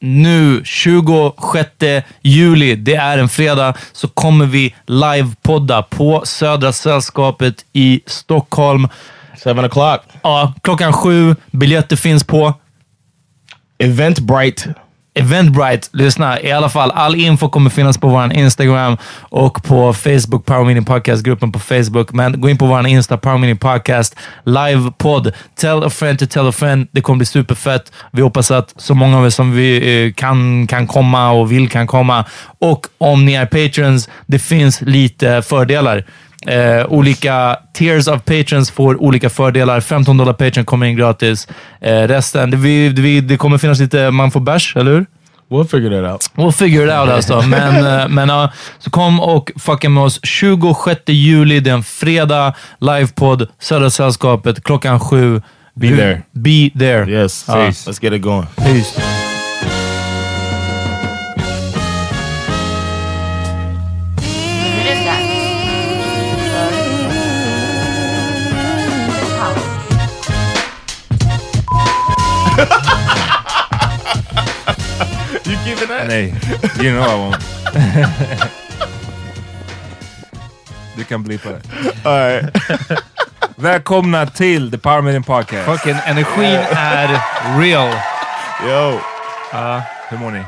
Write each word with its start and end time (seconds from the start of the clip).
nu 0.00 0.64
26 0.64 1.70
juli, 2.22 2.76
det 2.76 2.94
är 2.94 3.18
en 3.18 3.28
fredag, 3.28 3.74
så 3.92 4.08
kommer 4.08 4.46
vi 4.46 4.74
livepodda 4.86 5.82
på 5.82 6.22
Södra 6.24 6.72
Sällskapet 6.72 7.64
i 7.72 8.00
Stockholm. 8.06 8.88
7 9.44 9.50
o'clock. 9.50 10.00
Ja, 10.22 10.54
klockan 10.62 10.92
sju. 10.92 11.36
Biljetter 11.50 11.96
finns 11.96 12.24
på 12.24 12.54
Eventbrite. 13.78 14.74
Eventbrite. 15.14 15.88
Lyssna, 15.92 16.40
i 16.40 16.52
alla 16.52 16.68
fall. 16.68 16.90
All 16.90 17.14
info 17.14 17.48
kommer 17.48 17.70
finnas 17.70 17.98
på 17.98 18.08
vår 18.08 18.32
Instagram 18.32 18.96
och 19.20 19.62
på 19.62 19.92
Facebook, 19.92 20.46
Power 20.46 20.64
Meeting 20.64 20.84
Podcast-gruppen 20.84 21.52
på 21.52 21.58
Facebook. 21.58 22.12
Men 22.12 22.40
gå 22.40 22.48
in 22.48 22.58
på 22.58 22.66
vår 22.66 22.86
Insta, 22.86 23.16
Power 23.16 23.38
Meeting 23.38 23.58
Podcast, 23.58 24.16
livepodd. 24.44 25.32
Tell 25.60 25.84
a 25.84 25.90
friend 25.90 26.18
to 26.18 26.26
tell 26.26 26.48
a 26.48 26.52
friend. 26.52 26.88
Det 26.92 27.00
kommer 27.00 27.16
bli 27.16 27.26
superfett. 27.26 27.92
Vi 28.12 28.22
hoppas 28.22 28.50
att 28.50 28.74
så 28.76 28.94
många 28.94 29.18
av 29.18 29.26
er 29.26 29.30
som 29.30 29.52
vi 29.52 30.04
eh, 30.06 30.12
kan, 30.12 30.66
kan 30.66 30.86
komma 30.86 31.30
och 31.30 31.52
vill 31.52 31.68
kan 31.68 31.86
komma. 31.86 32.24
Och 32.58 32.86
om 32.98 33.24
ni 33.24 33.32
är 33.32 33.46
patrons, 33.46 34.08
det 34.26 34.38
finns 34.38 34.80
lite 34.80 35.42
fördelar. 35.42 36.04
Eh, 36.46 36.86
olika 36.88 37.56
tiers 37.74 38.06
of 38.08 38.24
patrons 38.24 38.70
får 38.70 39.02
olika 39.02 39.30
fördelar. 39.30 39.80
15 39.80 40.16
dollar 40.16 40.32
patron 40.32 40.64
kommer 40.64 40.86
in 40.86 40.96
gratis. 40.96 41.48
Eh, 41.80 41.92
resten, 42.08 42.50
det, 42.50 42.56
vi, 42.56 42.88
vi, 42.88 43.20
det 43.20 43.36
kommer 43.36 43.58
finnas 43.58 43.80
lite, 43.80 44.10
man 44.10 44.30
får 44.30 44.40
bärs, 44.40 44.76
eller 44.76 44.90
hur? 44.92 45.06
We'll 45.50 45.64
figure 45.68 46.02
that 46.02 46.12
out. 46.12 46.30
We'll 46.34 46.52
figure 46.52 46.84
it 46.84 46.90
out 47.00 47.08
alltså. 47.08 47.42
Men, 47.42 47.86
eh, 48.00 48.08
men 48.08 48.28
ja, 48.28 48.52
så 48.78 48.90
kom 48.90 49.20
och 49.20 49.50
fucka 49.58 49.88
med 49.88 50.02
oss 50.02 50.20
26 50.22 51.00
juli, 51.06 51.60
det 51.60 51.70
är 51.70 51.74
en 51.74 51.82
fredag. 51.82 52.54
Livepodd, 52.80 53.48
Södra 53.58 53.90
Sällskapet, 53.90 54.64
klockan 54.64 55.00
sju. 55.00 55.42
Be 55.74 55.86
Du- 55.88 55.96
there. 55.96 56.22
Be 56.32 56.70
there. 56.78 57.10
Yes. 57.10 57.44
Ja. 57.48 57.54
Let's 57.54 57.98
get 58.04 58.12
it 58.12 58.22
going. 58.22 58.46
Peace. 58.56 59.29
Nej, 76.08 76.34
you 76.80 76.90
know 76.92 77.04
I 77.04 77.30
won't. 77.30 77.42
Du 80.96 81.04
kan 81.04 81.22
bli 81.22 81.38
på 81.38 81.48
det. 81.48 81.60
All 82.04 82.18
right. 82.18 82.62
Välkomna 83.56 84.26
till 84.26 84.70
The 84.70 84.78
Power 84.78 85.00
Meeting 85.02 85.22
Podcast. 85.22 85.64
Fucking 85.66 85.96
energin 86.06 86.60
är 86.70 87.08
real. 87.60 87.88
Yo. 88.68 88.98
Hur 90.10 90.18
mår 90.18 90.30
ni? 90.30 90.42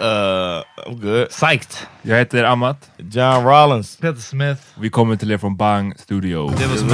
Uh, 0.00 0.62
I'm 0.86 1.00
good. 1.00 1.28
Psyched. 1.28 1.76
Jag 2.02 2.16
heter 2.18 2.44
Amat. 2.44 2.90
John 2.96 3.44
Rollins. 3.44 3.96
Peter 3.96 4.20
Smith. 4.20 4.60
Vi 4.78 4.90
kommer 4.90 5.16
till 5.16 5.30
er 5.30 5.38
från 5.38 5.56
Bang 5.56 5.98
Studio. 5.98 6.54
Det 6.58 6.66
vad 6.66 6.78
som. 6.78 6.88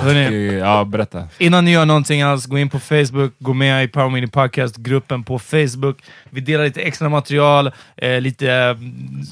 Hörrni, 0.00 0.48
Eh, 0.48 0.58
Ja, 0.58 0.84
berätta. 0.84 1.28
Innan 1.38 1.64
ni 1.64 1.70
gör 1.72 1.84
någonting 1.86 2.22
alls, 2.22 2.46
gå 2.46 2.58
in 2.58 2.70
på 2.70 2.78
Facebook, 2.78 3.32
gå 3.38 3.52
med 3.52 3.84
i 3.84 3.88
Power 3.88 4.10
Mini 4.10 4.26
Podcast-gruppen 4.26 5.24
på 5.24 5.38
Facebook. 5.38 5.98
Vi 6.30 6.40
delar 6.40 6.64
lite 6.64 6.80
extra 6.82 7.08
material, 7.08 7.70
eh, 7.96 8.20
lite 8.20 8.52
eh, 8.52 8.76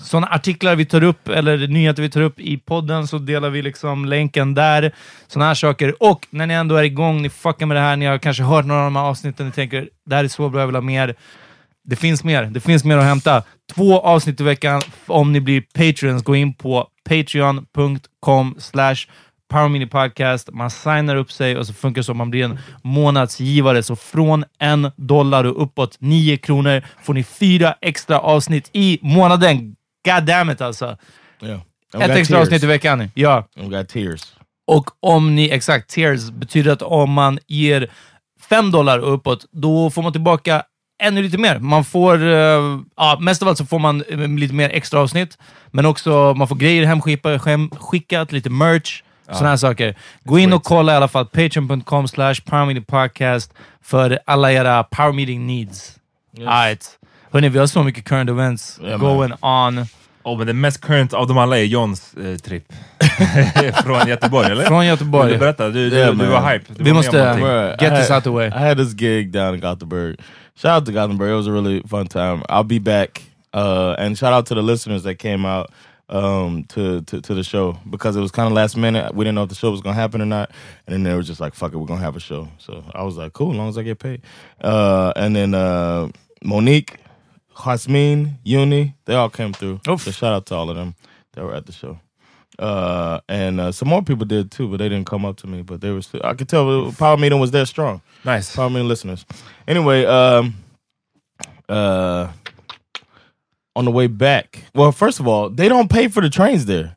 sådana 0.02 0.26
artiklar 0.26 0.76
vi 0.76 0.84
tar 0.84 1.02
upp, 1.04 1.28
eller 1.28 1.66
nyheter 1.68 2.02
vi 2.02 2.10
tar 2.10 2.20
upp 2.20 2.40
i 2.40 2.58
podden, 2.58 3.06
så 3.06 3.18
delar 3.18 3.50
vi 3.50 3.62
liksom 3.62 4.04
länken 4.04 4.54
där. 4.54 4.92
Sådana 5.28 5.46
här 5.48 5.54
saker. 5.54 6.02
Och 6.02 6.26
när 6.30 6.46
ni 6.46 6.54
ändå 6.54 6.76
är 6.76 6.82
igång, 6.82 7.22
ni 7.22 7.28
fuckar 7.30 7.66
med 7.66 7.76
det 7.76 7.80
här, 7.80 7.96
ni 7.96 8.06
har 8.06 8.18
kanske 8.18 8.42
hört 8.42 8.64
några 8.64 8.80
av 8.80 8.86
de 8.86 8.96
här 8.96 9.02
avsnitten, 9.04 9.46
ni 9.46 9.52
tänker 9.52 9.88
det 10.06 10.14
här 10.14 10.24
är 10.24 10.28
så 10.28 10.48
bra, 10.48 10.60
jag 10.60 10.66
vill 10.66 10.76
ha 10.76 10.82
mer. 10.82 11.14
Det 11.84 11.96
finns 11.96 12.24
mer. 12.24 12.42
Det 12.44 12.60
finns 12.60 12.84
mer 12.84 12.96
att 12.96 13.04
hämta. 13.04 13.42
Två 13.74 14.00
avsnitt 14.00 14.40
i 14.40 14.44
veckan 14.44 14.82
om 15.06 15.32
ni 15.32 15.40
blir 15.40 15.60
Patreons. 15.60 16.22
Gå 16.22 16.36
in 16.36 16.54
på 16.54 16.88
patreon.com 17.08 18.56
slash 18.58 18.96
powerminipodcast. 19.50 20.50
Man 20.52 20.70
signar 20.70 21.16
upp 21.16 21.32
sig 21.32 21.56
och 21.56 21.66
så 21.66 21.72
funkar 21.72 22.00
det 22.00 22.04
så. 22.04 22.14
Man 22.14 22.30
blir 22.30 22.44
en 22.44 22.58
månadsgivare. 22.82 23.82
Så 23.82 23.96
från 23.96 24.44
en 24.58 24.90
dollar 24.96 25.44
och 25.44 25.62
uppåt, 25.62 25.96
nio 26.00 26.36
kronor, 26.36 26.82
får 27.02 27.14
ni 27.14 27.24
fyra 27.24 27.74
extra 27.80 28.18
avsnitt 28.18 28.70
i 28.72 28.98
månaden. 29.02 29.76
God 30.04 30.24
damn 30.24 30.50
it 30.50 30.60
alltså. 30.60 30.96
Yeah. 31.42 31.60
Ett 31.98 32.10
extra 32.10 32.40
avsnitt 32.40 32.62
i 32.62 32.66
veckan. 32.66 33.10
Ja. 33.14 33.48
Tears. 33.88 34.22
Och 34.66 34.90
om 35.00 35.34
ni, 35.34 35.50
exakt, 35.50 35.90
tears 35.90 36.30
betyder 36.30 36.72
att 36.72 36.82
om 36.82 37.12
man 37.12 37.38
ger 37.46 37.90
fem 38.48 38.70
dollar 38.70 38.98
och 38.98 39.14
uppåt, 39.14 39.46
då 39.52 39.90
får 39.90 40.02
man 40.02 40.12
tillbaka 40.12 40.62
ännu 41.02 41.22
lite 41.22 41.38
mer. 41.38 41.58
Man 41.58 41.84
får, 41.84 42.22
eh, 42.22 42.78
ja, 42.96 43.18
mest 43.20 43.42
av 43.42 43.48
allt 43.48 43.58
så 43.58 43.66
får 43.66 43.78
man 43.78 44.04
eh, 44.10 44.18
lite 44.28 44.54
mer 44.54 44.70
extra 44.70 45.00
avsnitt, 45.00 45.38
men 45.70 45.86
också 45.86 46.34
man 46.36 46.48
får 46.48 46.56
grejer 46.56 46.86
hemskickat, 46.86 47.46
hemskickat 47.46 48.32
lite 48.32 48.50
merch, 48.50 49.02
sådana 49.26 49.48
här 49.48 49.56
saker. 49.56 49.94
Gå 50.24 50.38
in 50.38 50.52
och 50.52 50.64
kolla 50.64 50.92
i 50.92 50.96
alla 50.96 51.08
fall, 51.08 51.26
patreon.com 51.26 52.08
slash 52.08 52.34
powermeetingpodcast 52.44 53.52
för 53.82 54.18
alla 54.26 54.52
era 54.52 54.82
power 54.84 55.12
meeting 55.12 55.46
needs. 55.46 55.96
Alright. 56.38 56.98
Hörni, 57.32 57.48
vi 57.48 57.58
har 57.58 57.66
så 57.66 57.82
mycket 57.82 58.04
current 58.04 58.30
events 58.30 58.80
Yeah, 58.82 59.00
going 59.00 59.32
on. 59.40 59.86
Oh, 60.24 60.38
men 60.38 60.46
det 60.46 60.52
mest 60.52 60.80
current 60.80 61.14
av 61.14 61.26
dem 61.26 61.38
alla 61.38 61.58
är 61.58 61.62
Johns 61.64 62.14
eh, 62.14 62.36
tripp. 62.36 62.64
Från 63.84 64.08
Göteborg, 64.08 64.50
eller? 64.52 64.64
Från 64.64 64.86
Göteborg. 64.86 65.24
Vill 65.28 65.32
du 65.32 65.38
berätta? 65.38 65.68
Du, 65.68 65.90
du, 65.90 65.96
Yeah, 65.96 66.14
du 66.14 66.26
var 66.26 66.52
hype. 66.52 66.64
Du 66.74 66.84
Vi 66.84 66.92
måste- 66.92 67.76
Get 67.80 67.92
I 67.92 67.96
this 67.96 68.10
out 68.10 68.24
the 68.24 68.30
way. 68.30 68.46
I 68.48 68.68
had 68.68 68.76
this 68.78 68.92
gig 68.94 69.32
down 69.32 69.54
in 69.54 69.60
Gothenburg. 69.60 70.16
Shout 70.54 70.76
out 70.76 70.86
to 70.86 70.92
Gothenburg. 70.92 71.30
It 71.30 71.34
was 71.34 71.46
a 71.46 71.52
really 71.52 71.80
fun 71.80 72.06
time. 72.06 72.42
I'll 72.48 72.64
be 72.64 72.78
back. 72.78 73.22
Uh, 73.52 73.94
and 73.98 74.16
shout 74.16 74.32
out 74.32 74.46
to 74.46 74.54
the 74.54 74.62
listeners 74.62 75.02
that 75.02 75.16
came 75.16 75.44
out 75.44 75.70
um, 76.08 76.64
to, 76.64 77.00
to 77.02 77.20
to 77.20 77.34
the 77.34 77.42
show 77.42 77.78
because 77.88 78.16
it 78.16 78.20
was 78.20 78.30
kind 78.30 78.46
of 78.46 78.52
last 78.52 78.76
minute. 78.76 79.14
We 79.14 79.24
didn't 79.24 79.34
know 79.34 79.44
if 79.44 79.48
the 79.48 79.54
show 79.54 79.70
was 79.70 79.80
gonna 79.80 79.94
happen 79.94 80.20
or 80.20 80.26
not, 80.26 80.50
and 80.86 80.94
then 80.94 81.02
they 81.02 81.14
were 81.14 81.22
just 81.22 81.40
like, 81.40 81.54
"Fuck 81.54 81.72
it, 81.72 81.78
we're 81.78 81.86
gonna 81.86 82.00
have 82.00 82.16
a 82.16 82.20
show." 82.20 82.48
So 82.58 82.84
I 82.94 83.02
was 83.02 83.16
like, 83.16 83.32
"Cool, 83.32 83.52
as 83.52 83.56
long 83.56 83.68
as 83.68 83.78
I 83.78 83.82
get 83.82 83.98
paid." 83.98 84.22
Uh, 84.60 85.12
and 85.16 85.34
then 85.34 85.54
uh, 85.54 86.08
Monique, 86.44 86.98
Hasmin, 87.56 88.38
Uni, 88.44 88.94
they 89.06 89.14
all 89.14 89.30
came 89.30 89.52
through. 89.52 89.80
Oof. 89.88 90.02
So 90.02 90.10
shout 90.10 90.32
out 90.32 90.46
to 90.46 90.54
all 90.54 90.70
of 90.70 90.76
them 90.76 90.94
that 91.32 91.44
were 91.44 91.54
at 91.54 91.66
the 91.66 91.72
show. 91.72 91.98
Uh, 92.62 93.20
and 93.28 93.60
uh, 93.60 93.72
some 93.72 93.88
more 93.88 94.02
people 94.02 94.24
did 94.26 94.50
too, 94.50 94.68
but 94.68 94.76
they 94.78 94.88
didn't 94.88 95.06
come 95.06 95.28
up 95.28 95.36
to 95.36 95.46
me. 95.46 95.62
But 95.62 95.80
they 95.80 95.90
were 95.90 96.02
still, 96.02 96.20
I 96.24 96.34
could 96.34 96.48
tell 96.48 96.64
the 96.90 96.96
Power 96.96 97.16
Meeting 97.16 97.40
was 97.40 97.50
there 97.50 97.66
strong. 97.66 98.00
Nice. 98.24 98.54
Power 98.56 98.70
Meeting 98.70 98.88
listeners. 98.88 99.26
Anyway, 99.66 100.04
um, 100.06 100.54
uh, 101.68 102.28
on 103.74 103.84
the 103.84 103.90
way 103.90 104.06
back, 104.06 104.64
well, 104.74 104.92
first 104.92 105.20
of 105.20 105.26
all, 105.26 105.50
they 105.50 105.68
don't 105.68 105.88
pay 105.90 106.08
for 106.08 106.20
the 106.22 106.30
trains 106.30 106.64
there. 106.66 106.96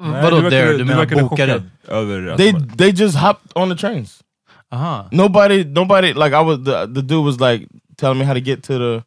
Nej, 0.00 0.22
Vadå 0.22 0.40
du 0.40 0.50
där? 0.50 0.66
Du 0.72 0.78
du 0.78 0.84
menar 0.84 1.06
bokade? 1.06 1.28
chockad 1.28 1.62
Över 1.88 2.26
att 2.28 2.38
They 2.38 2.52
man- 2.52 2.68
they 2.76 2.90
just 2.92 3.16
hopped 3.16 3.52
on 3.56 3.68
the 3.68 3.74
trains. 3.76 4.22
Aha. 4.70 5.08
Nobody, 5.12 5.64
nobody. 5.64 6.12
Like 6.14 6.32
I 6.36 6.40
was, 6.40 6.58
the 6.64 6.86
the 6.86 7.02
dude 7.02 7.24
was 7.24 7.40
like 7.40 7.66
telling 7.96 8.18
me 8.18 8.24
how 8.24 8.34
to 8.34 8.40
get 8.40 8.62
to 8.62 8.78
the 8.78 9.02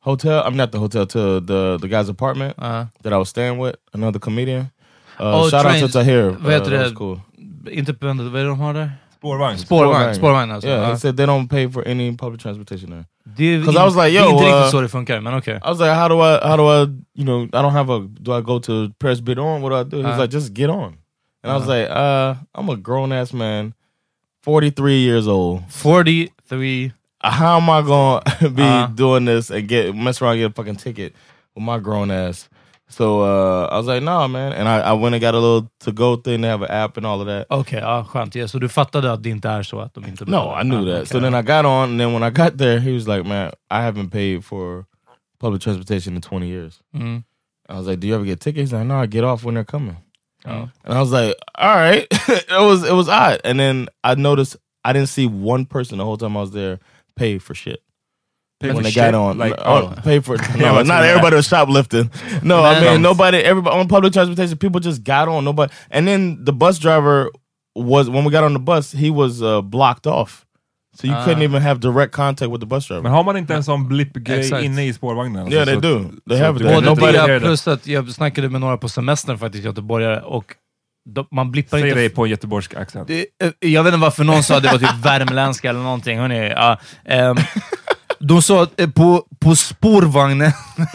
hotel. 0.00 0.42
I'm 0.46 0.56
not 0.56 0.70
the 0.70 0.78
hotel 0.78 1.06
to 1.06 1.40
the 1.40 1.78
the 1.80 1.88
guy's 1.88 2.08
apartment 2.08 2.54
Uh, 2.58 2.84
that 3.02 3.12
I 3.12 3.16
was 3.16 3.28
staying 3.28 3.58
with. 3.58 3.76
Another 3.92 4.18
comedian. 4.20 4.70
Uh, 5.20 5.26
Oh, 5.26 5.50
shout 5.50 5.66
out 5.66 5.80
to 5.80 5.88
Tahir. 5.88 6.36
Vad 6.40 6.52
heter 6.52 6.72
uh, 6.72 6.80
det? 6.88 6.94
cool. 6.94 7.20
inte 7.70 7.94
på 7.94 8.06
vad 8.06 8.20
är 8.20 8.24
det 8.44 8.44
de 8.48 8.60
har 8.60 8.74
där? 8.74 8.92
Spårvagn. 9.18 9.58
Spårvagn. 9.58 10.14
Spårvagn 10.14 10.50
alltså. 10.52 10.68
Yeah, 10.68 10.82
Ja. 10.82 10.88
he 10.88 10.96
said 10.98 11.16
they 11.16 11.26
don't 11.26 11.48
pay 11.48 11.68
for 11.72 11.88
any 11.88 12.16
public 12.16 12.42
transportation 12.42 12.90
there. 12.90 13.04
Det 13.24 13.44
är, 13.44 13.58
'Cause 13.64 13.72
I 13.80 13.84
was 13.84 13.96
like, 13.96 14.08
yo, 14.20 14.30
inte 14.30 14.44
uh, 14.44 14.54
riktigt 14.54 14.70
så 14.70 14.80
det 14.80 14.88
funkar, 14.88 15.20
men 15.20 15.34
okej. 15.34 15.54
I 15.56 15.68
was 15.68 15.78
like, 15.80 15.92
how 15.94 16.08
do 16.08 16.14
I, 16.14 16.38
how 16.48 16.56
do 16.56 16.62
I, 16.62 16.80
you 17.14 17.24
know, 17.24 17.42
I 17.44 17.62
don't 17.62 17.70
have 17.72 17.92
a, 17.94 17.98
do 18.20 18.38
I 18.38 18.42
go 18.42 18.60
to 18.60 18.72
press 18.98 19.20
bid 19.20 19.38
on? 19.38 19.62
What 19.62 19.70
do 19.70 19.80
I 19.80 19.84
do? 19.84 19.96
He 19.96 20.02
was 20.08 20.14
Uh. 20.18 20.20
like, 20.22 20.32
just 20.32 20.52
get 20.54 20.70
on. 20.70 20.94
And 21.44 21.52
I 21.52 21.56
was 21.56 21.66
like, 21.68 21.88
uh, 21.90 22.34
I'm 22.54 22.68
a 22.70 22.76
grown 22.76 23.12
ass 23.12 23.32
man, 23.32 23.72
43 24.42 24.98
years 25.00 25.26
old. 25.28 25.60
43. 25.68 26.92
How 27.20 27.56
am 27.58 27.68
I 27.70 27.82
gonna 27.82 28.22
be 28.54 28.62
Uh. 28.62 28.86
doing 28.94 29.24
this 29.26 29.50
and 29.50 29.68
get 29.68 29.94
mess 29.94 30.22
around 30.22 30.32
and 30.32 30.40
get 30.42 30.50
a 30.50 30.54
fucking 30.54 30.76
ticket 30.76 31.12
with 31.56 31.64
my 31.64 31.78
grown 31.80 32.10
ass? 32.10 32.48
So 32.90 33.20
uh, 33.20 33.68
I 33.70 33.76
was 33.76 33.86
like, 33.86 34.02
nah, 34.02 34.26
man. 34.28 34.52
And 34.52 34.66
I, 34.68 34.78
I 34.78 34.92
went 34.94 35.14
and 35.14 35.20
got 35.20 35.34
a 35.34 35.38
little 35.38 35.70
to 35.80 35.92
go 35.92 36.16
thing. 36.16 36.40
They 36.40 36.48
have 36.48 36.62
an 36.62 36.70
app 36.70 36.96
and 36.96 37.06
all 37.06 37.20
of 37.20 37.26
that. 37.26 37.46
Okej, 37.50 37.80
ja, 37.80 38.04
skönt. 38.04 38.34
Ja, 38.34 38.48
så 38.48 38.58
du 38.58 38.68
fattade 38.68 39.12
att 39.12 39.22
det 39.22 39.30
inte 39.30 39.48
är 39.48 39.62
så 39.62 39.80
att 39.80 39.94
de 39.94 40.04
inte 40.06 40.24
No. 40.24 40.56
I 40.60 40.62
knew 40.64 40.80
Ah, 40.88 40.98
that. 40.98 41.08
So 41.08 41.20
then 41.20 41.34
I 41.34 41.42
got 41.42 41.64
on, 41.66 41.90
and 41.90 42.00
then 42.00 42.12
when 42.12 42.22
I 42.22 42.30
got 42.30 42.58
there, 42.58 42.80
he 42.80 42.92
was 42.94 43.06
like, 43.06 43.24
"Man, 43.28 43.52
I 43.70 43.82
haven't 43.82 44.10
paid 44.10 44.44
for 44.44 44.84
public 45.40 45.62
transportation 45.62 46.16
in 46.16 46.22
20 46.22 46.46
years." 46.48 46.80
Mm. 46.94 47.22
I 47.68 47.74
was 47.78 47.86
like, 47.86 48.00
"Do 48.00 48.06
you 48.06 48.14
ever 48.14 48.24
get 48.24 48.40
tickets?" 48.40 48.70
He's 48.70 48.72
like, 48.78 48.86
"No, 48.86 49.02
I 49.02 49.06
get 49.06 49.24
off 49.24 49.44
when 49.44 49.54
they're 49.54 49.64
coming." 49.72 49.96
Oh. 50.46 50.68
And 50.84 50.94
I 50.94 51.00
was 51.00 51.12
like, 51.12 51.34
"All 51.58 51.76
right." 51.76 52.06
it 52.28 52.60
was 52.66 52.84
it 52.88 52.94
was 52.94 53.08
odd. 53.08 53.40
And 53.44 53.58
then 53.60 53.88
I 54.02 54.14
noticed 54.14 54.56
I 54.84 54.92
didn't 54.94 55.08
see 55.10 55.26
one 55.26 55.66
person 55.66 55.98
the 55.98 56.04
whole 56.04 56.16
time 56.16 56.36
I 56.36 56.40
was 56.40 56.52
there 56.52 56.78
pay 57.16 57.38
for 57.38 57.54
shit. 57.54 57.82
Pay 58.60 58.68
when 58.68 58.76
for 58.76 58.82
they 58.82 58.90
shit? 58.90 59.12
got 59.12 59.14
on, 59.14 59.38
Like, 59.38 59.54
oh, 59.58 59.92
oh. 59.96 60.00
pay 60.04 60.20
for 60.20 60.36
Yeah, 60.36 60.72
no, 60.74 60.82
not 60.82 61.04
everybody 61.04 61.36
was 61.36 61.46
shoplifting. 61.48 62.10
No, 62.42 62.64
I 62.64 62.80
mean 62.80 63.02
nobody. 63.02 63.38
Everybody 63.38 63.76
on 63.80 63.88
public 63.88 64.12
transportation, 64.12 64.58
people 64.58 64.80
just 64.80 65.04
got 65.04 65.28
on. 65.28 65.44
Nobody, 65.44 65.72
and 65.90 66.06
then 66.08 66.44
the 66.44 66.52
bus 66.52 66.78
driver 66.80 67.28
was 67.76 68.08
when 68.08 68.24
we 68.24 68.30
got 68.32 68.44
on 68.44 68.52
the 68.54 68.58
bus, 68.60 68.92
he 68.92 69.10
was 69.10 69.40
uh, 69.42 69.60
blocked 69.62 70.06
off, 70.06 70.44
so 71.00 71.06
you 71.06 71.14
Ah. 71.14 71.24
couldn't 71.24 71.42
even 71.42 71.62
have 71.62 71.78
direct 71.80 72.12
contact 72.12 72.50
with 72.50 72.60
the 72.60 72.66
bus 72.66 72.86
driver. 72.88 73.02
Men 73.02 73.12
har 73.12 73.24
man 73.24 73.36
inte 73.36 73.54
en 73.54 73.64
sån 73.64 73.88
blippgrej 73.88 74.64
inne 74.64 74.86
i 74.86 74.92
spårvagnen? 74.92 75.52
Yeah, 75.52 75.60
Alltså, 75.60 75.80
they 75.80 75.92
så 75.92 75.98
do. 75.98 76.10
They 76.28 76.38
have 76.38 76.56
it. 76.56 76.84
du- 76.84 76.94
Både 76.96 77.12
det, 77.26 77.40
plus 77.40 77.68
att 77.68 77.86
jag 77.86 78.08
snackade 78.10 78.48
med 78.48 78.60
några 78.60 78.76
på 78.76 78.88
semestern 78.88 79.38
faktiskt, 79.38 79.64
göteborgare, 79.64 80.20
och 80.20 80.44
de, 81.10 81.26
man 81.30 81.50
blippar 81.50 81.78
Säg 81.78 81.88
inte... 81.88 82.00
det 82.00 82.10
på 82.10 82.24
en 82.24 82.30
göteborgsk 82.30 82.74
accent. 82.74 83.08
Det- 83.08 83.26
eh, 83.42 83.50
Jag 83.70 83.82
vet 83.84 83.94
inte 83.94 84.02
varför 84.02 84.24
någon 84.24 84.42
sa 84.42 84.56
att 84.56 84.62
det 84.62 84.68
var 84.72 84.78
typ 84.78 85.04
värmländska 85.04 85.70
eller 85.70 85.80
någonting. 85.80 86.18
Hörrni, 86.18 86.48
ja, 86.56 86.78
ehm, 87.04 87.36
de 88.20 88.42
sa 88.42 88.62
att 88.62 88.80
eh, 88.80 88.90
på, 88.90 89.24
på 89.40 89.56
spårvagnen, 89.56 90.52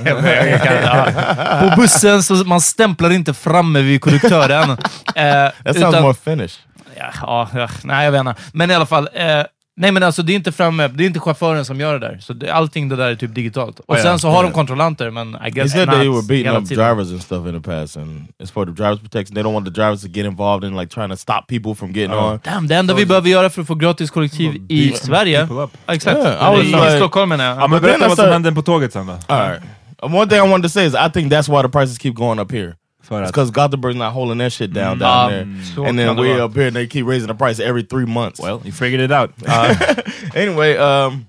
på 1.61 1.75
bussen, 1.81 2.23
så 2.23 2.33
man 2.35 2.61
stämplar 2.61 3.09
inte 3.09 3.33
framme 3.33 3.81
vid 3.81 4.01
konduktören. 4.01 4.77
Eh, 5.15 5.49
That 5.63 5.79
sounds 5.79 6.01
more 6.01 6.13
Finnish. 6.13 6.59
Ja, 6.97 7.09
ja, 7.21 7.49
ja, 7.53 7.67
nej, 7.83 8.05
jag 8.05 8.11
vet 8.11 8.19
inte. 8.19 8.35
Men 8.53 8.71
i 8.71 8.75
alla 8.75 8.85
fall, 8.85 9.09
eh, 9.13 9.43
nej 9.77 9.91
men 9.91 10.03
alltså 10.03 10.23
det 10.23 10.33
är 10.33 10.35
inte 10.35 10.51
framme, 10.51 10.87
det 10.87 11.03
är 11.03 11.07
inte 11.07 11.19
chauffören 11.19 11.65
som 11.65 11.79
gör 11.79 11.99
det 11.99 12.07
där. 12.07 12.17
Så 12.21 12.33
det, 12.33 12.49
allting 12.53 12.89
det 12.89 12.95
där 12.95 13.11
är 13.11 13.15
typ 13.15 13.35
digitalt. 13.35 13.79
Och 13.79 13.95
Oh, 13.95 14.01
sen 14.01 14.19
så 14.19 14.29
har 14.29 14.43
de 14.43 14.51
kontrollanter, 14.51 15.09
men 15.11 15.37
I 15.47 15.49
guess 15.49 15.71
said 15.71 15.87
not 15.87 15.95
they 15.97 16.09
were 16.09 16.21
beating 16.21 16.47
up 16.57 16.63
drivers 16.69 17.11
and 17.11 17.21
stuff 17.21 17.47
in 17.47 17.61
the 17.61 17.69
past, 17.71 17.97
and 17.97 18.27
it's 18.43 18.51
for 18.51 18.65
the 18.65 18.71
drivers' 18.71 18.99
protection. 19.01 19.35
They 19.35 19.43
don't 19.43 19.53
want 19.53 19.65
the 19.65 19.71
drivers 19.81 20.01
to 20.01 20.07
get 20.07 20.25
involved 20.25 20.67
in 20.71 20.77
like 20.77 20.93
trying 20.93 21.09
to 21.09 21.17
stop 21.17 21.41
people 21.47 21.75
from 21.75 21.91
getting 21.93 22.13
Oh. 22.17 22.31
on. 22.31 22.39
Damn, 22.43 22.67
det 22.67 22.75
enda 22.75 22.93
vi 22.93 23.05
behöver 23.05 23.29
göra 23.29 23.49
för 23.49 23.61
att 23.61 23.67
få 23.67 23.75
gratis 23.75 24.11
kollektiv 24.11 24.65
i 24.69 24.91
Sverige... 24.91 25.47
exakt. 25.87 26.17
Yeah, 26.17 26.53
I 26.53 26.57
was 26.57 26.65
I, 26.67 26.71
like- 26.71 26.97
Stockholm 26.97 27.29
menar 27.29 27.45
jag. 27.45 27.57
Ja, 27.61 27.67
men 27.67 27.81
berätta 27.81 28.07
vad 28.07 28.17
som 28.17 28.29
hände 28.29 28.51
på 28.51 28.61
tåget 28.61 28.93
sen 28.93 29.07
då. 29.07 29.13
All 29.27 29.49
right. 29.49 29.63
Uh, 30.03 30.15
One 30.15 30.29
thing 30.29 30.37
I 30.37 30.49
wanted 30.51 30.63
to 30.63 30.69
say 30.69 30.85
is 30.85 30.93
I 30.93 31.09
think 31.13 31.31
that's 31.33 31.49
why 31.57 31.61
the 31.61 31.69
prices 31.69 31.97
keep 31.99 32.13
going 32.15 32.39
up 32.39 32.51
here. 32.51 32.73
It's 33.11 33.31
because 33.31 33.51
Gothenburg's 33.51 33.97
not 33.97 34.13
holding 34.13 34.37
that 34.39 34.51
shit 34.51 34.71
down 34.73 34.99
down 34.99 35.33
Um, 35.33 35.61
there, 35.75 35.85
and 35.85 35.99
then 35.99 36.15
we 36.17 36.31
up 36.31 36.53
here 36.53 36.67
and 36.67 36.75
they 36.75 36.87
keep 36.87 37.05
raising 37.05 37.27
the 37.27 37.35
price 37.35 37.59
every 37.59 37.83
three 37.83 38.05
months. 38.05 38.39
Well, 38.39 38.61
you 38.63 38.71
figured 38.71 39.01
it 39.01 39.11
out. 39.11 39.33
anyway, 40.35 40.77
um, 40.77 41.27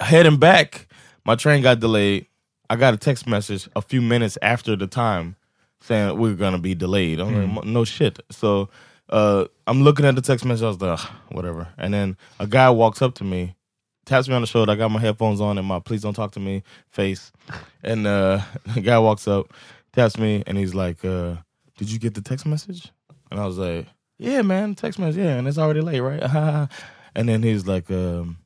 heading 0.00 0.36
back, 0.38 0.86
my 1.24 1.34
train 1.34 1.62
got 1.62 1.80
delayed. 1.80 2.26
I 2.70 2.76
got 2.76 2.94
a 2.94 2.96
text 2.96 3.26
message 3.26 3.68
a 3.76 3.82
few 3.82 4.00
minutes 4.02 4.38
after 4.42 4.74
the 4.76 4.86
time 4.86 5.36
saying 5.80 6.18
we 6.18 6.30
are 6.30 6.34
gonna 6.34 6.58
be 6.58 6.74
delayed. 6.74 7.20
I'm 7.20 7.54
like, 7.56 7.64
no 7.64 7.84
shit. 7.84 8.18
So 8.30 8.68
uh, 9.10 9.44
I'm 9.66 9.82
looking 9.82 10.04
at 10.06 10.14
the 10.16 10.22
text 10.22 10.44
message. 10.44 10.64
I 10.64 10.68
was 10.68 10.80
like, 10.80 10.98
"Ugh, 11.00 11.10
whatever. 11.30 11.68
And 11.78 11.94
then 11.94 12.16
a 12.40 12.46
guy 12.46 12.70
walks 12.70 13.02
up 13.02 13.14
to 13.16 13.24
me, 13.24 13.54
taps 14.04 14.28
me 14.28 14.34
on 14.34 14.40
the 14.40 14.46
shoulder. 14.48 14.72
I 14.72 14.74
got 14.74 14.90
my 14.90 15.00
headphones 15.00 15.40
on 15.40 15.58
and 15.58 15.66
my 15.66 15.78
please 15.78 16.02
don't 16.02 16.14
talk 16.14 16.32
to 16.32 16.40
me 16.40 16.62
face. 16.90 17.30
And 17.84 18.06
uh, 18.06 18.40
the 18.74 18.80
guy 18.80 18.98
walks 18.98 19.28
up, 19.28 19.52
taps 19.96 20.18
me, 20.18 20.44
and 20.46 20.56
he's 20.56 20.74
like, 20.74 21.04
uh, 21.04 21.36
"Did 21.78 21.90
you 21.90 21.98
get 21.98 22.14
the 22.14 22.22
text 22.22 22.46
message?" 22.46 22.92
And 23.30 23.40
I 23.40 23.46
was 23.46 23.58
like, 23.58 23.86
"Yeah, 24.18 24.42
man, 24.42 24.76
text 24.76 24.98
message. 25.00 25.18
Yeah, 25.18 25.36
and 25.36 25.48
it's 25.48 25.58
already 25.58 25.80
late, 25.80 26.00
right?" 26.00 26.22
and 27.16 27.28
then 27.28 27.42
he's 27.42 27.66
like, 27.66 27.90
um, 27.90 28.38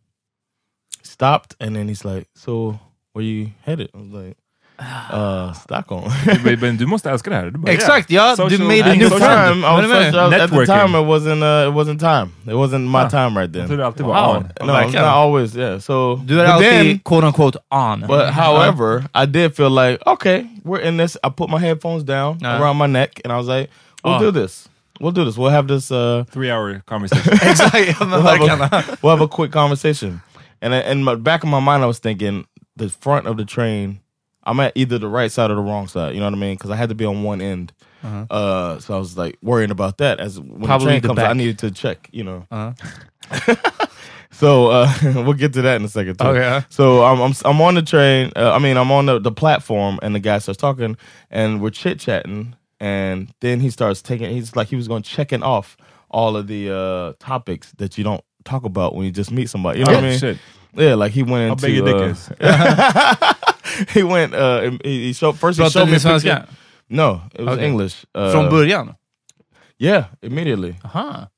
stopped, 1.03 1.57
and 1.61 1.77
then 1.77 1.89
he's 1.89 2.05
like, 2.05 2.29
"So, 2.35 2.81
where 3.13 3.25
you 3.25 3.53
headed? 3.65 3.91
I 3.95 3.99
was 3.99 4.09
like, 4.09 4.37
uh, 5.13 5.53
Stockholm. 5.53 6.11
Men- 6.45 6.61
Men 6.61 6.77
du 6.77 6.87
måste 6.87 7.11
älska 7.11 7.31
det 7.31 7.37
här. 7.37 7.45
Du 7.51 7.59
bara, 7.59 7.73
Exakt, 7.73 8.11
ja, 8.11 8.31
du 8.31 8.43
Social- 8.43 8.61
made 8.69 8.85
a 8.85 8.91
At 8.93 8.99
new 8.99 9.09
the 9.09 9.15
social- 9.15 9.29
friend. 9.29 9.55
time, 9.55 9.67
I 9.67 9.77
was 9.77 9.91
Vad 9.91 9.97
är 9.97 10.01
det 10.01 10.05
such, 10.05 10.15
med? 10.15 10.15
I 10.15 10.17
was- 10.17 10.43
at 10.43 10.51
the 10.51 10.57
Networking. 10.57 10.67
time 10.89 11.01
it 11.01 11.07
wasn't 11.07 11.43
uh, 11.43 11.69
it 11.69 11.75
wasn't 11.75 11.99
time. 12.01 12.31
It 12.47 12.53
wasn't 12.57 12.89
my 12.91 12.99
Ah. 12.99 13.09
time 13.11 13.41
right 13.41 13.51
Jag 13.51 13.53
then. 13.53 13.67
trodde 13.69 13.87
alltid 13.87 14.07
var 14.07 14.15
Wow. 14.15 14.37
on. 14.37 14.43
No, 14.43 14.49
it's 14.49 14.67
Verkligen. 14.67 15.05
not 15.05 15.15
always. 15.15 15.57
Yeah. 15.57 15.79
So 15.81 16.17
Du 16.25 16.41
är 16.41 16.45
but 16.47 16.55
alltid 16.55 16.71
then- 16.71 16.99
quote 16.99 17.27
unquote 17.27 17.59
on. 17.71 18.01
But 18.09 18.31
however, 18.31 19.05
I 19.15 19.27
did 19.27 19.57
feel 19.57 19.71
like 19.71 19.99
okay, 20.07 20.45
we're 20.65 20.83
in 20.89 20.99
this. 20.99 21.17
I 21.25 21.31
put 21.31 21.51
my 21.51 21.59
headphones 21.59 22.03
down 22.05 22.39
Uh. 22.45 22.61
around 22.61 22.77
my 22.77 22.87
neck, 22.87 23.21
and 23.25 23.33
I 23.33 23.37
was 23.37 23.47
like, 23.59 23.71
"We'll 24.05 24.15
Oh. 24.15 24.19
do 24.33 24.41
this. 24.41 24.69
We'll 25.01 25.13
do 25.15 25.25
this. 25.25 25.37
We'll 25.37 25.51
have 25.51 25.67
this. 25.69 25.91
Uh, 25.91 26.25
Three 26.31 26.51
hour 26.51 26.83
conversation. 26.87 27.33
Exakt, 27.51 28.01
men 28.01 28.11
we'll, 28.11 28.49
have 28.49 28.61
a, 28.61 28.85
we'll 29.03 29.17
have 29.17 29.25
a 29.25 29.29
quick 29.29 29.51
conversation." 29.53 30.21
And 30.63 30.75
in 30.75 30.83
in 30.99 31.05
my 31.05 31.15
back 31.17 31.43
of 31.45 31.49
my 31.51 31.61
mind, 31.61 31.83
I 31.83 31.87
was 31.87 31.99
thinking 32.01 32.45
the 32.79 32.89
front 32.89 33.27
of 33.27 33.37
the 33.37 33.45
train. 33.45 34.01
I'm 34.45 34.59
at 34.61 34.73
either 34.75 34.99
the 34.99 35.09
right 35.09 35.31
side 35.31 35.51
or 35.51 35.55
the 35.55 35.61
wrong 35.63 35.87
side. 35.89 36.15
You 36.15 36.21
know 36.21 36.27
what 36.27 36.35
I 36.35 36.39
mean? 36.39 36.55
Because 36.55 36.71
I 36.71 36.77
had 36.77 36.89
to 36.89 36.95
be 36.95 37.05
on 37.05 37.23
one 37.23 37.41
end. 37.41 37.73
uh 38.03 38.79
so 38.79 38.95
I 38.95 38.99
was 38.99 39.17
like 39.19 39.37
worrying 39.43 39.71
about 39.71 39.99
that. 39.99 40.21
As 40.21 40.39
when 40.41 40.51
Uh-huh. 40.51 40.67
Probably 40.67 40.85
the 40.87 40.91
train 40.91 41.03
the 41.03 41.09
comes, 41.09 41.19
I 41.19 41.33
needed 41.35 41.59
to 41.61 41.71
check. 41.71 42.09
You 42.13 42.25
know. 42.25 42.47
Uh-huh. 42.51 43.55
So 44.33 44.69
uh, 44.69 44.91
we'll 45.03 45.35
get 45.35 45.53
to 45.55 45.63
that 45.63 45.77
in 45.77 45.85
a 45.85 45.89
second. 45.89 46.19
Too. 46.19 46.25
Okay. 46.29 46.65
So 46.71 47.03
I'm 47.05 47.21
I'm 47.21 47.35
I'm 47.45 47.61
on 47.61 47.75
the 47.75 47.83
train. 47.83 48.33
Uh, 48.35 48.53
I 48.53 48.59
mean, 48.59 48.79
I'm 48.79 48.91
on 48.91 49.05
the, 49.07 49.19
the 49.19 49.33
platform, 49.33 49.99
and 50.03 50.15
the 50.15 50.19
guy 50.21 50.39
starts 50.39 50.57
talking, 50.59 50.97
and 51.31 51.61
we're 51.61 51.69
chit 51.71 51.99
chatting, 52.01 52.55
and 52.79 53.35
then 53.41 53.61
he 53.61 53.69
starts 53.69 54.01
taking. 54.01 54.31
He's 54.31 54.57
like 54.57 54.69
he 54.69 54.77
was 54.77 54.89
going 54.89 55.03
checking 55.03 55.43
off 55.43 55.77
all 56.11 56.37
of 56.39 56.47
the 56.47 56.71
uh, 56.75 57.13
topics 57.19 57.73
that 57.79 57.99
you 57.99 58.05
don't 58.05 58.25
talk 58.45 58.65
about 58.65 58.95
when 58.95 59.05
you 59.05 59.11
just 59.13 59.31
meet 59.31 59.51
somebody. 59.51 59.81
You 59.81 59.85
know 59.85 59.93
what 59.93 60.05
I 60.05 60.07
Oh, 60.07 60.11
mean? 60.11 60.19
shit. 60.19 60.39
Yeah, 60.75 60.95
like 60.95 61.13
he 61.13 61.23
went 61.23 61.51
into. 61.51 61.67
How 61.67 61.69
big 61.69 61.77
your 61.77 61.85
dick 61.85 61.97
uh, 61.97 62.05
is. 62.05 62.31
he 63.95 64.03
went. 64.03 64.35
Uh, 64.35 64.71
he, 64.85 65.07
he 65.07 65.13
showed 65.13 65.39
first. 65.39 65.59
He 65.61 65.69
showed 65.71 65.89
me 65.89 65.97
a 65.97 66.01
picture. 66.01 66.47
No, 66.89 67.21
it 67.35 67.43
was 67.45 67.57
Okay. 67.59 67.67
English. 67.67 68.05
Uh, 68.15 68.33
Från 68.33 68.49
början? 68.51 68.95
Yeah, 69.79 70.05
immediately. 70.23 70.75
Aha. 70.85 71.29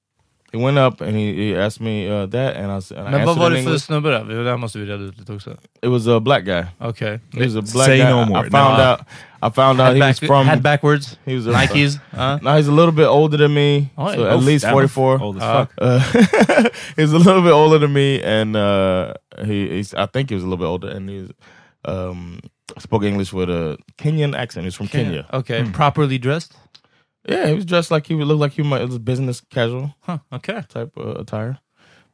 He 0.53 0.59
went 0.59 0.77
up 0.79 1.01
and 1.01 1.17
he, 1.17 1.33
he 1.35 1.57
asked 1.57 1.81
me 1.81 2.07
uh, 2.11 2.27
that, 2.27 2.57
and 2.57 2.71
I, 2.71 2.77
s- 2.77 2.91
and 2.91 3.09
I 3.09 3.11
Men 3.11 3.27
vad 3.27 3.29
answered 3.29 3.39
var 3.39 3.47
in 3.47 3.53
det 3.53 3.63
för 3.63 3.69
English. 3.71 3.85
snubbe 3.85 4.11
då? 4.11 4.25
Det 4.43 4.51
här 4.51 4.57
måste 4.57 4.79
vi 4.79 4.85
reda 4.87 5.05
ut 5.05 5.19
lite 5.19 5.33
också. 5.33 5.51
It 5.83 5.89
was 5.91 6.07
a 6.07 6.21
black 6.21 6.45
guy. 6.45 6.65
Okej. 6.79 7.21
He 7.33 7.45
was 7.45 7.57
a 7.57 7.63
black 7.63 7.87
Say 7.87 7.99
guy. 7.99 8.11
no 8.11 8.23
I- 8.23 8.29
more. 8.29 8.47
I 8.47 8.51
found 8.51 8.79
No. 8.79 8.91
out. 8.91 9.01
I 9.45 9.51
found 9.51 9.81
out 9.81 9.87
Head, 9.87 9.95
he 9.95 10.01
back, 10.01 10.21
was 10.21 10.29
from. 10.29 10.47
head 10.47 10.63
backwards, 10.63 11.19
He 11.27 11.35
was 11.35 11.47
a, 11.47 11.53
Nikes. 11.53 11.99
Uh. 12.13 12.39
Now 12.43 12.57
he's 12.57 12.69
a 12.69 12.73
little 12.73 12.93
bit 12.93 13.07
older 13.07 13.37
than 13.39 13.53
me, 13.55 13.91
Oh, 13.97 14.13
so 14.15 14.21
yeah. 14.25 14.35
at 14.35 14.43
least 14.43 14.67
forty 14.67 14.89
four. 14.89 15.19
Old 15.23 15.37
as 15.37 15.43
Uh, 15.43 15.65
fuck. 15.65 15.73
Uh, 15.79 16.69
he's 16.97 17.13
a 17.13 17.19
little 17.19 17.43
bit 17.43 17.53
older 17.53 17.79
than 17.79 17.93
me, 17.93 18.21
and 18.23 18.55
uh, 18.57 19.15
he 19.47 19.69
he's, 19.69 19.95
I 19.95 20.07
think 20.07 20.29
he 20.31 20.35
was 20.35 20.45
a 20.45 20.47
little 20.47 20.59
bit 20.65 20.69
older, 20.71 20.89
and 20.97 21.09
he 21.11 21.29
um, 21.85 22.41
spoke 22.79 23.03
English 23.05 23.33
with 23.33 23.51
a 23.51 23.79
Kenyan 23.99 24.37
accent. 24.37 24.65
He's 24.65 24.75
from 24.75 24.89
Kenya. 24.89 25.27
Okej, 25.33 25.73
properly 25.73 26.19
dressed? 26.19 26.55
Yeah, 27.29 27.47
he 27.49 27.55
was 27.55 27.65
dressed 27.65 27.91
like 27.91 28.07
he 28.07 28.15
would 28.15 28.27
look 28.27 28.41
like 28.41 28.53
he 28.53 28.63
might 28.63 28.81
it 28.83 28.89
was 28.89 28.99
business 28.99 29.41
casual 29.41 29.95
Huh, 30.01 30.19
okej. 30.33 30.67
type 30.69 30.93
uh, 30.97 31.15
attire. 31.21 31.59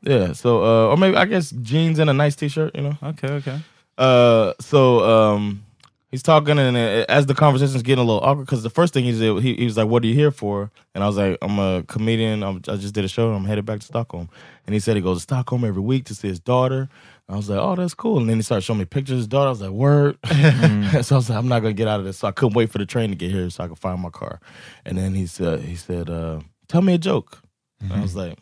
Yeah, 0.03 0.33
so 0.33 0.63
uh, 0.63 0.89
or 0.91 0.97
maybe 0.97 1.17
I 1.17 1.25
guess 1.25 1.51
jeans 1.51 1.99
and 1.99 2.09
a 2.11 2.13
nice 2.13 2.37
t-shirt, 2.37 2.77
you 2.77 2.83
know. 2.83 2.97
Okay. 3.03 3.29
Okay. 3.29 3.59
Uh, 3.97 4.53
so 4.61 5.01
um, 5.05 5.65
he's 6.11 6.23
talking, 6.23 6.57
and 6.59 6.77
uh, 6.77 7.05
as 7.09 7.27
the 7.27 7.35
conversation's 7.35 7.83
getting 7.83 8.05
a 8.05 8.07
little 8.07 8.23
awkward, 8.23 8.45
because 8.45 8.63
the 8.63 8.71
first 8.71 8.95
thing 8.95 9.05
he 9.05 9.13
said, 9.13 9.43
he, 9.43 9.55
he 9.57 9.65
was 9.65 9.77
like, 9.77 9.89
"What 9.89 10.05
are 10.05 10.07
you 10.07 10.15
here 10.15 10.31
for?" 10.31 10.71
And 10.95 11.03
I 11.03 11.07
was 11.09 11.17
like, 11.17 11.37
"I'm 11.43 11.59
a 11.59 11.83
comedian. 11.89 12.45
I'm, 12.45 12.57
I 12.69 12.77
just 12.77 12.95
did 12.95 13.05
a 13.05 13.09
show. 13.09 13.27
and 13.29 13.37
I'm 13.39 13.45
headed 13.45 13.65
back 13.67 13.81
to 13.81 13.87
Stockholm." 13.87 14.29
And 14.67 14.75
he 14.75 14.79
said 14.79 14.95
he 14.95 15.03
goes 15.03 15.17
to 15.17 15.23
Stockholm 15.23 15.65
every 15.65 15.83
week 15.83 16.05
to 16.05 16.15
see 16.15 16.29
his 16.29 16.39
daughter. 16.39 16.89
I 17.29 17.37
was 17.37 17.49
like, 17.51 17.59
"Oh, 17.59 17.75
that's 17.77 17.95
cool." 17.95 18.19
And 18.19 18.29
then 18.29 18.37
he 18.37 18.43
started 18.43 18.63
showing 18.63 18.79
me 18.79 18.85
pictures 18.87 19.13
of 19.13 19.19
his 19.19 19.27
daughter. 19.29 19.49
I 19.49 19.51
was 19.51 19.61
like, 19.61 19.71
"Word!" 19.71 20.19
so 20.27 21.15
I 21.17 21.19
was 21.19 21.29
like, 21.29 21.39
"I'm 21.39 21.49
not 21.49 21.61
gonna 21.61 21.75
get 21.75 21.89
out 21.89 22.01
of 22.01 22.07
this." 22.07 22.19
So 22.19 22.29
I 22.29 22.33
couldn't 22.33 22.55
wait 22.57 22.71
for 22.71 22.79
the 22.79 22.87
train 22.87 23.11
to 23.11 23.17
get 23.17 23.31
here 23.31 23.51
so 23.51 23.65
I 23.65 23.69
could 23.69 23.79
find 23.79 24.01
my 24.01 24.11
car. 24.11 24.41
And 24.85 24.97
then 24.97 25.15
he 25.15 25.27
said, 25.27 25.61
"He 25.61 25.77
said, 25.77 26.09
uh, 26.11 26.41
tell 26.69 26.83
me 26.83 26.95
a 26.95 26.99
joke." 26.99 27.43
And 27.81 27.93
I 27.93 28.01
was 28.01 28.17
like. 28.17 28.39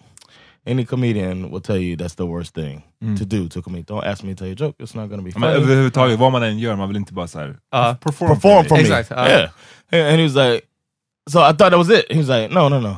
Any 0.69 0.85
comedian 0.85 1.53
will 1.53 1.61
tell 1.61 1.77
you 1.77 1.95
that's 1.95 2.17
the 2.17 2.27
worst 2.27 2.53
thing 2.53 2.83
to 3.15 3.25
do 3.25 3.47
to 3.49 3.61
a 3.61 3.63
comedian. 3.63 3.85
Don't 3.87 4.05
ask 4.05 4.25
me 4.25 4.31
to 4.31 4.35
tell 4.35 4.47
you 4.49 4.53
a 4.53 4.57
joke. 4.57 4.75
It's 4.81 4.97
not 4.97 5.09
going 5.09 5.21
to 5.21 5.25
be 5.25 5.31
Ja, 5.31 5.39
Men 5.39 5.53
funny. 5.53 5.65
överhuvudtaget, 5.65 6.19
vad 6.19 6.33
man 6.33 6.43
än 6.43 6.59
gör, 6.59 6.77
man 6.77 6.89
vill 6.89 6.97
inte 6.97 7.13
bara 7.13 7.27
såhär... 7.27 7.57
Ja. 7.73 7.95
perform, 8.01 8.35
perform 8.35 8.65
for 8.65 8.75
me. 8.75 8.81
Exact, 8.81 9.13
uh. 9.13 9.17
yeah. 9.29 9.51
And, 9.93 10.03
and 10.03 10.17
he 10.17 10.25
was 10.25 10.35
like, 10.35 10.67
so 11.29 11.41
I 11.41 11.53
thought 11.53 11.71
that 11.71 11.79
was 11.79 11.89
it. 11.91 12.11
He 12.11 12.19
was 12.19 12.29
like, 12.29 12.51
no, 12.51 12.69
no, 12.69 12.81
no. 12.81 12.97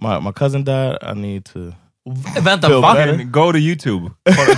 My 0.00 0.20
my 0.20 0.30
cousin 0.32 0.62
died. 0.64 0.98
I 1.02 1.14
need 1.14 1.44
to. 1.46 1.74
Vänta, 2.40 2.68
Feel 2.68 2.80
va? 2.82 2.94
better. 2.94 3.16
Men 3.16 3.32
Go 3.32 3.52
to 3.52 3.58
YouTube. 3.58 4.10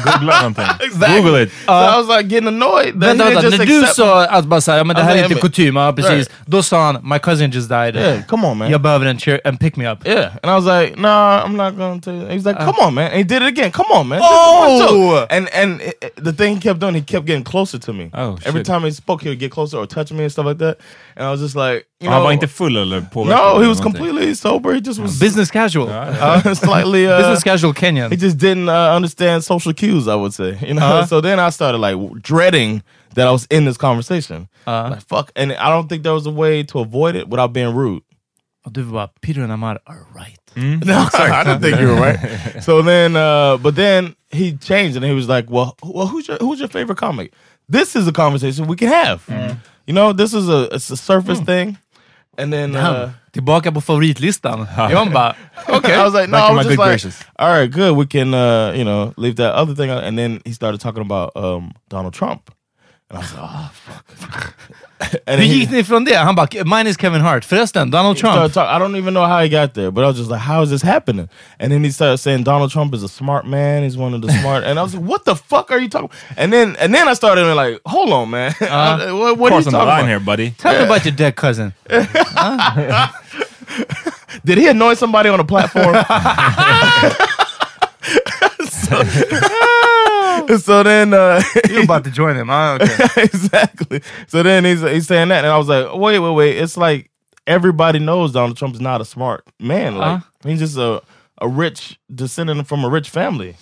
Googla 0.05 0.37
någonting. 0.39 0.65
Exactly. 0.81 1.21
Google 1.23 1.43
it. 1.43 1.51
So 1.67 1.73
I 1.73 1.97
was 2.03 2.09
like 2.09 2.29
getting 2.29 2.49
annoyed. 2.49 3.01
That 3.01 3.17
Vänta, 3.17 3.25
he 3.25 3.31
didn't 3.31 3.43
vänta. 3.43 3.43
just 3.47 3.59
När 3.59 3.67
du 3.67 3.81
accept 3.81 3.97
sa 3.97 4.27
att 4.27 4.45
bara 4.45 4.61
såhär, 4.61 4.79
ja, 4.79 4.85
men 4.85 4.97
det 4.97 5.03
här 5.03 5.09
är 5.11 5.13
Alltså, 5.13 5.25
inte 5.33 5.35
men- 5.35 5.51
kutym, 5.51 5.77
ja 5.77 5.93
precis. 5.93 6.11
Right. 6.13 6.31
Då 6.47 6.63
sa 6.63 6.85
han, 6.87 6.99
my 7.03 7.19
cousin 7.19 7.51
just 7.51 7.69
died. 7.69 7.97
Yeah, 7.97 8.23
come 8.29 8.47
on, 8.47 8.59
man. 8.59 8.71
Jag 8.71 8.81
behöver 8.81 9.07
en 9.07 9.19
cheer 9.19 9.41
and 9.45 9.61
pick 9.61 9.77
me 9.77 9.93
up. 9.93 10.07
Yeah, 10.07 10.25
and 10.43 10.51
I 10.53 10.55
was 10.55 10.65
like, 10.83 11.01
"Nah, 11.01 11.45
I'm 11.47 11.57
not 11.57 11.77
gonna 11.77 12.01
tell 12.01 12.15
you." 12.15 12.29
He 12.29 12.35
was 12.35 12.45
like, 12.47 12.59
"Come 12.59 12.79
on, 12.87 12.95
man!" 12.95 13.05
And 13.05 13.15
he 13.17 13.23
did 13.23 13.43
it 13.43 13.49
again. 13.59 13.71
Come 13.71 13.89
on, 14.01 14.09
man! 14.09 14.19
This 14.19 14.29
is 14.31 14.37
Oh! 14.37 14.89
joke." 15.21 15.27
And 15.37 15.49
and 15.55 15.81
it, 15.81 15.95
it- 16.05 16.25
the 16.25 16.33
thing 16.33 16.55
he 16.55 16.61
kept 16.61 16.81
doing, 16.81 16.95
he 16.95 17.01
kept 17.03 17.27
getting 17.27 17.45
closer 17.45 17.79
to 17.79 17.93
me. 17.93 18.11
Oh, 18.13 18.39
Every 18.45 18.61
shit. 18.61 18.67
time 18.67 18.81
he 18.85 18.93
spoke, 18.93 19.23
he 19.25 19.29
would 19.31 19.41
get 19.41 19.53
closer 19.53 19.79
or 19.79 19.87
touch 19.87 20.11
me 20.13 20.23
and 20.23 20.33
stuff 20.33 20.47
like 20.47 20.59
that. 20.59 20.77
And 21.17 21.27
I 21.29 21.31
was 21.31 21.41
just 21.41 21.55
like, 21.57 21.85
you 22.03 22.11
Han 22.11 22.19
know, 22.19 22.25
var 22.25 22.33
inte 22.33 22.49
full 22.49 22.77
eller 22.77 23.01
påverkad? 23.01 23.39
no, 23.45 23.51
eller 23.51 23.63
he 23.63 23.69
was 23.69 23.79
någonting? 23.79 24.05
completely 24.05 24.35
sober. 24.35 24.73
He 24.75 24.81
just 24.85 25.01
was 25.01 25.21
Business 25.21 25.51
casual. 25.51 25.89
uh, 25.89 26.55
slightly 26.65 27.07
uh, 27.09 27.36
Business 27.37 27.45
casual 27.45 27.73
Kenyan. 27.75 28.11
he 28.11 28.17
just 28.17 28.39
didn't 28.39 28.69
uh, 28.69 28.95
understand 28.95 29.45
social 29.45 29.73
cues. 29.73 30.09
I 30.09 30.15
would 30.15 30.35
say, 30.35 30.59
you 30.67 30.75
know. 30.75 30.83
Uh-huh. 30.87 31.07
So 31.07 31.21
then 31.21 31.39
I 31.39 31.51
started 31.51 31.79
like 31.79 31.97
dreading 32.23 32.83
that 33.15 33.27
I 33.27 33.31
was 33.31 33.47
in 33.51 33.65
this 33.65 33.77
conversation. 33.77 34.49
Uh-huh. 34.67 34.91
Like 34.91 35.03
fuck, 35.07 35.33
and 35.37 35.53
I 35.53 35.69
don't 35.71 35.89
think 35.89 36.03
there 36.03 36.15
was 36.15 36.27
a 36.27 36.31
way 36.31 36.63
to 36.65 36.81
avoid 36.81 37.17
it 37.17 37.29
without 37.29 37.53
being 37.53 37.75
rude. 37.75 38.03
Och 38.65 38.73
du 38.73 38.83
bara, 38.85 39.11
Peter 39.21 39.43
and 39.43 39.53
Amar 39.53 39.79
are 39.87 40.07
right. 40.15 40.39
No, 40.57 41.09
I 41.13 41.45
didn't 41.45 41.61
think 41.61 41.79
you 41.79 41.89
were 41.89 41.95
right. 42.01 42.19
so 42.63 42.83
then, 42.83 43.15
uh, 43.15 43.59
but 43.59 43.77
then 43.77 44.17
he 44.31 44.57
changed 44.57 44.97
and 44.97 45.05
he 45.05 45.13
was 45.13 45.29
like, 45.29 45.51
"Well, 45.51 45.77
well, 45.83 46.07
who's 46.07 46.27
your 46.27 46.39
who's 46.39 46.59
your 46.59 46.69
favorite 46.69 46.99
comic? 46.99 47.33
This 47.69 47.95
is 47.95 48.09
a 48.09 48.13
conversation 48.13 48.67
we 48.67 48.77
can 48.77 48.89
have. 48.89 49.23
You 49.87 49.93
know, 49.93 50.13
this 50.13 50.35
is 50.35 50.49
a 50.49 50.69
it's 50.75 50.91
a 50.91 50.97
surface 50.97 51.41
thing." 51.41 51.79
And 52.39 52.53
then 52.53 52.75
uh, 52.75 53.13
Tillbaka 53.37 53.73
på 53.73 53.81
favoritlistan. 53.81 54.67
Jag 54.91 55.13
bara, 55.13 55.35
okay, 55.69 55.95
I 55.95 56.03
was 56.05 56.15
like, 56.15 56.29
"No, 56.31 56.39
I 56.39 56.51
in 56.51 56.57
was 56.57 56.67
just 56.67 56.77
good 56.77 56.79
like, 56.79 56.91
graces. 56.91 57.25
all 57.39 57.49
right, 57.61 57.71
good. 57.73 57.97
We 57.97 58.07
can, 58.07 58.35
uh, 58.35 58.73
you 58.75 58.85
know, 58.85 59.13
leave 59.17 59.37
that 59.37 59.55
other 59.55 59.75
thing." 59.75 59.91
And 59.91 60.19
then 60.19 60.41
he 60.45 60.53
started 60.55 60.81
talking 60.81 61.03
about 61.03 61.31
um, 61.37 61.73
Donald 61.91 62.15
Trump, 62.15 62.51
and 63.11 63.19
I 63.19 63.23
was 63.23 63.33
like, 63.35 63.43
"Oh 63.45 63.71
fuck." 64.15 64.55
and 65.01 65.13
hur 65.13 65.37
then 65.37 65.41
he- 65.47 65.59
gick 65.61 65.71
ni 65.71 65.85
från 65.85 66.05
det? 66.05 66.17
Han 66.17 66.35
bara, 66.35 66.49
mine 66.65 66.87
is 66.91 66.97
Kevin 66.97 67.21
Hart. 67.21 67.45
Förresten, 67.45 67.91
Donald 67.91 68.17
Trump. 68.17 68.53
talk- 68.55 68.69
I 68.77 68.79
don't 68.79 68.97
even 68.97 69.13
know 69.15 69.27
how 69.27 69.43
he 69.43 69.49
got 69.49 69.75
there, 69.75 69.91
but 69.91 70.05
I 70.05 70.07
was 70.07 70.17
just 70.17 70.31
like, 70.31 70.41
how 70.41 70.63
is 70.63 70.71
this 70.71 70.83
happening? 70.83 71.29
And 71.59 71.71
then 71.73 71.85
he 71.85 71.91
started 71.93 72.17
saying 72.19 72.45
Donald 72.45 72.71
Trump 72.73 72.95
is 72.95 73.03
a 73.03 73.09
smart 73.09 73.45
man. 73.47 73.83
He's 73.83 73.99
one 73.99 74.15
of 74.17 74.23
the 74.23 74.33
smart. 74.41 74.65
and 74.65 74.79
I 74.79 74.83
was 74.83 74.95
like, 74.95 75.05
what 75.11 75.25
the 75.25 75.35
fuck 75.37 75.71
are 75.71 75.79
you 75.83 75.89
talking? 75.91 76.11
And 76.37 76.51
then 76.53 76.77
and 76.81 76.95
then 76.95 77.09
I 77.09 77.15
started 77.15 77.55
like, 77.55 77.81
hold 77.85 78.11
on, 78.13 78.31
man. 78.31 78.53
what 79.21 79.39
what 79.39 79.53
are 79.53 79.59
you 79.59 79.65
Course 79.65 79.67
on 79.67 79.73
the 79.73 79.79
talking 79.79 79.83
about? 79.83 80.09
here 80.09 80.21
buddy. 80.21 80.51
Tell 80.59 80.73
me 80.79 80.85
about 80.87 81.05
your 81.05 81.15
dead 81.17 81.35
cousin. 81.37 81.73
Did 84.45 84.59
he 84.59 84.69
annoy 84.69 84.95
somebody 84.95 85.29
on 85.29 85.41
a 85.41 85.45
platform? 85.45 85.95
so, 88.69 89.03
so 90.59 90.83
then 90.83 91.13
uh, 91.15 91.43
You're 91.69 91.85
about 91.85 92.05
to 92.05 92.11
join 92.11 92.37
him. 92.37 92.49
Ah, 92.51 92.75
okay. 92.81 93.23
exactly. 93.23 94.03
So 94.29 94.43
then 94.43 94.65
he's 94.65 94.81
he's 94.83 95.07
saying 95.07 95.29
that, 95.29 95.45
and 95.45 95.53
I 95.53 95.59
was 95.59 95.69
like, 95.69 95.93
wait, 95.95 96.19
wait, 96.19 96.31
wait. 96.35 96.57
It's 96.59 96.77
like 96.77 97.11
everybody 97.47 97.99
knows 97.99 98.33
Donald 98.33 98.57
Trump's 98.57 98.81
not 98.81 99.01
a 99.01 99.05
smart 99.05 99.45
man. 99.59 99.97
Like 99.99 100.19
Uh-huh. 100.21 100.49
he's 100.49 100.59
just 100.61 100.77
a 100.77 101.03
a 101.41 101.49
rich 101.49 101.99
descendant 102.15 102.67
from 102.67 102.85
a 102.85 102.89
rich 102.89 103.11
family. 103.11 103.57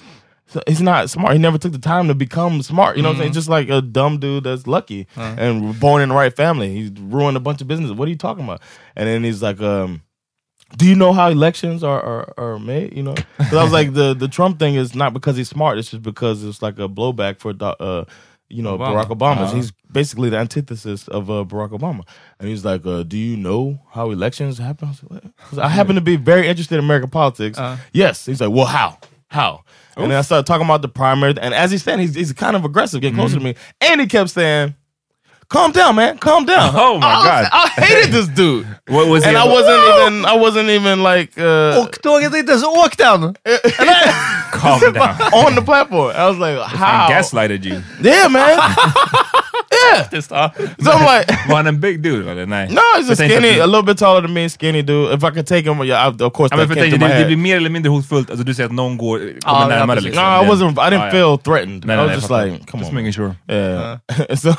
He's 0.67 0.83
not 0.83 1.11
smart. 1.11 1.33
He 1.33 1.39
never 1.39 1.59
took 1.59 1.73
the 1.73 1.79
time 1.79 2.09
to 2.09 2.15
become 2.15 2.63
smart. 2.63 2.97
You 2.97 3.03
know 3.03 3.11
what 3.11 3.17
I'm 3.17 3.23
saying? 3.23 3.33
Just 3.33 3.49
like 3.49 3.69
a 3.69 3.81
dumb 3.81 4.19
dude 4.19 4.45
that's 4.45 4.67
lucky 4.67 5.07
and 5.17 5.79
born 5.81 6.03
in 6.03 6.11
the 6.11 6.15
right 6.15 6.35
family. 6.35 6.75
He's 6.75 6.91
ruined 6.93 7.37
a 7.37 7.41
bunch 7.41 7.61
of 7.61 7.69
business. 7.69 7.91
What 7.93 8.07
are 8.07 8.11
you 8.11 8.17
talking 8.17 8.45
about? 8.45 8.61
And 8.97 9.09
then 9.09 9.25
he's 9.25 9.43
like, 9.43 9.61
um, 9.61 10.03
do 10.77 10.87
you 10.87 10.95
know 10.95 11.13
how 11.13 11.29
elections 11.29 11.85
are 11.85 12.01
are, 12.01 12.35
are 12.37 12.59
made? 12.59 12.97
You 12.97 13.03
know, 13.03 13.15
because 13.39 13.55
I 13.55 13.63
was 13.63 13.73
like, 13.73 13.95
the 13.95 14.15
the 14.15 14.29
Trump 14.29 14.59
thing 14.59 14.75
is 14.75 14.95
not 14.95 15.13
because 15.13 15.37
he's 15.37 15.49
smart. 15.49 15.79
It's 15.79 15.91
just 15.91 16.03
because 16.03 16.43
it's 16.45 16.63
like 16.63 16.79
a 16.79 16.89
blowback 16.89 17.39
for 17.39 17.55
uh, 17.61 18.05
you 18.49 18.63
know 18.63 18.79
Obama. 18.79 19.05
Barack 19.05 19.09
Obama. 19.09 19.43
Uh-huh. 19.43 19.55
He's 19.57 19.73
basically 19.91 20.31
the 20.31 20.39
antithesis 20.39 21.09
of 21.09 21.31
uh, 21.31 21.45
Barack 21.45 21.71
Obama. 21.71 22.07
And 22.39 22.49
he's 22.49 22.65
like, 22.65 22.85
uh, 22.85 23.03
do 23.05 23.17
you 23.17 23.37
know 23.37 23.81
how 23.91 24.11
elections 24.11 24.59
happen? 24.59 24.89
I, 24.89 24.91
was 24.91 25.03
like, 25.53 25.59
I 25.59 25.69
happen 25.71 25.95
to 25.95 26.01
be 26.01 26.17
very 26.17 26.49
interested 26.49 26.75
in 26.79 26.85
American 26.85 27.11
politics. 27.11 27.59
Uh-huh. 27.59 27.83
Yes. 27.93 28.27
He's 28.27 28.41
like, 28.41 28.51
well, 28.51 28.67
how? 28.67 28.99
How? 29.35 29.65
And 29.97 30.11
then 30.11 30.19
I 30.19 30.23
started 30.23 30.47
talking 30.47 30.65
about 30.67 30.83
the 30.83 30.89
primary. 30.89 31.35
And 31.41 31.55
as 31.55 31.71
he's 31.71 31.83
saying, 31.83 32.01
he's, 32.01 32.15
he's 32.15 32.33
kind 32.33 32.57
of 32.57 32.65
aggressive, 32.65 33.01
getting 33.01 33.17
closer 33.17 33.37
to 33.39 33.45
me. 33.45 33.55
And 33.81 34.01
he 34.01 34.07
kept 34.09 34.31
saying, 34.31 34.75
calm 35.49 35.71
down, 35.73 35.95
man, 35.95 36.19
calm 36.19 36.45
down. 36.47 36.73
Oh 36.75 36.99
my 36.99 37.07
I 37.07 37.17
was- 37.17 37.25
God. 37.27 37.49
I 37.53 37.69
hated 37.81 38.13
this 38.13 38.29
dude. 38.29 38.67
What 38.89 39.07
was 39.09 39.23
and 39.25 39.33
he 39.33 39.37
I 39.37 39.45
about? 39.45 39.53
wasn't 39.55 39.83
even, 39.89 40.25
I 40.27 40.37
wasn't 40.37 40.69
even 40.71 41.03
like 41.03 41.39
uh, 41.39 41.79
Och 41.83 42.03
tåget 42.03 42.35
är 42.35 42.39
inte 42.39 42.53
ens 42.53 42.65
åkt 42.65 43.01
än! 43.01 43.35
Calm 44.53 44.81
down. 44.93 45.17
on 45.33 45.55
the 45.55 45.63
platform. 45.63 46.11
I 46.17 46.27
was 46.29 46.39
like, 46.39 46.59
Han 46.59 46.79
how? 46.79 47.09
gaslighted 47.09 47.65
you. 47.65 47.83
Yeah, 48.03 48.29
man. 48.29 48.59
yeah. 49.95 50.51
So 50.85 50.91
I'm 50.93 51.05
like, 51.19 51.49
Var 51.49 51.57
han 51.57 51.67
en 51.67 51.81
big 51.81 52.03
dude 52.03 52.31
eller? 52.31 52.47
Nej. 52.47 52.69
no, 52.71 52.81
he's 52.97 53.05
a 53.05 53.09
Jag 53.09 53.19
tänkte 53.19 53.37
skinny, 53.41 53.55
att- 53.61 53.63
a 53.63 53.67
little 53.67 53.83
bit 53.83 53.99
taller 53.99 54.21
than 54.23 54.33
me, 54.33 54.49
skinny 54.49 54.83
dude. 54.83 55.15
If 55.15 55.23
I 55.25 55.31
could 55.31 55.47
take 55.47 55.63
him, 55.71 55.83
yeah, 55.83 56.07
I, 56.09 56.23
of 56.25 56.33
course 56.33 56.49
Ja, 56.53 56.57
men 56.57 56.69
that 56.69 56.69
för 56.69 56.75
came 56.75 56.91
tänkte, 56.91 56.99
to 56.99 57.05
my 57.05 57.09
det, 57.09 57.15
det 57.15 57.19
head. 57.19 57.27
blir 57.27 57.37
mer 57.37 57.57
eller 57.57 57.71
mindre 57.71 57.91
hotfullt. 57.91 58.31
Alltså, 58.31 58.45
du 58.45 58.55
säger 58.55 58.67
att 58.69 58.75
någon 58.75 58.97
går, 58.99 59.19
kommer 59.19 59.61
Ja, 59.63 59.69
närmare. 59.69 59.97
precis. 59.97 60.05
liksom. 60.05 60.25
No, 60.25 60.45
I 60.45 60.49
wasn't. 60.49 60.89
I 60.89 60.91
didn't 60.91 61.05
ja. 61.07 61.11
feel 61.11 61.39
threatened. 61.39 61.85
I 61.85 61.97
was 61.97 62.13
just 62.15 62.31
like, 62.31 62.67
come 62.71 62.81
Just 62.83 62.89
on. 62.91 62.95
making 62.95 63.13
sure. 63.13 63.35
Yeah. 63.49 63.99
so, 64.37 64.55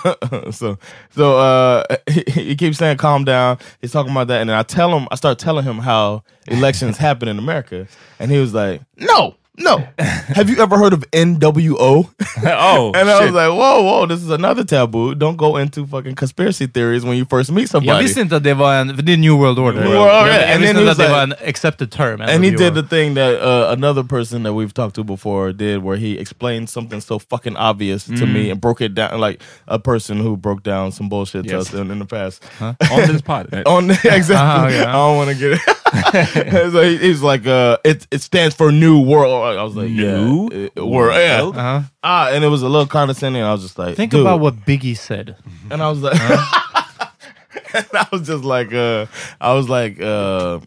so, 0.52 0.78
so, 1.16 1.38
uh, 1.38 1.84
he, 2.08 2.24
he 2.42 2.56
keeps 2.56 2.78
saying, 2.78 2.98
"Calm 2.98 3.26
down." 3.26 3.58
He's 3.82 3.92
talking 3.92 4.12
about 4.12 4.28
that, 4.28 4.42
and 4.42 4.50
then 4.50 4.58
I 4.60 4.64
tell 4.64 4.90
him, 4.98 5.08
I 5.12 5.16
start 5.16 5.40
telling 5.40 5.64
him 5.66 5.80
how 5.80 6.22
elections 6.48 6.98
happen 6.98 7.28
in 7.28 7.40
America, 7.40 7.88
and 8.20 8.32
he 8.32 8.40
was 8.40 8.54
like, 8.54 8.82
"No, 8.98 9.34
no. 9.58 9.84
Have 10.00 10.50
you 10.50 10.62
ever 10.62 10.78
heard 10.78 10.94
of 10.94 11.04
NWO?" 11.12 12.10
oh, 12.46 12.92
and 12.96 13.10
I 13.10 13.20
shit. 13.20 13.32
was 13.32 13.34
like, 13.34 13.50
"Whoa, 13.50 13.82
whoa, 13.84 14.06
this 14.08 14.22
is 14.22 14.30
another 14.30 14.64
taboo. 14.64 15.16
Don't 15.16 15.38
go 15.38 15.58
into 15.58 15.86
fucking 15.86 16.16
conspiracy 16.16 16.68
theories 16.68 17.04
when 17.04 17.18
you 17.18 17.26
first 17.26 17.52
meet 17.52 17.70
somebody." 17.70 17.88
Jag 17.98 18.02
visste 18.04 18.22
inte 18.22 18.36
att 18.36 18.44
det 18.44 18.54
var 18.54 18.74
en... 18.76 18.88
Det 19.04 19.14
är 19.14 19.18
New 19.18 19.34
World 19.38 19.60
Order. 19.60 19.80
New 19.82 19.90
World 19.94 20.02
Order, 20.02 20.32
Jag, 20.32 20.42
jag 20.42 20.52
and 20.52 20.62
visste 20.62 20.74
then 20.74 20.82
inte 20.82 20.84
he 20.86 20.92
att 20.92 20.98
det 20.98 21.04
was 21.04 21.12
var 21.12 21.24
en 21.24 21.34
accepted 21.50 21.92
term. 21.92 22.22
and 22.22 22.44
he 22.46 22.52
did 22.52 22.74
the 22.76 22.84
thing 22.84 23.16
that 23.16 23.34
uh, 23.42 23.72
another 23.72 24.04
person 24.04 24.44
that 24.44 24.54
we've 24.54 24.74
talked 24.74 24.96
to 24.96 25.04
before 25.04 25.54
did, 25.54 25.78
where 25.84 25.98
he 25.98 26.20
explained 26.20 26.70
something 26.70 27.02
so 27.02 27.20
fucking 27.20 27.56
obvious 27.58 28.06
to 28.06 28.26
me 28.26 28.50
and 28.52 28.60
broke 28.62 28.82
it 28.82 28.94
down 28.96 29.20
like 29.20 29.40
a 29.68 29.80
person 29.80 30.18
who 30.20 30.38
broke 30.38 30.64
down 30.64 30.92
some 30.92 31.10
bullshit 31.10 31.48
to 31.48 31.58
us 31.60 31.74
in, 31.74 31.92
in 31.92 32.00
the 32.00 32.06
past. 32.06 32.44
On 32.62 32.76
this 33.08 33.22
pod. 33.22 33.48
On 33.66 33.90
exactly, 33.92 34.36
Uh-huh, 34.36 34.68
yeah. 34.68 34.90
I 34.90 34.94
don't 34.94 35.18
want 35.18 35.30
to 35.30 35.36
get 35.36 35.52
it. 35.54 36.72
so 36.72 36.82
he, 36.84 36.98
he's 36.98 37.22
like, 37.22 37.48
uh, 37.48 37.78
it 37.84 38.08
it 38.12 38.22
stands 38.22 38.56
for 38.56 38.72
New 38.72 39.00
World. 39.02 39.45
I 39.54 39.64
was 39.64 39.76
like, 39.76 39.90
New 39.90 40.50
yeah, 40.52 40.70
it- 40.76 40.84
world, 40.86 41.16
yeah. 41.16 41.42
Uh-huh. 41.44 41.82
Ah, 42.04 42.30
and 42.32 42.44
it 42.44 42.48
was 42.48 42.62
a 42.64 42.70
little 42.70 42.88
condescending. 42.88 43.42
I 43.44 43.52
was 43.52 43.62
just 43.62 43.78
like, 43.80 43.96
Think 43.96 44.12
dude. 44.12 44.22
about 44.22 44.40
what 44.40 44.56
Biggie 44.66 44.98
said. 44.98 45.36
and 45.70 45.82
I 45.82 45.90
was 45.90 46.00
like, 46.00 46.20
and 47.74 47.86
I 47.94 48.08
was 48.12 48.28
just 48.28 48.44
like, 48.44 48.74
uh, 48.74 49.06
I 49.40 49.54
was 49.54 49.70
like, 49.70 50.02
uh, 50.02 50.60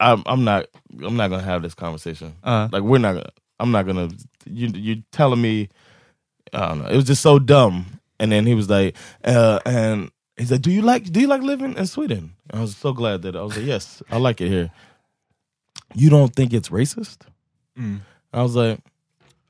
I'm, 0.00 0.22
I'm 0.26 0.44
not, 0.44 0.66
I'm 1.02 1.16
not 1.16 1.28
gonna 1.28 1.42
have 1.42 1.62
this 1.62 1.74
conversation. 1.74 2.34
Uh. 2.44 2.68
Like, 2.70 2.82
we're 2.82 2.98
not 2.98 3.14
gonna, 3.14 3.30
I'm 3.58 3.72
not 3.72 3.86
gonna. 3.86 4.08
You, 4.46 4.68
you 4.68 5.02
telling 5.12 5.40
me, 5.42 5.68
I 6.52 6.68
don't 6.68 6.78
know. 6.82 6.88
It 6.88 6.96
was 6.96 7.04
just 7.06 7.22
so 7.22 7.38
dumb. 7.38 7.86
And 8.20 8.32
then 8.32 8.46
he 8.46 8.54
was 8.54 8.68
like, 8.70 8.96
uh, 9.24 9.60
and 9.66 10.10
he's 10.36 10.50
like, 10.50 10.62
do 10.62 10.70
you 10.70 10.82
like, 10.82 11.04
do 11.12 11.20
you 11.20 11.26
like 11.28 11.42
living 11.42 11.76
in 11.76 11.86
Sweden? 11.86 12.32
And 12.50 12.58
I 12.58 12.62
was 12.62 12.76
so 12.76 12.92
glad 12.92 13.22
that 13.22 13.36
I 13.36 13.42
was 13.42 13.56
like, 13.56 13.66
yes, 13.66 14.02
I 14.10 14.16
like 14.18 14.40
it 14.40 14.48
here. 14.48 14.70
You 15.94 16.10
don't 16.10 16.34
think 16.34 16.52
it's 16.52 16.68
racist? 16.68 17.18
I 18.32 18.42
was 18.42 18.54
like, 18.56 18.78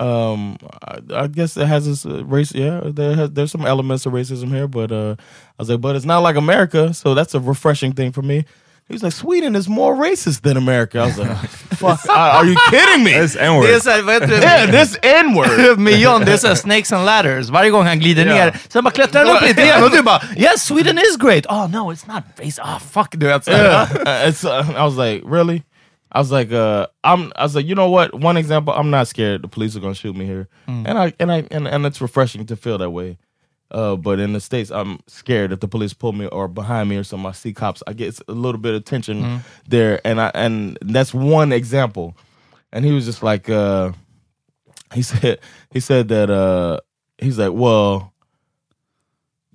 um, 0.01 0.57
I, 0.83 0.99
I 1.23 1.27
guess 1.27 1.57
it 1.57 1.67
has 1.67 1.85
this 1.87 2.07
uh, 2.07 2.25
race. 2.25 2.55
Yeah, 2.55 2.81
there 2.85 3.15
has, 3.17 3.31
there's 3.33 3.51
some 3.51 3.67
elements 3.67 4.07
of 4.07 4.13
racism 4.13 4.49
here, 4.49 4.69
but 4.69 4.93
uh, 4.93 5.17
I 5.19 5.63
was 5.63 5.69
like, 5.71 5.81
but 5.81 5.97
it's 5.97 6.05
not 6.07 6.19
like 6.21 6.37
America, 6.37 6.95
so 6.95 7.15
that's 7.15 7.35
a 7.35 7.41
refreshing 7.41 7.93
thing 7.93 8.13
for 8.13 8.23
me. 8.23 8.45
He 8.87 8.95
was 8.95 9.03
like, 9.03 9.13
Sweden 9.13 9.55
is 9.55 9.69
more 9.69 9.95
racist 9.95 10.41
than 10.43 10.57
America. 10.57 11.01
I 11.01 11.07
was 11.07 11.19
like, 11.19 11.37
fuck, 11.77 12.09
are 12.09 12.31
are 12.39 12.47
you 12.47 12.57
kidding 12.71 13.05
me? 13.05 13.13
That's 13.13 13.37
N-word. 13.37 13.67
Det 13.67 13.75
är 13.75 13.81
såhär, 13.81 14.03
vad 14.03 14.15
heter 14.15 14.27
det? 14.29 14.43
yeah, 14.43 14.71
this 14.71 14.97
N 15.03 15.35
word. 15.35 15.79
Med 15.79 16.01
John, 16.01 16.25
det 16.25 16.33
är 16.33 16.37
såhär 16.37 16.55
snakes 16.55 16.93
and 16.93 17.05
ladders. 17.05 17.49
Varje 17.51 17.71
gång 17.71 17.87
han 17.87 17.99
glider 17.99 18.27
Ja. 18.27 18.35
ner, 18.35 18.57
sen 18.69 18.85
bara 18.85 18.91
klättrar 18.91 19.25
han 19.25 19.37
upp 19.37 19.43
lite 19.43 19.63
igen 19.63 19.85
och 19.85 19.91
du 19.91 20.03
bara 20.03 20.23
Yes, 20.37 20.63
Sweden 20.65 20.99
is 20.99 21.17
great! 21.17 21.47
Oh 21.49 21.67
no, 21.71 21.93
it's 21.93 22.07
not 22.15 22.23
based... 22.37 22.61
Oh 22.65 22.79
fuck, 22.79 23.09
du 23.13 23.27
vet. 23.27 23.49
yeah, 23.49 23.83
Uh, 23.93 24.29
it's. 24.29 24.45
Uh, 24.45 24.71
I 24.77 24.83
was 24.85 24.97
like, 24.97 25.23
really? 25.27 25.63
I 26.11 26.19
was 26.19 26.33
like, 26.33 26.51
uh, 26.53 26.87
I'm. 27.05 27.33
I 27.37 27.43
was 27.43 27.55
like, 27.55 27.67
you 27.67 27.75
know 27.75 27.91
what? 27.91 28.15
One 28.15 28.37
example, 28.37 28.73
I'm 28.73 28.91
not 28.91 29.09
scared. 29.09 29.43
The 29.43 29.49
police 29.49 29.77
are 29.77 29.81
gonna 29.81 29.95
shoot 29.95 30.17
me 30.17 30.25
here, 30.25 30.49
and 30.67 30.99
I 30.99 31.13
and 31.21 31.31
I 31.31 31.47
and, 31.51 31.69
and 31.69 31.85
it's 31.87 32.01
refreshing 32.01 32.47
to 32.47 32.57
feel 32.57 32.79
that 32.79 32.91
way. 32.91 33.19
Uh, 33.71 33.97
but 33.97 34.19
in 34.19 34.33
the 34.33 34.41
states, 34.41 34.71
I'm 34.71 35.01
scared 35.07 35.53
if 35.53 35.61
the 35.61 35.69
police 35.69 35.93
pull 35.93 36.13
me 36.13 36.27
or 36.27 36.49
behind 36.49 36.89
me 36.89 36.97
or 36.97 37.05
something. 37.05 37.27
I 37.29 37.33
see 37.33 37.53
cops. 37.53 37.83
I 37.87 37.93
get 37.93 38.19
a 38.27 38.33
little 38.33 38.61
bit 38.61 38.75
of 38.75 38.85
tension 38.87 39.43
there, 39.69 40.01
and 40.07 40.19
I 40.21 40.31
and 40.35 40.79
that's 40.81 41.13
one 41.13 41.53
example. 41.53 42.17
And 42.73 42.85
he 42.85 42.93
was 42.93 43.05
just 43.05 43.23
like, 43.23 43.51
uh, 43.51 43.93
he 44.95 45.03
said, 45.11 45.41
he 45.71 45.81
said 45.81 46.09
that 46.09 46.31
uh, 46.31 46.81
he's 47.19 47.39
like, 47.39 47.53
well, 47.53 48.15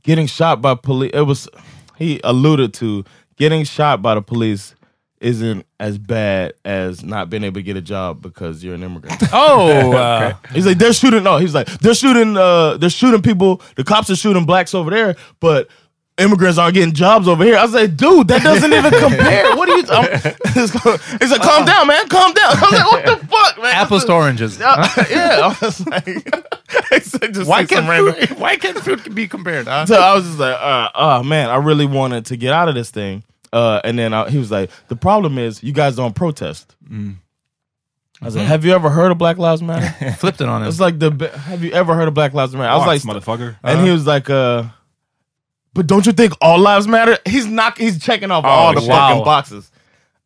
getting 0.04 0.28
shot 0.28 0.62
by 0.62 0.76
police. 0.76 1.12
It 1.16 1.22
was 1.22 1.50
he 1.98 2.22
alluded 2.24 2.76
to 2.76 3.04
getting 3.38 3.64
shot 3.64 4.04
by 4.04 4.14
the 4.14 4.22
police 4.22 4.76
isn't 5.24 5.66
as 5.80 5.98
bad 5.98 6.54
as 6.66 7.04
not 7.04 7.30
being 7.30 7.44
able 7.44 7.56
to 7.56 7.64
get 7.64 7.78
a 7.78 7.82
job 7.82 8.22
because 8.22 8.64
you're 8.64 8.76
an 8.76 8.84
immigrant. 8.84 9.22
Oh! 9.34 9.94
uh, 9.98 10.34
He's 10.52 10.66
like, 10.66 10.78
they're 10.78 10.94
shooting. 10.94 11.24
No, 11.24 11.38
he's 11.38 11.56
like, 11.56 11.68
they're 11.80 11.96
shooting. 11.96 12.38
Uh, 12.38 12.78
they're 12.78 12.90
shooting 12.90 13.22
people. 13.22 13.62
The 13.76 13.84
cops 13.84 14.10
are 14.10 14.16
shooting 14.16 14.46
blacks 14.46 14.76
over 14.76 14.90
there, 14.92 15.16
but 15.40 15.70
immigrants 16.20 16.60
aren't 16.60 16.76
getting 16.76 16.94
jobs 16.94 17.28
over 17.28 17.44
here. 17.44 17.58
I 17.58 17.64
was 17.64 17.74
like, 17.74 17.96
dude, 17.98 18.28
that 18.28 18.44
doesn't 18.44 18.72
even 18.72 18.92
compare. 19.00 19.56
What 19.56 19.68
are 19.70 19.78
you? 19.78 19.84
I'm, 19.90 21.20
he's 21.20 21.32
like, 21.32 21.42
calm 21.42 21.66
down, 21.66 21.88
man, 21.88 22.08
calm 22.10 22.34
down. 22.34 22.52
I 22.56 22.62
was 22.62 22.72
like, 22.72 22.92
what 22.92 23.06
the 23.22 23.28
fuck, 23.28 23.58
man? 23.64 23.74
apples 23.76 24.06
to 24.06 24.14
oranges. 24.14 24.60
Yeah, 24.60 24.94
yeah. 25.10 25.40
I 25.42 25.66
was 25.66 25.88
like, 25.88 26.06
it's 26.92 27.14
like 27.20 27.32
just 27.32 27.50
Why 27.50 27.60
like 27.62 27.70
can't, 27.70 27.88
random- 27.90 28.28
food, 28.28 28.38
why 28.40 28.58
can't 28.58 28.78
food 28.80 29.16
be 29.16 29.28
compared? 29.28 29.68
Huh? 29.68 29.86
so 29.88 29.96
I 29.96 30.14
was 30.14 30.26
just 30.26 30.38
like, 30.38 30.56
uh, 30.60 30.90
oh 30.94 31.24
man, 31.24 31.50
I 31.50 31.56
really 31.56 31.88
wanted 31.88 32.26
to 32.28 32.38
get 32.38 32.54
out 32.54 32.70
of 32.70 32.76
this 32.76 32.92
thing. 32.92 33.24
Uh, 33.54 33.80
and 33.84 34.00
then 34.00 34.14
I, 34.14 34.30
he 34.30 34.40
was 34.40 34.50
like, 34.50 34.72
the 34.88 34.96
problem 34.96 35.38
is 35.38 35.64
you 35.64 35.72
guys 35.72 35.96
don't 35.96 36.16
protest. 36.16 36.76
I 36.92 38.26
was 38.26 38.36
like, 38.36 38.48
have 38.48 38.66
you 38.66 38.74
ever 38.74 38.90
heard 38.90 39.12
of 39.12 39.20
Black 39.20 39.38
Lives 39.38 39.62
Matter? 39.62 40.12
Flipped 40.18 40.42
it 40.42 40.50
on 40.50 40.64
him. 40.64 40.68
it's 40.68 40.80
like 40.80 40.98
the 40.98 41.12
have 41.46 41.64
you 41.64 41.72
ever 41.72 41.94
heard 41.94 42.08
of 42.08 42.14
Black 42.14 42.34
Lives 42.34 42.56
Matter? 42.56 42.70
I 42.70 42.78
was 42.78 42.88
like, 42.88 43.02
motherfucker. 43.02 43.58
and 43.64 43.86
he 43.86 43.92
was 43.92 44.08
like, 44.08 44.30
uh, 44.30 44.64
but 45.74 45.88
don't 45.88 46.06
you 46.06 46.14
think 46.14 46.34
all 46.42 46.60
lives 46.60 46.88
matter? 46.88 47.18
He's 47.26 47.48
not. 47.48 47.78
He's 47.78 48.04
checking 48.04 48.32
off 48.32 48.46
all 48.46 48.74
the 48.74 48.82
wow. 48.88 49.10
fucking 49.10 49.24
boxes. 49.24 49.72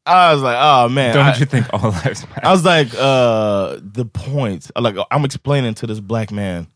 I 0.05 0.33
was 0.33 0.41
like, 0.41 0.57
oh 0.59 0.89
man. 0.89 1.13
Don't 1.13 1.25
I- 1.25 1.37
you 1.37 1.45
think 1.45 1.67
all 1.73 1.91
lives 2.05 2.27
matter? 2.29 2.45
I 2.45 2.51
was 2.51 2.65
like, 2.65 2.87
uh, 2.97 3.77
the 3.81 4.05
point. 4.05 4.69
Like, 4.79 4.95
I'm 5.11 5.25
explaining 5.25 5.73
to 5.75 5.87
this 5.87 5.99
black 5.99 6.31
man. 6.31 6.67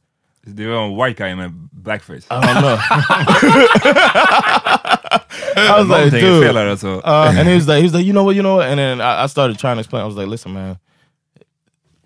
Var 0.45 0.73
en 0.73 0.95
white 0.95 1.17
guy 1.17 1.33
med 1.35 1.53
blackface. 1.83 2.25
I 2.31 2.41
don't 2.41 2.61
know. 2.63 2.77
I 5.55 5.79
was 5.79 5.87
like, 5.87 6.11
dude. 6.11 6.43
fel 6.43 6.57
alltså. 6.57 7.01
Uh, 7.03 7.33
and 7.35 7.47
he 7.47 7.55
was 7.55 7.67
like, 7.71 7.77
he 7.77 7.83
was 7.83 7.93
like, 7.93 8.05
you 8.05 8.13
know 8.13 8.23
what, 8.23 8.35
you 8.35 8.41
know 8.43 8.55
what, 8.57 8.67
and 8.67 8.79
then 8.79 9.01
I, 9.01 9.23
I 9.23 9.27
started 9.27 9.57
trying 9.59 9.75
to 9.77 9.79
explain. 9.81 10.03
I 10.03 10.05
was 10.05 10.15
like, 10.15 10.27
listen, 10.27 10.53
man, 10.53 10.77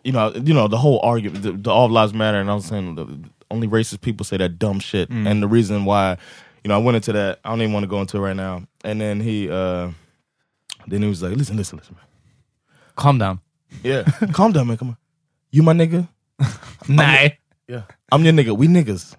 you 0.03 0.11
know, 0.11 0.31
you 0.33 0.53
know, 0.53 0.67
the 0.67 0.77
whole 0.77 0.99
argument, 1.03 1.43
the, 1.43 1.51
the 1.51 1.69
all 1.69 1.89
lives 1.89 2.13
matter, 2.13 2.39
and 2.39 2.49
I 2.49 2.55
was 2.55 2.65
saying 2.65 2.95
the, 2.95 3.07
only 3.51 3.67
racist 3.67 4.01
people 4.01 4.25
say 4.25 4.37
that 4.37 4.57
dumb 4.57 4.79
shit, 4.79 5.09
and 5.09 5.41
the 5.41 5.47
reason 5.47 5.85
why, 5.85 6.17
you 6.63 6.69
know, 6.69 6.75
I 6.75 6.79
went 6.79 6.95
into 6.95 7.13
that. 7.13 7.39
I 7.45 7.49
don't 7.49 7.61
even 7.61 7.73
want 7.73 7.83
to 7.83 7.87
go 7.87 8.01
into 8.01 8.17
it 8.17 8.21
right 8.21 8.35
now. 8.35 8.63
And 8.83 8.99
then 8.99 9.19
he, 9.19 9.49
uh 9.49 9.91
then 10.87 11.03
he 11.03 11.07
was 11.07 11.21
like, 11.21 11.37
listen, 11.37 11.55
listen, 11.55 11.77
listen, 11.77 11.95
man. 11.95 12.05
Calm 12.95 13.17
down. 13.19 13.39
Yeah, 13.83 14.03
calm 14.33 14.51
down, 14.51 14.67
man. 14.67 14.77
Come 14.77 14.89
on, 14.89 14.97
you 15.51 15.61
my 15.63 15.73
nigga. 15.73 16.07
Nej. 16.87 17.37
Yeah, 17.67 17.83
I'm 18.11 18.23
your 18.23 18.33
nigga. 18.33 18.55
We 18.57 18.67
niggas. 18.67 19.15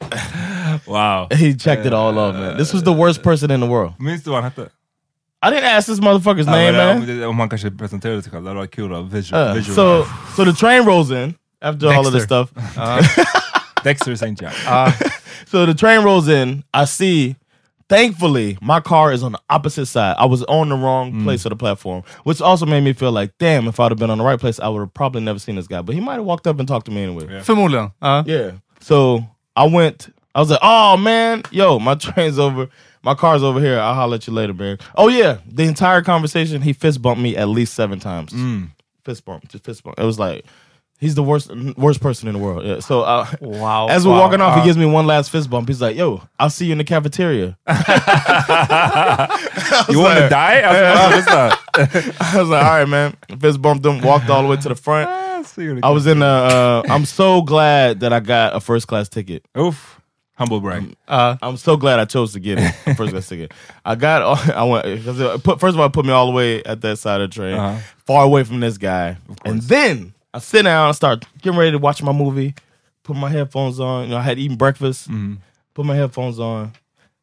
Wow. 0.86 1.28
He 1.30 1.54
checked 1.54 1.86
it 1.86 1.92
all 1.92 2.18
off, 2.18 2.34
man. 2.34 2.56
This 2.56 2.72
was 2.72 2.82
the 2.82 2.92
worst 2.92 3.22
person 3.22 3.50
in 3.50 3.60
the 3.60 3.66
world. 3.66 3.92
Minns 3.98 4.22
du 4.22 4.30
vad 4.30 4.42
han 4.42 4.52
hette? 4.52 4.70
I 5.42 5.50
didn't 5.50 5.64
ask 5.76 5.86
this 5.86 6.00
motherfucker's 6.00 6.46
name, 6.46 6.72
man. 6.76 7.02
om, 7.22 7.28
om 7.28 7.38
han 7.38 7.48
kanske 7.48 7.70
presenterade 7.70 8.22
sig 8.22 8.32
själv, 8.32 8.44
det 8.44 8.50
hade 8.50 8.58
varit 8.60 8.74
kul. 8.74 8.88
då. 8.90 9.02
Visual, 9.02 9.48
Uh, 9.48 9.54
visual. 9.54 9.74
so, 9.76 10.06
so 10.36 10.44
the 10.44 10.52
train 10.52 10.84
rolls 10.86 11.10
in 11.10 11.34
after 11.62 11.86
all 11.88 12.06
of 12.06 12.12
this 12.12 12.26
Dexter. 12.26 12.46
stuff. 12.46 12.78
Uh-huh. 12.78 13.24
Dexter 13.84 14.16
St. 14.16 14.40
John. 14.40 14.52
Uh, 14.66 14.92
so 15.46 15.66
the 15.66 15.74
train 15.74 16.02
rolls 16.04 16.28
in. 16.28 16.64
I 16.74 16.86
see. 16.86 17.36
Thankfully, 17.88 18.58
my 18.60 18.80
car 18.80 19.12
is 19.12 19.22
on 19.22 19.32
the 19.32 19.38
opposite 19.48 19.86
side. 19.86 20.16
I 20.18 20.24
was 20.26 20.42
on 20.48 20.68
the 20.70 20.74
wrong 20.74 21.22
place 21.22 21.44
of 21.46 21.50
the 21.50 21.56
platform, 21.56 22.02
which 22.24 22.40
also 22.40 22.66
made 22.66 22.82
me 22.82 22.92
feel 22.92 23.12
like, 23.12 23.32
damn, 23.38 23.68
if 23.68 23.78
I'd 23.78 23.92
have 23.92 23.98
been 23.98 24.10
on 24.10 24.18
the 24.18 24.24
right 24.24 24.40
place, 24.40 24.58
I 24.58 24.66
would 24.68 24.80
have 24.80 24.92
probably 24.94 25.20
never 25.22 25.38
seen 25.38 25.54
this 25.54 25.68
guy. 25.68 25.82
But 25.82 25.94
he 25.94 26.00
might 26.00 26.14
have 26.14 26.24
walked 26.24 26.48
up 26.48 26.58
and 26.58 26.66
talked 26.66 26.86
to 26.86 26.92
me 26.92 27.04
anyway. 27.04 27.40
Förmodligen. 27.44 27.92
Ja. 28.02 28.18
Uh? 28.18 28.24
Yeah. 28.26 28.50
So 28.80 29.22
I 29.54 29.68
went. 29.68 30.08
I 30.36 30.40
was 30.40 30.50
like, 30.50 30.60
oh 30.62 30.96
man, 30.98 31.42
yo, 31.50 31.78
my 31.78 31.94
train's 32.06 32.38
over. 32.38 32.68
My 33.02 33.14
car's 33.14 33.42
over 33.42 33.58
here. 33.60 33.78
I'll 33.80 33.94
holler 33.94 34.16
at 34.16 34.26
you 34.26 34.32
later, 34.34 34.52
man. 34.54 34.78
Oh 34.94 35.08
yeah, 35.08 35.38
the 35.46 35.62
entire 35.64 36.02
conversation, 36.02 36.60
he 36.60 36.72
fist 36.74 37.00
bumped 37.00 37.22
me 37.22 37.36
at 37.36 37.48
least 37.48 37.72
seven 37.74 37.98
times. 38.00 38.32
Fist 39.04 39.24
bump, 39.24 39.48
just 39.48 39.64
fist 39.64 39.82
bump. 39.82 39.98
It 39.98 40.04
was 40.04 40.18
like. 40.18 40.44
He's 40.98 41.14
the 41.14 41.22
worst 41.22 41.50
worst 41.76 42.00
person 42.00 42.26
in 42.26 42.32
the 42.34 42.40
world. 42.40 42.64
Yeah. 42.64 42.80
So 42.80 43.02
uh, 43.02 43.26
Wow. 43.42 43.88
as 43.90 44.06
we're 44.06 44.12
Wow. 44.14 44.20
walking 44.20 44.40
off, 44.40 44.56
he 44.58 44.64
gives 44.64 44.78
me 44.78 44.86
one 44.86 45.06
last 45.06 45.28
fist 45.30 45.50
bump. 45.50 45.68
He's 45.68 45.82
like, 45.82 45.94
"Yo, 45.94 46.22
I'll 46.38 46.48
see 46.48 46.64
you 46.64 46.72
in 46.72 46.78
the 46.78 46.84
cafeteria." 46.84 47.58
You 49.90 49.98
wanna 50.00 50.28
die? 50.30 50.62
Alltså, 50.62 50.82
vad 50.84 50.98
var 50.98 51.10
det? 51.10 52.14
I 52.20 52.38
was 52.38 52.48
like, 52.48 52.64
"All 52.64 52.78
right, 52.78 52.88
man." 52.88 53.14
Fist 53.40 53.60
bumped 53.60 53.84
him. 53.84 54.00
Walked 54.00 54.30
all 54.30 54.42
the 54.42 54.48
way 54.48 54.56
to 54.56 54.68
the 54.70 54.74
front. 54.74 55.08
I 55.84 55.90
was 55.90 56.06
in 56.06 56.22
a. 56.22 56.26
Uh, 56.26 56.82
I'm 56.88 57.04
so 57.04 57.42
glad 57.42 58.00
that 58.00 58.12
I 58.14 58.20
got 58.20 58.54
a 58.56 58.60
first 58.60 58.86
class 58.88 59.08
ticket. 59.10 59.44
Oof. 59.58 59.95
Humble 60.36 60.60
brag. 60.60 60.94
Uh, 61.08 61.36
I'm 61.40 61.56
so 61.56 61.76
glad 61.78 61.98
I 61.98 62.04
chose 62.04 62.34
to 62.34 62.40
get 62.40 62.58
it. 62.58 62.74
a 62.86 62.94
first 62.96 63.10
class 63.12 63.28
ticket. 63.28 63.52
I 63.84 63.94
got. 63.94 64.22
I 64.54 64.64
went 64.64 64.84
because 64.84 65.40
put 65.42 65.60
first 65.60 65.74
of 65.74 65.80
all, 65.80 65.86
it 65.86 65.92
put 65.92 66.04
me 66.04 66.12
all 66.12 66.26
the 66.26 66.32
way 66.32 66.62
at 66.64 66.80
that 66.82 66.98
side 66.98 67.20
of 67.22 67.30
the 67.30 67.34
train, 67.34 67.54
Uh-huh. 67.54 67.80
far 68.04 68.24
away 68.24 68.44
from 68.44 68.60
this 68.60 68.76
guy, 68.76 69.16
and 69.44 69.62
then 69.62 70.12
I 70.34 70.38
sit 70.40 70.62
down, 70.64 70.88
I 70.90 70.92
start 70.92 71.24
getting 71.40 71.58
ready 71.58 71.70
to 71.72 71.78
watch 71.78 72.02
my 72.02 72.12
movie, 72.12 72.54
put 73.02 73.16
my 73.16 73.30
headphones 73.30 73.80
on. 73.80 74.04
You 74.04 74.10
know, 74.10 74.16
I 74.18 74.22
had 74.22 74.38
eaten 74.38 74.56
breakfast, 74.58 75.08
put 75.72 75.86
my 75.86 75.94
headphones 75.96 76.38
on. 76.38 76.72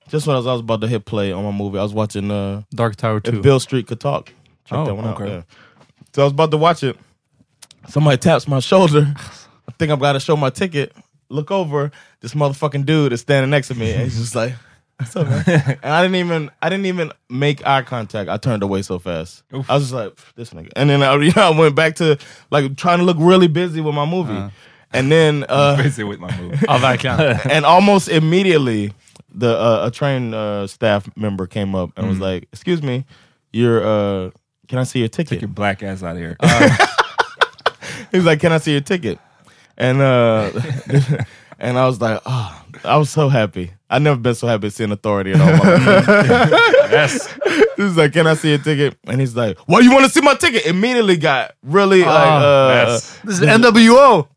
Just 0.09 0.25
when 0.27 0.35
I 0.35 0.39
was, 0.39 0.47
I 0.47 0.51
was 0.53 0.61
about 0.61 0.81
to 0.81 0.87
hit 0.87 1.05
play 1.05 1.31
on 1.31 1.43
my 1.43 1.51
movie, 1.51 1.77
I 1.77 1.83
was 1.83 1.93
watching 1.93 2.29
uh, 2.31 2.63
Dark 2.73 2.95
Tower 2.97 3.19
2. 3.19 3.37
if 3.37 3.41
Bill 3.43 3.59
Street 3.59 3.87
could 3.87 3.99
talk. 4.01 4.33
Check 4.65 4.79
Oh, 4.79 4.85
that 4.85 4.95
one 4.95 5.05
okay. 5.09 5.23
out. 5.23 5.29
Yeah. 5.29 5.41
So 6.13 6.23
I 6.23 6.25
was 6.25 6.33
about 6.33 6.51
to 6.51 6.57
watch 6.57 6.83
it. 6.83 6.97
Somebody 7.89 8.17
taps 8.17 8.47
my 8.47 8.59
shoulder. 8.59 9.13
I 9.67 9.71
think 9.77 9.91
I'm 9.91 9.99
gotta 9.99 10.19
show 10.19 10.35
my 10.35 10.49
ticket. 10.49 10.93
Look 11.29 11.51
over. 11.51 11.91
This 12.23 12.33
motherfucking 12.33 12.85
dude 12.85 13.11
is 13.11 13.19
standing 13.19 13.49
next 13.49 13.67
to 13.67 13.75
me, 13.75 13.91
and 13.91 14.03
he's 14.03 14.17
just 14.17 14.33
like, 14.33 14.53
"What's 14.97 15.13
up, 15.13 15.27
man?" 15.27 15.43
and 15.83 15.93
I 15.93 16.01
didn't 16.01 16.15
even, 16.15 16.49
I 16.61 16.69
didn't 16.69 16.85
even 16.85 17.11
make 17.29 17.67
eye 17.67 17.81
contact. 17.81 18.29
I 18.29 18.37
turned 18.37 18.63
away 18.63 18.81
so 18.81 18.97
fast. 18.97 19.43
I 19.51 19.57
was 19.57 19.83
just 19.83 19.91
like, 19.93 20.17
"This 20.35 20.51
nigga," 20.51 20.71
and 20.77 20.89
then 20.89 21.03
I, 21.03 21.13
you 21.21 21.33
know, 21.35 21.51
I 21.51 21.59
went 21.59 21.75
back 21.75 21.95
to 21.95 22.17
like 22.49 22.77
trying 22.77 22.99
to 22.99 23.03
look 23.03 23.17
really 23.19 23.49
busy 23.49 23.81
with 23.81 23.93
my 23.93 24.05
movie, 24.05 24.41
and 24.93 25.11
then. 25.11 25.45
uh 25.49 25.75
Busy 25.75 26.05
with 26.05 26.21
my. 26.21 26.29
Ja, 26.61 26.77
verkligen. 26.77 27.45
and 27.51 27.65
almost 27.65 28.07
immediately 28.07 28.93
the 29.35 29.59
uh, 29.59 29.87
a 29.87 29.91
train 29.91 30.33
uh, 30.33 30.65
staff 30.65 31.09
member 31.17 31.45
came 31.45 31.75
up 31.75 31.91
and 31.97 32.07
was 32.07 32.19
like, 32.21 32.47
"Excuse 32.53 32.81
me, 32.81 33.03
you're 33.51 33.83
uh, 33.83 34.31
can 34.69 34.79
I 34.79 34.83
see 34.83 34.99
your 34.99 35.09
ticket?" 35.09 35.29
Take 35.31 35.41
your 35.41 35.49
black 35.49 35.83
ass 35.83 36.01
out 36.01 36.15
of 36.15 36.21
here. 36.21 36.37
He 38.11 38.17
was 38.17 38.25
like, 38.25 38.39
"Can 38.39 38.53
I 38.53 38.59
see 38.59 38.71
your 38.71 38.81
ticket?" 38.81 39.19
And 39.77 40.01
uh, 40.01 40.51
and 41.63 41.79
I 41.79 41.87
was 41.87 42.01
like, 42.01 42.21
"Oh, 42.25 42.63
I 42.83 42.97
was 42.97 43.09
so 43.09 43.29
happy. 43.29 43.71
I 43.89 43.97
never 43.97 44.19
been 44.19 44.35
so 44.35 44.47
happy 44.47 44.69
seeing 44.69 44.91
authority 44.91 45.31
at 45.31 45.39
all." 45.39 45.47
yes. 46.91 47.31
he 47.77 47.81
was 47.81 47.95
like, 47.95 48.11
"Can 48.11 48.27
I 48.27 48.33
see 48.33 48.49
your 48.49 48.57
ticket?" 48.57 48.97
And 49.05 49.21
he's 49.21 49.35
like, 49.35 49.57
"Why 49.59 49.79
do 49.79 49.85
you 49.85 49.93
want 49.93 50.05
to 50.05 50.11
see 50.11 50.19
my 50.19 50.35
ticket?" 50.35 50.65
Immediately 50.65 51.17
got 51.17 51.55
really 51.63 52.01
like 52.01 52.27
uh, 52.27 52.85
yes. 52.87 53.17
This 53.23 53.39
is 53.39 53.47
NWO! 53.47 54.27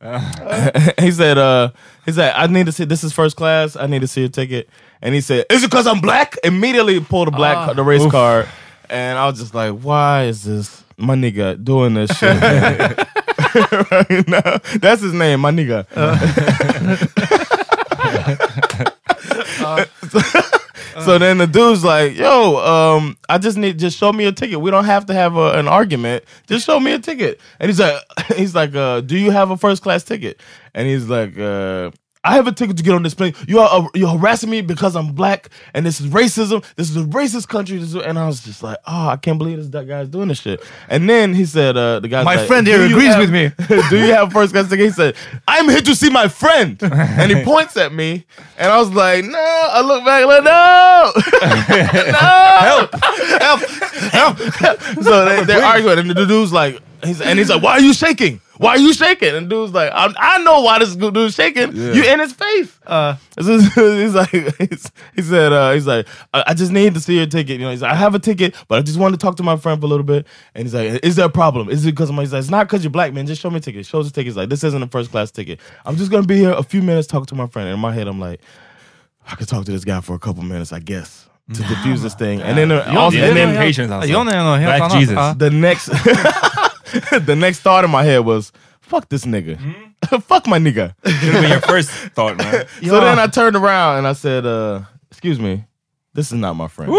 he 1.01 1.11
said, 1.11 1.37
uh, 1.37 1.73
he 2.05 2.13
said, 2.13 2.33
I 2.37 2.47
need 2.47 2.67
to 2.67 2.73
see 2.73 2.85
this 2.85 3.03
is 3.03 3.13
first 3.13 3.37
class. 3.37 3.75
I 3.75 3.87
need 3.87 4.03
to 4.03 4.07
see 4.07 4.25
a 4.25 4.29
ticket. 4.29 4.69
And 5.03 5.13
he 5.15 5.21
said, 5.21 5.47
Is 5.51 5.65
it 5.65 5.71
because 5.71 5.89
I'm 5.89 6.01
black? 6.01 6.37
Immediately 6.45 7.01
pulled 7.01 7.29
a 7.29 7.33
black 7.33 7.75
the 7.75 7.83
race 7.83 8.09
card. 8.11 8.49
And 8.89 9.19
I 9.19 9.27
was 9.27 9.41
just 9.41 9.53
like, 9.53 9.81
why 9.81 10.25
is 10.25 10.45
this 10.45 10.85
my 10.97 11.15
nigga 11.15 11.63
doing 11.63 11.95
this 11.95 12.11
shit? 12.17 12.37
Right 13.91 14.29
now, 14.29 14.59
That's 14.81 15.03
his 15.03 15.13
name, 15.13 15.41
my 15.41 15.51
nigga. 15.51 15.87
so 21.05 21.19
then 21.19 21.39
the 21.39 21.47
dude's 21.47 21.85
like, 21.85 22.17
"Yo, 22.17 22.57
um, 22.57 23.17
I 23.29 23.39
just 23.39 23.57
need 23.57 23.79
just 23.79 23.99
show 23.99 24.13
me 24.13 24.27
a 24.27 24.33
ticket. 24.33 24.61
We 24.61 24.71
don't 24.71 24.85
have 24.85 25.07
to 25.07 25.15
have 25.15 25.37
a, 25.37 25.59
an 25.59 25.69
argument. 25.69 26.25
Just 26.47 26.67
show 26.67 26.81
me 26.81 26.93
a 26.93 26.99
ticket." 26.99 27.41
And 27.61 27.71
he's 27.71 27.81
like, 27.81 28.01
"He's 28.37 28.55
like, 28.55 28.75
uh, 28.75 29.01
do 29.01 29.17
you 29.17 29.31
have 29.31 29.51
a 29.51 29.57
first 29.57 29.83
class 29.83 30.05
ticket?" 30.05 30.41
And 30.75 30.87
he's 30.87 31.09
like, 31.09 31.39
uh, 31.39 31.91
"I 32.27 32.35
have 32.35 32.47
a 32.47 32.53
ticket 32.53 32.77
to 32.79 32.83
get 32.83 32.95
on 32.95 33.03
this 33.03 33.15
plane. 33.15 33.35
You 33.49 33.61
are 33.61 33.69
uh, 33.71 33.87
you're 33.95 34.11
harassing 34.19 34.51
me 34.51 34.61
because 34.61 34.97
I'm 34.97 35.13
black, 35.13 35.49
and 35.75 35.87
this 35.87 36.01
is 36.01 36.09
racism. 36.09 36.65
This 36.77 36.91
is 36.91 36.97
a 36.97 37.05
racist 37.05 37.49
country." 37.49 37.79
This 37.79 37.91
is-" 37.95 38.03
And 38.03 38.19
I 38.19 38.27
was 38.27 38.43
just 38.45 38.63
like, 38.63 38.79
"Oh, 38.87 39.09
I 39.09 39.17
can't 39.17 39.39
believe 39.39 39.59
this 39.59 39.69
that 39.69 39.87
guy's 39.89 40.09
doing 40.09 40.29
this 40.29 40.41
shit." 40.41 40.61
And 40.89 41.09
then 41.09 41.33
he 41.35 41.45
said, 41.47 41.77
uh, 41.77 42.01
"The 42.01 42.09
guy, 42.09 42.23
My 42.25 42.35
like, 42.37 42.47
friend 42.47 42.67
"Do 42.67 42.73
here 42.73 42.87
agrees 42.87 43.15
have- 43.15 43.21
with 43.21 43.31
me." 43.33 43.51
do 43.91 43.97
you 43.99 44.13
have 44.13 44.33
first 44.33 44.53
class 44.53 44.69
ticket? 44.69 44.87
He 44.87 44.91
said, 44.93 45.15
I'm 45.49 45.69
here 45.69 45.81
to 45.81 45.95
see 45.95 46.11
my 46.11 46.29
friend. 46.29 46.79
And 46.83 47.31
he 47.31 47.43
points 47.53 47.77
at 47.77 47.93
me. 47.93 48.25
And 48.59 48.71
I 48.73 48.79
was 48.79 48.91
like, 48.91 49.25
no. 49.25 49.39
I 49.39 49.81
look 49.83 50.05
back 50.05 50.25
like, 50.27 50.45
no. 50.45 51.13
no. 52.13 52.21
Help. 52.61 52.95
Help. 54.13 54.39
Help. 54.39 54.81
So 55.05 55.25
they, 55.25 55.45
they're 55.45 55.65
arguing. 55.65 55.99
And 55.99 56.11
the 56.11 56.27
dude's 56.27 56.53
like, 56.53 56.81
he's, 57.05 57.21
and 57.21 57.39
he's 57.39 57.49
like, 57.51 57.63
why 57.63 57.73
are 57.73 57.81
you 57.81 57.93
shaking? 57.95 58.41
Why 58.59 58.71
are 58.71 58.79
you 58.79 58.93
shaking? 58.95 59.35
And 59.35 59.49
dude's 59.51 59.73
like, 59.73 59.91
I, 59.93 60.13
I 60.17 60.43
know 60.43 60.63
why 60.63 60.79
this 60.79 60.97
dude's 60.97 61.35
shaking. 61.35 61.75
You 61.77 62.05
in 62.05 62.21
his 62.21 62.33
face. 62.33 62.79
Uh, 62.87 63.17
he's 63.37 64.15
like, 64.15 64.31
he's, 64.31 64.91
he 65.15 65.23
said, 65.23 65.53
uh, 65.53 65.73
he's 65.73 65.87
like, 65.87 66.07
I, 66.33 66.45
I 66.49 66.55
just 66.55 66.73
need 66.73 66.95
to 66.95 67.01
see 67.01 67.17
your 67.17 67.27
ticket. 67.27 67.59
You 67.59 67.67
know, 67.67 67.71
he's 67.71 67.83
like, 67.83 67.93
I 67.93 67.97
have 67.97 68.15
a 68.15 68.19
ticket, 68.19 68.55
but 68.69 68.79
I 68.79 68.83
just 68.83 68.99
wanted 68.99 69.21
to 69.21 69.25
talk 69.25 69.37
to 69.37 69.43
my 69.43 69.57
friend 69.57 69.81
for 69.81 69.87
a 69.87 69.89
little 69.89 70.05
bit. 70.05 70.27
And 70.55 70.65
he's 70.65 70.75
like, 70.75 71.05
is 71.05 71.17
there 71.17 71.27
a 71.27 71.31
problem? 71.31 71.69
Is 71.69 71.85
it 71.85 71.93
because 71.93 72.11
I'm? 72.11 72.17
He's 72.17 72.33
like, 72.33 72.41
it's 72.41 72.51
not 72.51 72.67
because 72.67 72.83
you're 72.83 72.91
black, 72.91 73.13
man. 73.13 73.27
Just 73.27 73.41
show 73.41 73.51
me 73.51 73.57
a 73.57 73.61
ticket. 73.61 73.85
Shows 73.87 74.11
the 74.11 74.15
ticket. 74.15 74.29
He's 74.29 74.37
like, 74.37 74.49
this 74.49 74.65
isn't 74.65 74.83
a 74.83 74.89
first 74.89 75.11
class 75.11 75.31
ticket. 75.31 75.61
I'm 75.85 75.97
just 75.97 76.11
gonna 76.11 76.27
be 76.27 76.37
here 76.37 76.53
a 76.53 76.63
few 76.63 76.83
minutes, 76.83 77.07
talk 77.07 77.27
to 77.27 77.35
my 77.35 77.47
friend. 77.47 77.69
And 77.69 77.75
in 77.75 77.81
my 77.81 77.93
head, 77.93 78.09
I'm 78.09 78.21
like, 78.21 78.41
I 79.31 79.35
could 79.35 79.49
talk 79.49 79.65
to 79.65 79.73
this 79.73 79.85
guy 79.85 80.01
for 80.01 80.15
a 80.15 80.19
couple 80.19 80.43
minutes, 80.45 80.73
I 80.73 80.79
guess, 80.81 81.29
to 81.53 81.63
diffuse 81.63 82.03
this 82.03 82.15
thing. 82.15 82.41
And 82.43 82.57
then 82.57 82.71
uh, 82.71 82.85
also, 82.97 83.19
det 83.19 83.25
är 83.25 83.29
and 83.29 83.37
then 83.37 83.57
patience 83.57 83.95
alltså. 83.95 84.09
John 84.11 84.29
är 84.29 84.45
något 84.45 84.61
helt 84.61 84.79
Black. 84.79 85.01
Jesus. 85.01 85.39
The 85.39 85.51
next 85.51 85.89
the 87.25 87.37
next 87.37 87.61
thought 87.61 87.85
in 87.85 87.91
my 87.91 88.03
head 88.05 88.21
was 88.25 88.53
fuck 88.81 89.09
this 89.09 89.25
nigga 89.25 89.59
fuck 90.23 90.47
my 90.47 90.59
nigga 90.59 90.95
Should 91.05 91.15
have 91.15 91.43
been 91.43 91.51
your 91.51 91.61
first 91.61 91.91
thought 91.91 92.37
man. 92.39 92.67
so 92.85 93.01
then 93.01 93.19
i 93.19 93.27
turned 93.27 93.57
around 93.57 93.99
and 93.99 94.07
i 94.07 94.13
said 94.13 94.47
uh 94.47 94.83
excuse 95.11 95.41
me 95.41 95.65
this 96.15 96.29
is 96.33 96.39
not 96.39 96.55
my 96.55 96.69
friend 96.69 96.93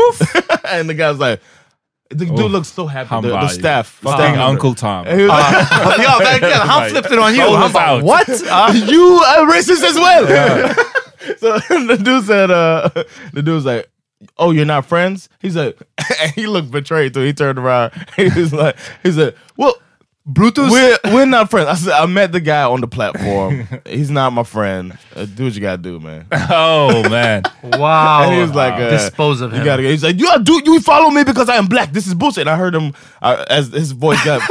and 0.66 0.90
the 0.90 0.94
guy's 0.94 1.18
like 1.20 1.40
the 2.10 2.26
dude 2.26 2.52
looks 2.52 2.70
so 2.72 2.88
happy 2.88 3.10
the, 3.22 3.30
the 3.30 3.48
staff 3.50 4.00
the 4.02 4.10
Fucking 4.12 4.36
staff. 4.36 4.50
Uncle 4.50 4.74
Tom. 4.76 5.06
And 5.08 5.20
he 5.20 5.26
was 5.26 5.30
like, 5.30 5.98
ja, 6.00 6.20
verkligen. 6.20 6.66
Han 6.66 6.90
flipped 6.90 7.12
it 7.12 7.20
on 7.20 7.36
you. 7.36 7.42
Sold 7.42 7.58
Han 7.58 7.70
us 7.70 7.76
out. 7.76 8.02
what? 8.04 8.28
Ja. 8.30 8.72
you 8.72 9.04
are 9.28 9.46
racist 9.46 9.84
as 9.84 9.96
well 9.96 10.74
so 11.38 11.60
the 11.86 12.00
dude 12.02 12.24
said 12.24 12.50
uh 12.50 12.90
the 13.34 13.42
dude 13.44 13.56
was 13.56 13.66
like 13.66 13.90
oh 14.38 14.52
you're 14.52 14.66
not 14.66 14.86
friends 14.86 15.30
He 15.40 15.50
said, 15.52 15.76
and 16.22 16.32
he 16.32 16.48
looked 16.48 16.72
betrayed 16.72 17.14
too 17.14 17.22
he 17.22 17.34
turned 17.34 17.60
around 17.60 17.92
he 18.16 18.26
was 18.30 18.54
like 18.54 18.76
he 19.04 19.12
said 19.12 19.36
well 19.58 19.76
Brutus. 20.30 20.70
We're 20.70 20.98
we're 21.06 21.26
not 21.26 21.50
friends. 21.50 21.70
I 21.70 21.76
said 21.76 21.94
I 21.94 22.06
met 22.06 22.34
the 22.34 22.42
guy 22.42 22.64
on 22.64 22.82
the 22.82 22.88
platform. 22.88 23.66
He's 23.88 24.12
not 24.12 24.34
my 24.34 24.44
friend. 24.44 24.98
Uh, 25.16 25.24
do 25.24 25.46
what 25.46 25.54
you 25.56 25.62
gotta 25.62 25.82
do, 25.82 26.02
man. 26.02 26.26
Oh 26.34 27.02
man. 27.10 27.44
Wow. 27.64 28.24
And 28.24 28.34
he 28.36 28.42
was 28.42 28.54
like, 28.54 28.74
uh, 28.74 28.90
Dispose 28.90 29.40
of 29.40 29.54
You 29.54 29.60
him. 29.60 29.64
gotta 29.64 29.84
go. 29.84 29.90
He's 29.90 30.04
like, 30.04 30.20
you 30.20 30.30
do 30.44 30.62
you 30.66 30.82
follow 30.82 31.12
me 31.12 31.24
because 31.24 31.48
I 31.48 31.56
am 31.56 31.68
black. 31.68 31.94
This 31.94 32.08
is 32.08 32.14
bullshit. 32.14 32.42
And 32.42 32.50
I 32.50 32.58
heard 32.58 32.76
him 32.76 32.94
uh, 33.22 33.46
as 33.50 33.70
his 33.70 33.94
voice 33.94 34.22
got 34.26 34.42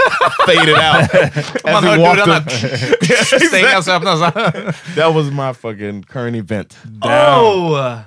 faded 0.47 0.77
out 0.77 1.15
as 1.15 1.61
he 1.85 1.99
walked 2.01 2.21
dörrarna 2.21 2.37
up. 2.37 2.49
stängas 2.49 3.87
och 3.87 3.95
öppnas. 3.95 4.21
That 4.95 5.13
was 5.13 5.31
my 5.31 5.53
fucking 5.53 6.05
current 6.05 6.37
event. 6.37 6.75
Oh! 7.03 8.01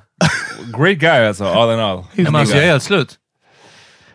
Great 0.78 0.98
guy 0.98 1.28
alltså, 1.28 1.46
all 1.46 1.74
in 1.74 1.80
all. 1.80 2.04
Men 2.14 2.36
alltså, 2.36 2.56
jag 2.56 2.64
är 2.66 2.70
helt 2.72 2.84
slut. 2.84 3.16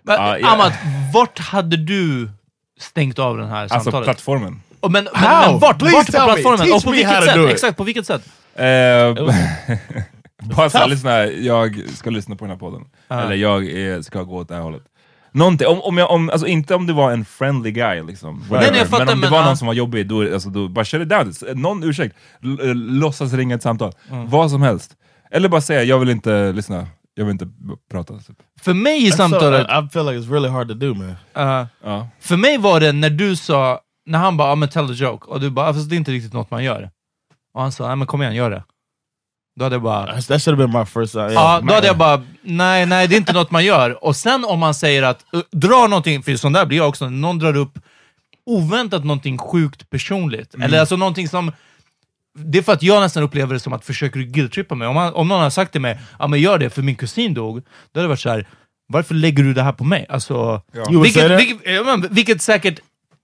Men, 0.02 0.14
Ja, 0.16 0.38
ja. 0.38 0.52
Amat, 0.52 0.72
vart 1.14 1.38
hade 1.38 1.76
du 1.76 2.30
stängt 2.80 3.18
av 3.18 3.36
den 3.36 3.48
här 3.48 3.62
Alltså 3.62 3.80
samtalet? 3.80 4.06
plattformen. 4.06 4.62
Och 4.80 4.92
men, 4.92 5.08
men, 5.12 5.22
How? 5.22 5.50
men 5.50 5.60
vart, 5.60 5.78
Please 5.78 5.96
vart 5.96 6.06
på 6.06 6.12
plattformen? 6.12 6.72
Och 6.74 6.84
på 6.84 6.90
vilket 6.90 7.24
sätt? 7.24 7.50
Exakt, 7.50 7.76
på 7.76 7.84
vilket 7.84 8.06
sätt? 8.06 8.22
Eh, 8.54 8.64
bara 10.56 10.70
såhär, 10.70 10.88
lyssna, 10.88 11.24
jag 11.26 11.82
ska 11.94 12.10
lyssna 12.10 12.36
på 12.36 12.44
den 12.44 12.50
här 12.50 12.58
podden. 12.58 12.84
Eller 13.08 13.34
jag 13.34 13.64
är, 13.64 14.02
ska 14.02 14.22
gå 14.22 14.36
åt 14.36 14.48
det 14.48 14.54
här 14.54 14.62
hållet. 14.62 14.82
Någonting, 15.32 15.66
om, 15.66 15.80
om 15.80 15.98
jag, 15.98 16.10
om, 16.10 16.30
alltså 16.30 16.46
inte 16.46 16.74
om 16.74 16.86
det 16.86 16.92
var 16.92 17.12
en 17.12 17.24
friendly 17.24 17.70
guy 17.70 18.02
liksom. 18.02 18.40
whatever. 18.48 18.70
nej, 18.70 18.80
jag 18.80 18.88
fattar, 18.88 19.04
men 19.04 19.14
om 19.14 19.20
det 19.20 19.26
men, 19.26 19.32
var 19.32 19.38
ja. 19.38 19.46
någon 19.46 19.56
som 19.56 19.66
var 19.66 19.74
jobbig, 19.74 20.08
då, 20.08 20.32
alltså, 20.34 20.48
då 20.48 20.68
bara 20.68 20.84
shut 20.84 21.02
it 21.02 21.08
down. 21.08 21.32
Någon 21.62 21.84
ursäkt, 21.84 22.16
L- 22.42 22.58
eh, 22.62 22.74
låtsas 22.74 23.32
ringa 23.32 23.54
ett 23.54 23.62
samtal. 23.62 23.92
Mm. 24.10 24.30
Vad 24.30 24.50
som 24.50 24.62
helst. 24.62 24.96
Eller 25.30 25.48
bara 25.48 25.60
säga, 25.60 25.82
jag 25.84 25.98
vill 25.98 26.10
inte 26.10 26.52
lyssna. 26.52 26.86
Jag 27.14 27.24
vill 27.24 27.32
inte 27.32 27.48
prata. 27.90 28.14
Typ. 28.18 28.36
För 28.60 28.74
mig 28.74 29.06
i 29.06 29.10
So, 29.10 29.16
samtalet, 29.16 29.62
I 29.62 29.88
feel 29.92 30.06
like 30.06 30.18
it's 30.18 30.32
really 30.32 30.48
hard 30.48 30.68
to 30.68 30.74
do, 30.74 30.94
man. 30.94 31.08
uh, 31.08 31.66
Ja. 31.84 32.08
för 32.20 32.36
mig 32.36 32.58
var 32.58 32.80
det 32.80 32.92
när 32.92 33.10
du 33.10 33.36
sa, 33.36 33.80
när 34.06 34.18
han 34.18 34.36
bara 34.36 34.52
ah, 34.52 34.54
men 34.54 34.68
tell 34.68 34.90
a 34.90 34.94
joke, 34.94 35.26
och 35.26 35.40
du 35.40 35.50
bara 35.50 35.68
ah, 35.68 35.74
fast 35.74 35.90
det 35.90 35.94
är 35.94 35.96
inte 35.96 36.10
riktigt 36.12 36.32
något 36.32 36.50
man 36.50 36.64
gör. 36.64 36.90
Och 37.54 37.62
han 37.62 37.72
sa, 37.72 37.86
nej 37.86 37.96
men 37.96 38.06
kom 38.06 38.22
igen, 38.22 38.34
gör 38.34 38.50
det. 38.50 38.64
Då 39.56 39.64
hade 39.64 39.74
jag 39.74 39.82
bara, 39.82 40.06
That 40.22 40.42
should 40.42 40.58
have 40.58 40.68
been 40.68 40.80
my 40.80 40.84
first. 40.86 41.16
Uh, 41.16 41.22
yeah. 41.32 41.64
då 41.66 41.74
hade 41.74 41.86
jag 41.86 41.98
bara, 41.98 42.22
nej, 42.42 42.86
nej, 42.86 43.08
det 43.08 43.14
är 43.14 43.18
inte 43.18 43.32
något 43.32 43.50
man 43.50 43.64
gör. 43.64 44.04
Och 44.04 44.16
sen 44.16 44.44
om 44.44 44.58
man 44.58 44.74
säger 44.74 45.02
att, 45.02 45.24
uh, 45.36 45.42
dra 45.52 45.86
någonting, 45.86 46.22
för 46.22 46.36
sån 46.36 46.52
där 46.52 46.66
blir 46.66 46.78
jag 46.78 46.88
också, 46.88 47.10
någon 47.10 47.38
drar 47.38 47.56
upp 47.56 47.78
oväntat 48.46 49.04
någonting 49.04 49.38
sjukt 49.38 49.90
personligt. 49.90 50.54
Eller 50.54 50.80
alltså 50.80 50.96
någonting 50.96 51.28
som, 51.28 51.52
det 52.34 52.58
är 52.58 52.62
för 52.62 52.72
att 52.72 52.82
jag 52.82 53.00
nästan 53.00 53.22
upplever 53.22 53.54
det 53.54 53.60
som 53.60 53.72
att 53.72 53.84
försöker 53.84 54.20
du 54.20 54.26
guilt-trippa 54.26 54.74
mig. 54.74 54.88
Om, 54.88 54.94
man, 54.94 55.14
om 55.14 55.28
någon 55.28 55.40
har 55.40 55.50
sagt 55.50 55.72
till 55.72 55.80
mig, 55.80 56.00
ja 56.18 56.26
men 56.26 56.40
gör 56.40 56.58
det 56.58 56.70
för 56.70 56.82
min 56.82 56.96
kusin 56.96 57.34
dog, 57.34 57.62
då 57.92 58.00
hade 58.00 58.04
det 58.04 58.08
varit 58.08 58.20
så 58.20 58.28
här. 58.28 58.48
varför 58.88 59.14
lägger 59.14 59.42
du 59.42 59.54
det 59.54 59.62
här 59.62 59.72
på 59.72 59.84
mig? 59.84 60.06
Alltså, 60.08 60.62
say 60.74 61.02
vilket, 61.02 61.40
vilket, 61.40 61.74
ja, 61.74 61.84
men, 61.84 62.14
vilket 62.14 62.42
säkert 62.42 62.80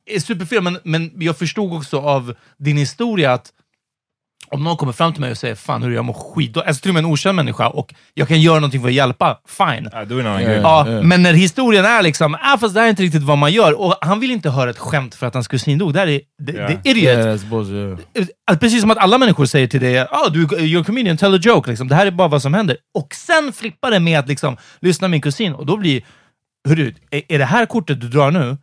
är 0.07 0.20
superfel, 0.20 0.62
men, 0.62 0.79
men 0.85 1.12
jag 1.14 1.38
förstod 1.38 1.73
också 1.73 2.01
av 2.01 2.35
din 2.59 2.77
historia 2.77 3.33
att 3.33 3.53
om 4.48 4.64
någon 4.64 4.76
kommer 4.76 4.92
fram 4.92 5.12
till 5.12 5.20
mig 5.20 5.31
och 5.31 5.37
säger 5.38 5.55
fan 5.55 5.83
hur 5.83 5.90
jag 5.90 6.05
mår 6.05 6.14
skit, 6.14 6.57
alltså 6.57 6.83
till 6.83 6.90
och 6.90 6.94
med 6.94 7.05
en 7.05 7.11
okänd 7.11 7.37
människa, 7.37 7.68
och 7.68 7.94
jag 8.14 8.29
kan 8.29 8.40
göra 8.40 8.55
någonting 8.55 8.81
för 8.81 8.88
att 8.88 8.94
hjälpa, 8.94 9.38
fine. 9.48 9.88
Ja, 9.92 10.05
då 10.05 10.18
är 10.18 10.22
det 10.22 10.29
en 10.29 10.64
annan 10.66 10.92
Ja. 10.92 11.03
men 11.03 11.22
när 11.22 11.33
historien 11.33 11.85
är 11.85 12.03
liksom, 12.03 12.35
ah, 12.42 12.59
fast 12.59 12.74
det 12.74 12.81
här 12.81 12.87
är 12.87 12.90
inte 12.90 13.03
riktigt 13.03 13.22
vad 13.22 13.38
man 13.38 13.53
gör, 13.53 13.81
och 13.81 13.94
han 14.00 14.20
vill 14.20 14.31
inte 14.31 14.50
höra 14.50 14.70
ett 14.70 14.79
skämt 14.79 15.14
för 15.14 15.26
att 15.26 15.35
hans 15.35 15.48
kusin 15.48 15.79
dog. 15.79 15.92
Det 15.94 15.98
här 16.00 16.07
är 16.09 16.20
det, 16.42 16.53
Ja. 16.53 16.66
det 16.68 16.90
är 16.90 16.96
idiot. 16.96 17.48
Yeah, 18.48 18.59
Precis 18.61 18.81
som 18.81 18.90
att 18.90 18.98
alla 18.98 19.18
människor 19.18 19.46
säger 19.46 19.66
till 19.66 19.81
dig, 19.81 20.00
ah, 20.00 20.29
du 20.29 20.46
you're 20.46 20.81
a 20.81 20.85
comedian, 20.87 21.16
tell 21.16 21.35
a 21.35 21.38
joke. 21.42 21.70
Liksom. 21.70 21.88
Det 21.88 21.94
här 21.94 22.07
är 22.07 22.11
bara 22.11 22.29
vad 22.29 22.42
som 22.42 22.55
händer. 22.55 22.76
Och 22.94 23.14
sen 23.14 23.53
flippar 23.53 23.90
det 23.90 24.00
med 24.00 24.18
att 24.18 24.29
liksom, 24.29 24.57
lyssna 24.81 25.09
min 25.09 25.20
kusin, 25.20 25.53
och 25.53 25.66
då 25.66 25.76
blir, 25.76 26.03
hörru, 26.68 26.94
är, 27.11 27.22
är 27.29 27.38
det 27.38 27.44
här 27.44 27.66
kortet 27.66 28.00
du 28.00 28.09
drar 28.09 28.31
nu? 28.31 28.57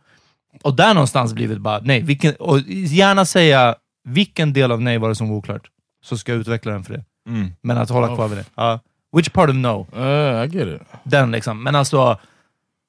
Och 0.62 0.74
där 0.76 0.94
någonstans 0.94 1.32
blir 1.32 1.48
det 1.48 1.56
bara, 1.56 1.80
nej, 1.82 2.00
vilken, 2.02 2.34
och 2.34 2.60
gärna 2.68 3.24
säga 3.24 3.74
vilken 4.08 4.52
del 4.52 4.72
av 4.72 4.82
nej 4.82 4.98
var 4.98 5.08
det 5.08 5.14
som 5.14 5.28
var 5.28 5.36
oklart, 5.36 5.70
så 6.04 6.18
ska 6.18 6.32
jag 6.32 6.40
utveckla 6.40 6.72
den 6.72 6.84
för 6.84 6.94
det. 6.94 7.04
Mm. 7.28 7.52
Men 7.60 7.78
att 7.78 7.90
hålla 7.90 8.14
kvar 8.14 8.28
vid 8.28 8.38
det. 8.38 8.44
Ja. 8.54 8.80
which 9.16 9.32
part 9.32 9.50
of 9.50 9.56
no? 9.56 9.86
Uh, 9.96 10.44
I 10.44 10.48
get 10.48 10.68
it. 10.68 10.82
Den 11.04 11.30
liksom. 11.30 11.62
Men 11.62 11.74
alltså, 11.74 12.18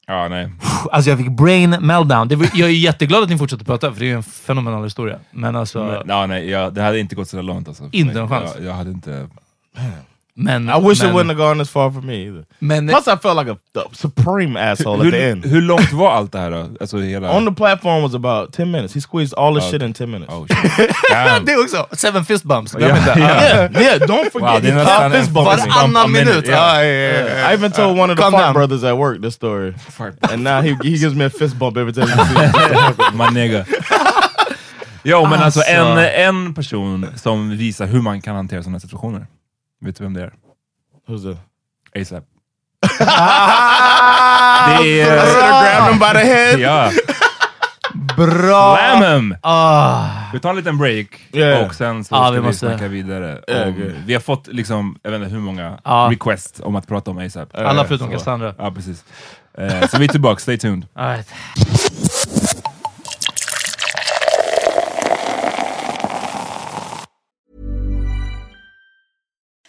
Ja, 0.09 0.27
nej. 0.27 0.51
alltså 0.91 1.09
jag 1.09 1.19
fick 1.19 1.29
brain 1.29 1.69
meltdown. 1.69 2.27
Det 2.27 2.35
var, 2.35 2.49
jag 2.53 2.69
är 2.69 2.73
jätteglad 2.73 3.23
att 3.23 3.29
ni 3.29 3.37
fortsätter 3.37 3.65
prata, 3.65 3.91
för 3.91 3.99
det 3.99 4.05
är 4.05 4.09
ju 4.09 4.15
en 4.15 4.23
fenomenal 4.23 4.83
historia. 4.83 5.19
Men 5.31 5.55
alltså, 5.55 5.83
Men, 5.83 6.03
ja, 6.07 6.25
nej 6.25 6.49
jag, 6.49 6.73
det 6.73 6.81
hade 6.81 6.99
inte 6.99 7.15
gått 7.15 7.29
så 7.29 7.41
långt 7.41 7.67
alltså. 7.67 7.89
Inte 7.91 8.19
en 8.19 8.29
chans. 8.29 8.51
Jag, 8.55 8.65
jag 8.65 8.73
hade 8.73 8.91
inte... 8.91 9.27
men... 10.39 10.69
I 10.69 10.77
wish 10.77 10.99
men, 11.01 11.09
it 11.09 11.13
wouldn't 11.13 11.29
have 11.29 11.37
gone 11.47 11.57
this 11.59 11.69
far 11.69 11.91
for 11.91 12.01
me 12.01 12.27
either. 12.27 12.45
Men, 12.59 12.87
Plus, 12.87 13.07
I 13.07 13.15
felt 13.17 13.35
like 13.37 13.47
a 13.51 13.57
the 13.73 13.83
supreme 13.93 14.57
asshole 14.57 15.01
at 15.05 15.11
the 15.11 15.17
Hur, 15.17 15.31
end. 15.31 15.45
hur 15.45 15.61
långt 15.61 15.91
var 15.93 16.11
allt 16.11 16.31
det 16.31 16.39
här 16.39 16.51
då? 16.51 16.69
Alltså 16.81 16.97
hela... 16.97 17.31
On 17.37 17.45
the 17.45 17.51
platform 17.51 18.01
was 18.03 18.13
about 18.15 18.53
10 18.53 18.65
minutes. 18.71 18.95
He 18.95 19.01
squeezed 19.01 19.33
all 19.39 19.53
the 19.53 19.61
Oh, 19.65 19.71
shit 19.71 19.81
in 19.81 19.93
10 19.93 20.07
minutes. 20.11 20.33
Oh, 20.33 20.45
shit. 20.47 20.89
Det 21.45 21.55
också! 21.57 21.87
Seven 21.95 22.25
fist 22.25 22.43
bumps, 22.43 22.71
glöm 22.73 22.89
Ja, 22.89 22.97
inte. 22.97 23.19
ja. 23.19 23.27
Ja. 23.27 23.41
yeah, 23.43 23.81
yeah, 23.81 23.99
don't 23.99 24.29
forget. 24.31 24.63
Wow, 24.63 25.03
en 25.03 25.11
fist 25.11 25.31
bump. 25.33 25.49
fist 25.51 25.65
bump. 25.67 25.75
Varannan 25.75 25.97
a 26.03 26.07
minute, 26.07 26.27
minut! 26.27 26.49
I 26.49 27.53
even 27.53 27.71
told 27.71 27.99
one 27.99 28.11
of 28.13 28.17
the 28.17 28.21
Fart 28.31 28.33
down. 28.33 28.53
brothers 28.53 28.83
at 28.83 28.97
work 28.97 29.21
this 29.21 29.35
story, 29.35 29.73
and 30.21 30.43
now 30.43 30.61
he 30.61 30.75
he 30.83 30.97
gives 30.97 31.15
me 31.15 31.25
a 31.25 31.29
fist 31.29 31.57
bump 31.59 31.77
every 31.77 31.93
time 31.93 32.07
he 32.07 32.13
sees 32.13 32.35
me. 32.35 33.11
My 33.17 33.27
nigga. 33.27 33.65
Jo, 35.03 35.25
men 35.25 35.39
alltså, 35.39 35.59
Alltså. 35.59 35.71
en, 35.73 35.97
en 35.97 36.53
person 36.53 37.07
som 37.15 37.49
visar 37.57 37.85
hur 37.87 38.01
man 38.01 38.21
kan 38.21 38.35
hantera 38.35 38.63
sådana 38.63 38.79
situationer. 38.79 39.27
Vet 39.81 39.95
du 39.97 40.03
vem 40.03 40.13
det 40.13 40.21
är? 40.23 40.33
Who's 41.07 41.23
that? 41.33 41.45
ASAP. 42.01 42.23
Ah, 42.99 44.67
Det 44.79 44.83
I 44.83 45.03
should 45.03 45.43
have 45.43 45.67
är... 45.67 45.75
grabbed 45.77 45.91
him 45.91 45.99
by 45.99 46.19
the 46.19 46.25
head. 46.33 46.57
Ja, 46.59 46.91
Bra! 48.17 48.77
slam 48.77 49.03
him! 49.13 49.35
Ah. 49.43 50.05
Vi 50.33 50.39
tar 50.39 50.49
en 50.49 50.55
liten 50.55 50.77
break 50.77 51.07
Yeah. 51.33 51.65
och 51.67 51.75
sen 51.75 52.03
så 52.03 52.15
Ja, 52.15 52.25
ska 52.27 52.31
vi 52.31 52.41
måste- 52.41 52.59
snacka 52.69 52.87
vidare. 52.87 53.41
Yeah, 53.47 53.67
Om, 53.67 53.73
good. 53.73 53.91
vi 54.05 54.13
har 54.13 54.21
fått 54.21 54.47
liksom, 54.47 54.99
jag 55.03 55.11
vet 55.11 55.21
inte 55.21 55.33
hur 55.33 55.41
många 55.41 55.79
Ja. 55.83 56.07
requests 56.11 56.59
om 56.63 56.75
att 56.75 56.87
prata 56.87 57.11
om 57.11 57.17
ASAP. 57.17 57.49
Alla 57.55 57.81
Eh, 57.81 57.87
förutom 57.87 58.07
så. 58.07 58.13
Cassandra. 58.13 58.55
Ja, 58.57 58.71
precis. 58.71 59.03
Eh, 59.57 59.87
så 59.87 59.97
vi 59.97 60.03
är 60.05 60.09
tillbaka, 60.09 60.39
stay 60.39 60.57
tuned. 60.57 60.87
All 60.93 61.07
right. 61.09 61.27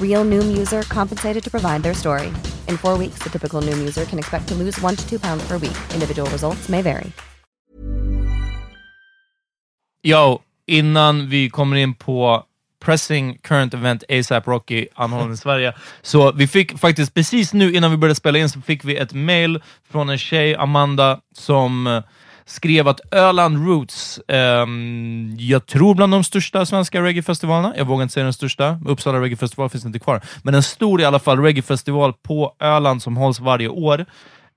Real 0.00 0.24
Noom 0.24 0.58
user 0.58 0.82
compensated 0.82 1.42
to 1.44 1.50
provide 1.50 1.82
their 1.82 1.94
story. 1.94 2.26
In 2.68 2.76
four 2.76 2.98
weeks, 2.98 3.22
the 3.22 3.30
typical 3.30 3.62
Noom 3.62 3.78
user 3.78 4.04
can 4.04 4.18
expect 4.18 4.48
to 4.48 4.54
lose 4.54 4.82
one 4.82 4.96
to 4.96 5.08
two 5.08 5.18
pounds 5.18 5.48
per 5.48 5.54
week. 5.58 5.76
Individual 5.94 6.30
results 6.30 6.68
may 6.68 6.82
vary. 6.82 7.12
Yo, 10.02 10.42
innan 10.66 11.28
vi 11.28 11.50
kommer 11.50 11.76
in 11.76 11.94
på 11.94 12.44
Pressing 12.80 13.38
Current 13.42 13.74
Event 13.74 14.04
ASAP 14.08 14.46
Rocky 14.46 14.86
anhållen 14.94 15.32
i 15.32 15.36
Sverige. 15.46 15.72
Så 16.02 16.32
vi 16.32 16.46
fick 16.46 16.78
faktiskt 16.78 17.14
precis 17.14 17.52
nu 17.52 17.72
innan 17.72 17.90
vi 17.90 17.96
började 17.96 18.14
spela 18.14 18.38
in 18.38 18.48
så 18.48 18.60
fick 18.60 18.84
vi 18.84 18.96
ett 18.96 19.12
mail 19.12 19.62
från 19.90 20.08
en 20.08 20.18
tjej, 20.18 20.54
Amanda, 20.54 21.20
som 21.34 21.86
eh, 21.86 22.02
skrev 22.50 22.88
att 22.88 23.00
Öland 23.14 23.66
Roots, 23.66 24.20
ehm, 24.28 25.36
jag 25.38 25.66
tror 25.66 25.94
bland 25.94 26.12
de 26.12 26.24
största 26.24 26.66
svenska 26.66 27.02
reggae-festivalerna, 27.02 27.74
jag 27.76 27.84
vågar 27.84 28.02
inte 28.02 28.12
säga 28.12 28.24
den 28.24 28.32
största, 28.32 28.78
Uppsala 28.86 29.20
Reggae 29.20 29.36
Festival 29.36 29.70
finns 29.70 29.84
inte 29.84 29.98
kvar, 29.98 30.20
men 30.42 30.54
en 30.54 30.62
stor 30.62 31.00
i 31.00 31.04
alla 31.04 31.18
fall 31.18 31.38
reggae-festival 31.38 32.12
på 32.12 32.54
Öland 32.60 33.02
som 33.02 33.16
hålls 33.16 33.40
varje 33.40 33.68
år. 33.68 34.06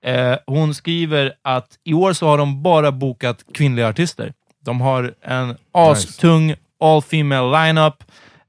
Eh, 0.04 0.34
hon 0.46 0.74
skriver 0.74 1.32
att 1.42 1.68
i 1.84 1.94
år 1.94 2.12
så 2.12 2.26
har 2.26 2.38
de 2.38 2.62
bara 2.62 2.92
bokat 2.92 3.44
kvinnliga 3.54 3.88
artister. 3.88 4.32
De 4.64 4.80
har 4.80 5.14
en 5.22 5.56
astung 5.72 6.54
all 6.80 7.02
female 7.02 7.66
lineup. 7.66 7.94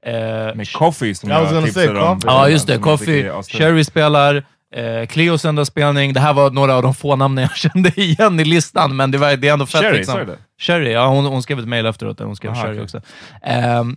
Eh, 0.06 0.12
Med 0.54 0.72
Coffee 0.72 1.14
som 1.14 1.30
jag 1.30 1.48
gonna 1.48 1.66
tipsade 1.66 2.00
om. 2.00 2.20
Ja, 2.24 2.48
just 2.48 2.66
det. 2.66 2.72
Jag 2.72 2.82
Coffee. 2.82 3.42
Cherry 3.42 3.84
spelar, 3.84 4.44
eh, 4.74 5.06
Cleos 5.06 5.44
enda 5.44 5.64
spelning. 5.64 6.12
Det 6.12 6.20
här 6.20 6.32
var 6.32 6.50
några 6.50 6.74
av 6.74 6.82
de 6.82 6.94
få 6.94 7.16
namnen 7.16 7.42
jag 7.42 7.56
kände 7.72 8.00
igen 8.00 8.40
i 8.40 8.44
listan, 8.44 8.96
men 8.96 9.10
det, 9.10 9.18
var, 9.18 9.36
det 9.36 9.48
är 9.48 9.52
ändå 9.52 9.66
fett. 9.66 9.80
Cherry, 9.80 9.96
liksom. 9.96 10.26
det? 10.26 10.38
Cherry, 10.58 10.92
ja 10.92 11.06
hon, 11.08 11.24
hon 11.24 11.42
skrev 11.42 11.58
ett 11.58 11.68
mail 11.68 11.86
efteråt 11.86 12.18
där 12.18 12.24
hon 12.24 12.36
skrev 12.36 12.50
Aha, 12.52 12.62
Cherry 12.62 12.72
okej. 12.74 12.82
också. 12.84 13.00
Ehm, 13.42 13.96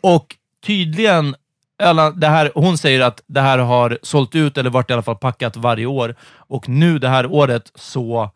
och 0.00 0.26
tydligen, 0.66 1.34
Öland, 1.82 2.20
det 2.20 2.26
här, 2.28 2.50
hon 2.54 2.78
säger 2.78 3.00
att 3.00 3.20
det 3.26 3.40
här 3.40 3.58
har 3.58 3.98
sålt 4.02 4.34
ut, 4.34 4.58
eller 4.58 4.70
varit 4.70 4.90
i 4.90 4.92
alla 4.92 5.02
fall 5.02 5.16
packat 5.16 5.56
varje 5.56 5.86
år. 5.86 6.14
Och 6.36 6.68
nu 6.68 6.98
det 6.98 7.08
här 7.08 7.26
året 7.26 7.72
så 7.74 8.30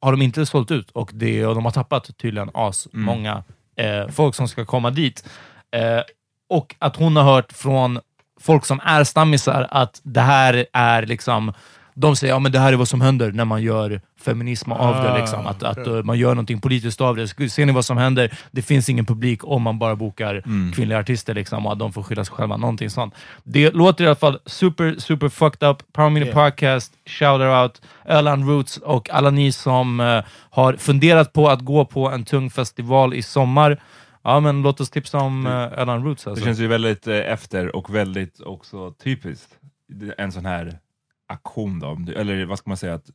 har 0.00 0.12
de 0.12 0.22
inte 0.22 0.46
sålt 0.46 0.70
ut 0.70 0.90
och, 0.90 1.10
det, 1.14 1.46
och 1.46 1.54
de 1.54 1.64
har 1.64 1.72
tappat 1.72 2.18
tydligen 2.18 2.50
as 2.54 2.88
Mm. 2.94 3.06
många 3.06 3.42
eh, 3.76 4.08
folk 4.08 4.34
som 4.34 4.48
ska 4.48 4.64
komma 4.64 4.90
dit. 4.90 5.24
Eh, 5.76 6.02
och 6.50 6.74
att 6.78 6.96
hon 6.96 7.16
har 7.16 7.24
hört 7.24 7.52
från 7.52 8.00
folk 8.40 8.64
som 8.66 8.80
är 8.84 9.04
stammisar 9.04 9.66
att 9.70 10.00
det 10.02 10.20
här 10.20 10.66
är 10.72 11.06
liksom 11.06 11.52
de 11.94 12.16
säger 12.16 12.34
ja, 12.34 12.38
men 12.38 12.52
det 12.52 12.58
här 12.58 12.72
är 12.72 12.76
vad 12.76 12.88
som 12.88 13.00
händer 13.00 13.32
när 13.32 13.44
man 13.44 13.62
gör 13.62 14.00
feminism 14.20 14.72
av 14.72 14.94
det. 14.94 15.12
Ah, 15.12 15.18
Liksom. 15.18 15.46
Att, 15.46 15.62
att 15.62 15.86
uh, 15.86 16.02
man 16.02 16.18
gör 16.18 16.28
någonting 16.28 16.60
politiskt 16.60 17.00
av 17.00 17.16
det. 17.16 17.50
Ser 17.50 17.66
ni 17.66 17.72
vad 17.72 17.84
som 17.84 17.96
händer? 17.96 18.32
Det 18.50 18.62
finns 18.62 18.88
ingen 18.88 19.06
publik 19.06 19.40
om 19.44 19.62
man 19.62 19.78
bara 19.78 19.96
bokar 19.96 20.42
kvinnliga 20.74 20.98
artister 20.98 21.34
liksom, 21.34 21.66
och 21.66 21.72
att 21.72 21.78
de 21.78 21.92
får 21.92 22.02
skylla 22.02 22.24
sig 22.24 22.34
själva. 22.34 22.56
Någonting 22.56 22.90
sånt. 22.90 23.14
Det 23.44 23.70
låter 23.70 24.04
i 24.04 24.06
alla 24.06 24.16
fall 24.16 24.38
super, 24.46 24.94
super 24.98 25.28
fucked 25.28 25.68
up. 25.68 25.92
Power 25.92 26.10
Mini 26.10 26.26
Yeah. 26.26 26.50
Podcast, 26.50 26.92
shout 27.06 27.40
out 27.40 27.82
Öland 28.04 28.48
Roots 28.48 28.76
och 28.76 29.10
alla 29.10 29.30
ni 29.30 29.52
som 29.52 30.00
eh, 30.00 30.24
har 30.50 30.72
funderat 30.72 31.32
på 31.32 31.48
att 31.48 31.60
gå 31.60 31.84
på 31.84 32.10
en 32.10 32.24
tung 32.24 32.50
festival 32.50 33.14
i 33.14 33.22
sommar. 33.22 33.80
Ja, 34.22 34.40
men 34.40 34.62
låt 34.62 34.80
oss 34.80 34.90
tipsa 34.90 35.18
om 35.18 35.46
uh, 35.46 35.52
Öland 35.52 36.04
Roots. 36.04 36.24
Det 36.24 36.30
Alltså. 36.30 36.44
känns 36.44 36.58
ju 36.58 36.66
väldigt 36.66 37.06
eh, 37.06 37.16
efter 37.16 37.76
och 37.76 37.94
väldigt 37.94 38.40
också 38.40 38.92
typiskt. 38.92 39.58
Det- 39.88 40.14
En 40.18 40.32
sån 40.32 40.46
här 40.46 40.78
aktion 41.28 41.78
då, 41.80 41.98
eller 42.16 42.44
vad 42.44 42.58
ska 42.58 42.70
man 42.70 42.76
säga, 42.76 42.94
att 42.94 43.10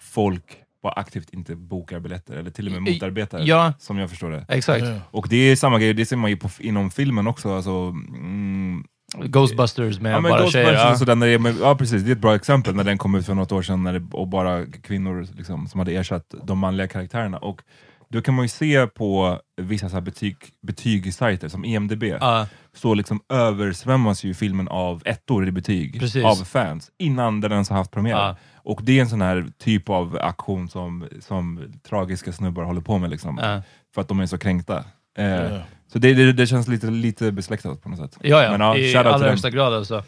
folk 0.00 0.56
bara 0.82 0.92
aktivt 0.92 1.30
inte 1.30 1.56
bokar 1.56 2.00
biljetter, 2.00 2.36
eller 2.36 2.50
till 2.50 2.66
och 2.66 2.72
med 2.82 2.92
motarbetar, 2.92 3.40
ja. 3.44 3.72
som 3.78 3.98
jag 3.98 4.10
förstår 4.10 4.30
det. 4.30 4.44
Exakt. 4.48 4.84
Yeah. 4.84 4.98
Och 5.10 5.26
det 5.30 5.36
är 5.36 5.56
samma 5.56 5.78
grej, 5.78 5.94
det 5.94 6.06
ser 6.06 6.16
man 6.16 6.30
ju 6.30 6.36
på, 6.36 6.48
inom 6.58 6.90
filmen 6.90 7.26
också. 7.26 7.54
Alltså, 7.56 7.70
mm, 7.70 8.84
Ghostbusters 9.16 10.00
med 10.00 10.12
ja, 10.12 10.20
men 10.20 10.30
bara 10.30 10.40
Ghostbusters 10.40 10.52
tjejer. 10.76 10.90
Ja. 10.90 10.96
sådär, 10.96 11.14
när 11.14 11.26
det, 11.26 11.38
men, 11.38 11.56
ja 11.60 11.74
precis, 11.76 12.02
det 12.02 12.10
är 12.10 12.12
ett 12.12 12.20
bra 12.20 12.34
exempel 12.34 12.74
när 12.74 12.84
den 12.84 12.98
kom 12.98 13.14
ut 13.14 13.26
för 13.26 13.34
något 13.34 13.52
år 13.52 13.62
sedan 13.62 13.82
när 13.82 13.92
det, 13.92 14.06
och 14.12 14.28
bara 14.28 14.66
kvinnor 14.66 15.26
liksom, 15.36 15.66
som 15.68 15.78
hade 15.80 15.92
ersatt 15.92 16.34
de 16.42 16.58
manliga 16.58 16.88
karaktärerna. 16.88 17.38
Och 17.38 17.60
då 18.10 18.22
kan 18.22 18.34
man 18.34 18.44
ju 18.44 18.48
se 18.48 18.86
på 18.86 19.40
vissa 19.56 19.88
så 19.88 19.94
här 19.94 20.00
betyg, 20.00 20.36
betygssajter 20.62 21.48
som 21.48 21.64
EMDB, 21.64 22.02
Ja. 22.04 22.46
så 22.74 22.94
liksom 22.94 23.20
översvämmas 23.28 24.24
ju 24.24 24.34
filmen 24.34 24.68
av 24.68 25.02
ettor 25.04 25.48
i 25.48 25.52
betyg 25.52 26.00
Precis. 26.00 26.24
av 26.24 26.34
fans 26.44 26.90
innan 26.98 27.40
den 27.40 27.52
ens 27.52 27.70
har 27.70 27.76
haft 27.76 27.90
premiär. 27.90 28.16
Ja. 28.16 28.36
Och 28.54 28.80
det 28.82 28.98
är 28.98 29.02
en 29.02 29.08
sån 29.08 29.20
här 29.22 29.46
typ 29.58 29.88
av 29.88 30.18
aktion 30.20 30.68
som, 30.68 31.06
som 31.20 31.72
tragiska 31.88 32.32
snubbar 32.32 32.62
håller 32.64 32.80
på 32.80 32.98
med, 32.98 33.10
liksom, 33.10 33.38
Ja. 33.42 33.62
för 33.94 34.00
att 34.00 34.08
de 34.08 34.20
är 34.20 34.26
så 34.26 34.38
kränkta. 34.38 34.84
Eh. 35.18 35.58
Så 35.92 35.98
det, 35.98 36.14
det, 36.14 36.32
det 36.32 36.46
känns 36.46 36.68
lite, 36.68 36.86
lite 36.90 37.32
besläktat 37.32 37.82
på 37.82 37.88
något 37.88 37.98
sätt. 37.98 38.18
Ja, 38.22 38.42
ja. 38.42 38.50
Men 38.50 38.60
ja, 38.60 38.76
i 38.76 38.96
allra 38.96 39.28
högsta 39.28 39.50
grad 39.50 39.74
alltså. 39.74 40.04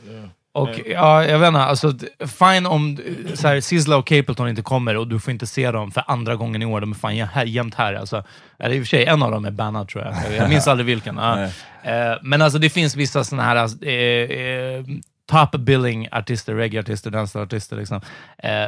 Och 0.52 0.70
ja, 0.86 1.24
jag 1.24 1.38
vet 1.38 1.48
inte, 1.48 1.60
alltså, 1.60 1.92
fine 2.38 2.66
om 2.66 2.98
så 3.34 3.48
här, 3.48 3.60
Sizzla 3.60 3.96
och 3.96 4.06
Capleton 4.06 4.48
inte 4.48 4.62
kommer 4.62 4.96
och 4.96 5.08
du 5.08 5.20
får 5.20 5.32
inte 5.32 5.46
se 5.46 5.70
dem 5.70 5.90
för 5.90 6.04
andra 6.06 6.36
gången 6.36 6.62
i 6.62 6.66
år, 6.66 6.80
de 6.80 6.90
är 6.90 6.94
fan 6.94 7.16
här, 7.16 7.44
jämt 7.44 7.74
här. 7.74 7.94
Alltså, 7.94 8.24
eller 8.58 8.74
i 8.74 8.78
och 8.78 8.82
för 8.82 8.88
sig, 8.88 9.04
en 9.06 9.22
av 9.22 9.30
dem 9.30 9.44
är 9.44 9.50
bannad 9.50 9.88
tror 9.88 10.04
jag. 10.04 10.34
Jag 10.36 10.48
minns 10.48 10.68
aldrig 10.68 10.86
vilken. 10.86 11.16
Ja. 11.16 11.42
Eh, 11.82 12.18
men 12.22 12.42
alltså 12.42 12.58
det 12.58 12.70
finns 12.70 12.96
vissa 12.96 13.24
såna 13.24 13.42
här 13.42 13.56
alltså, 13.56 13.84
eh, 13.84 14.30
eh, 14.30 14.84
top 15.30 15.60
billing 15.60 16.08
artister, 16.12 16.54
reggae-artister, 16.54 17.10
dansartister 17.10 17.76
liksom, 17.76 18.00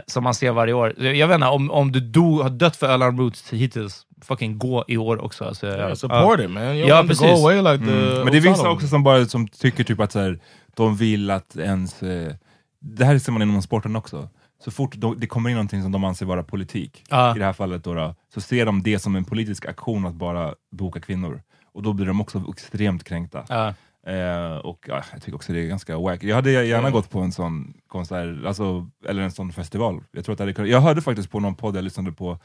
som 0.07 0.25
man 0.25 0.35
ser 0.35 0.51
varje 0.51 0.73
år. 0.73 1.03
Jag 1.03 1.29
vet 1.29 1.35
inte, 1.35 1.47
om, 1.47 1.71
om 1.71 1.92
du 1.92 2.01
do, 2.01 2.42
har 2.42 2.51
dött 2.51 2.77
för 2.77 2.87
Öland 2.87 3.18
Roots 3.18 3.51
hittills, 3.53 4.07
fucking 4.25 4.59
gå 4.59 4.85
i 4.88 4.97
år 4.97 5.25
också. 5.25 5.45
Alltså, 5.45 5.66
Yeah, 5.66 5.95
support 5.95 6.40
it 6.40 6.51
man. 6.51 6.62
You 6.62 6.88
Ja, 6.88 7.05
precis. 7.09 7.23
away 7.23 7.57
like 7.57 7.85
the 7.85 7.92
Mm. 7.92 8.25
Men 8.25 8.33
det 8.33 8.38
är 8.38 8.40
vissa 8.40 8.71
också 8.71 8.87
som 8.87 9.03
bara 9.03 9.25
som 9.27 9.49
tycker 9.49 9.85
typ 9.85 10.01
att 10.01 10.12
så 10.12 10.21
här, 10.21 10.38
de 10.77 10.97
vill 10.97 11.31
att 11.31 11.57
ens... 11.57 12.03
Eh, 12.03 12.35
det 12.81 13.05
här 13.05 13.19
ser 13.19 13.33
man 13.33 13.43
inom 13.43 13.63
sporten 13.63 13.97
också. 13.97 14.29
Så 14.65 14.71
fort 14.71 14.95
de, 14.97 15.21
det 15.21 15.27
kommer 15.27 15.51
in 15.51 15.57
någonting 15.57 15.83
som 15.83 15.93
de 15.93 16.05
anser 16.05 16.27
vara 16.27 16.43
politik, 16.43 17.05
Ja. 17.09 17.37
i 17.37 17.39
det 17.39 17.45
här 17.45 17.53
fallet 17.53 17.85
då, 17.85 17.95
då, 17.95 18.15
så 18.35 18.41
ser 18.41 18.67
de 18.67 18.83
det 18.83 18.99
som 18.99 19.17
en 19.17 19.25
politisk 19.25 19.67
aktion 19.67 20.07
att 20.07 20.15
bara 20.15 20.55
boka 20.73 21.01
kvinnor. 21.01 21.43
Och 21.73 21.83
då 21.83 21.93
blir 21.93 22.07
de 22.07 22.21
också 22.21 22.45
extremt 22.53 23.05
kränkta. 23.05 23.45
Ja. 23.49 23.75
Eh, 24.13 24.57
och 24.57 24.85
ja, 24.89 25.03
jag 25.13 25.23
tycker 25.23 25.35
också 25.37 25.53
det 25.53 25.61
är 25.61 25.67
ganska 25.67 25.99
wack. 25.99 26.23
Jag 26.23 26.37
hade 26.37 26.51
gärna 26.65 26.91
gått 26.91 27.11
på 27.11 27.21
en 27.21 27.33
sån 27.33 27.75
konsert, 27.89 28.45
alltså, 28.47 28.87
eller 29.09 29.23
en 29.23 29.31
sån 29.31 29.53
festival. 29.53 30.01
Jag, 30.13 30.25
tror 30.25 30.33
att 30.33 30.39
jag, 30.39 30.45
hade 30.47 30.55
kunnat, 30.55 30.71
jag 30.71 30.81
hörde 30.81 31.03
faktiskt 31.03 31.31
på 31.31 31.41
någon 31.41 31.55
podd 31.55 31.77
jag 31.77 31.85
lyssnade 31.85 32.13
på, 32.13 32.39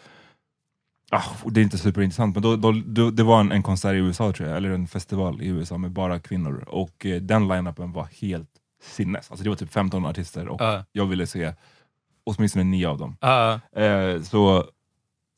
ah, 1.11 1.23
det 1.45 1.59
är 1.59 1.63
inte 1.63 1.77
superintressant, 1.77 2.35
men 2.35 2.43
då, 2.43 2.55
då, 2.55 2.81
då, 2.85 3.09
det 3.11 3.23
var 3.23 3.39
en, 3.39 3.51
en 3.51 3.63
konsert 3.63 3.93
i 3.93 3.97
USA 3.97 4.31
tror 4.31 4.49
jag, 4.49 4.57
eller 4.57 4.69
en 4.69 4.87
festival 4.87 5.41
i 5.41 5.47
USA 5.47 5.77
med 5.77 5.91
bara 5.91 6.19
kvinnor. 6.19 6.63
Och 6.67 7.05
eh, 7.05 7.21
den 7.21 7.47
line-upen 7.47 7.91
var 7.93 8.07
helt 8.21 8.49
sinnes. 8.83 9.31
Alltså 9.31 9.43
det 9.43 9.49
var 9.49 9.55
typ 9.57 9.73
15 9.73 10.05
artister 10.05 10.47
och 10.47 10.61
Ja. 10.61 10.83
jag 10.91 11.05
ville 11.05 11.27
se 11.27 11.53
åtminstone 12.25 12.63
nio 12.63 12.87
av 12.89 12.97
dem. 12.97 13.17
Ja. 13.21 13.59
Eh, 13.75 14.21
så 14.21 14.65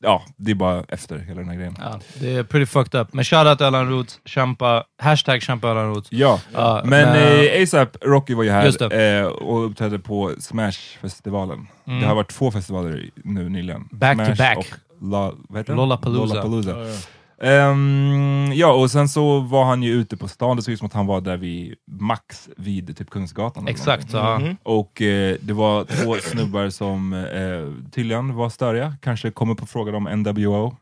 ja, 0.02 0.24
det 0.38 0.52
är 0.52 0.56
bara 0.56 0.84
efter 0.88 1.18
hela 1.20 1.40
den 1.40 1.50
här 1.50 1.56
grejen. 1.56 1.76
Ja, 1.80 2.00
det 2.20 2.36
är 2.36 2.44
pretty 2.44 2.66
fucked 2.66 3.02
up. 3.02 3.14
Men 3.14 3.26
shoutout 3.26 3.62
Öland 3.62 3.90
Roots, 3.90 4.20
kämpa, 4.26 4.84
hashtag 4.98 5.42
kämpa 5.42 5.68
Öland 5.68 5.96
Roots. 5.96 6.12
Ja, 6.12 6.40
Ja, 6.54 6.82
men 6.86 6.90
men- 7.10 7.46
eh, 7.58 7.64
ASAP 7.64 7.98
Rocky 8.02 8.34
var 8.34 8.44
ju 8.44 8.50
här 8.52 8.94
eh, 9.22 9.26
och 9.26 9.66
uppträdde 9.66 10.00
på 10.00 10.32
Smash-festivalen. 10.40 11.68
Mm. 11.88 12.00
Det 12.00 12.08
har 12.08 12.16
varit 12.16 12.30
två 12.32 12.52
festivaler 12.52 13.10
nu 13.16 13.50
nyligen. 13.50 13.88
Back 13.92 14.18
to 14.18 14.26
Smash 14.36 14.56
back. 14.56 14.68
Och 15.02 15.10
La, 15.10 15.34
vad 15.50 15.60
heter 15.60 15.74
det? 15.74 15.78
Lollapalooza. 15.78 16.34
Lollapalooza. 16.34 16.74
Oh, 16.74 16.86
yeah. 16.86 16.98
Ehm, 17.42 18.52
ja, 18.54 18.74
och 18.74 18.92
sen 18.92 19.10
så 19.10 19.40
var 19.40 19.66
han 19.66 19.84
ju 19.84 19.92
ute 19.92 20.18
på 20.18 20.28
stan, 20.28 20.56
det 20.56 20.64
såg 20.64 20.74
ut 20.74 20.80
som 20.80 20.86
att 20.86 20.94
han 20.94 21.06
var 21.06 21.22
där 21.22 21.38
vid 21.38 21.76
Max 22.00 22.50
vid 22.58 22.98
typ 22.98 23.10
Kungsgatan. 23.10 23.68
Exakt. 23.68 24.14
någonting. 24.14 24.58
Ja. 24.64 24.72
Och 24.72 25.02
eh, 25.02 25.36
det 25.42 25.54
var 25.54 25.84
två 25.86 26.16
snubbar 26.16 26.70
som 26.70 27.14
eh, 27.14 27.92
tydligen 27.92 28.36
var 28.36 28.50
störiga, 28.50 28.96
kanske 29.02 29.32
kom 29.32 29.50
upp 29.50 29.62
och 29.62 29.70
frågade 29.70 29.98
om 29.98 30.04
NWO. 30.04 30.76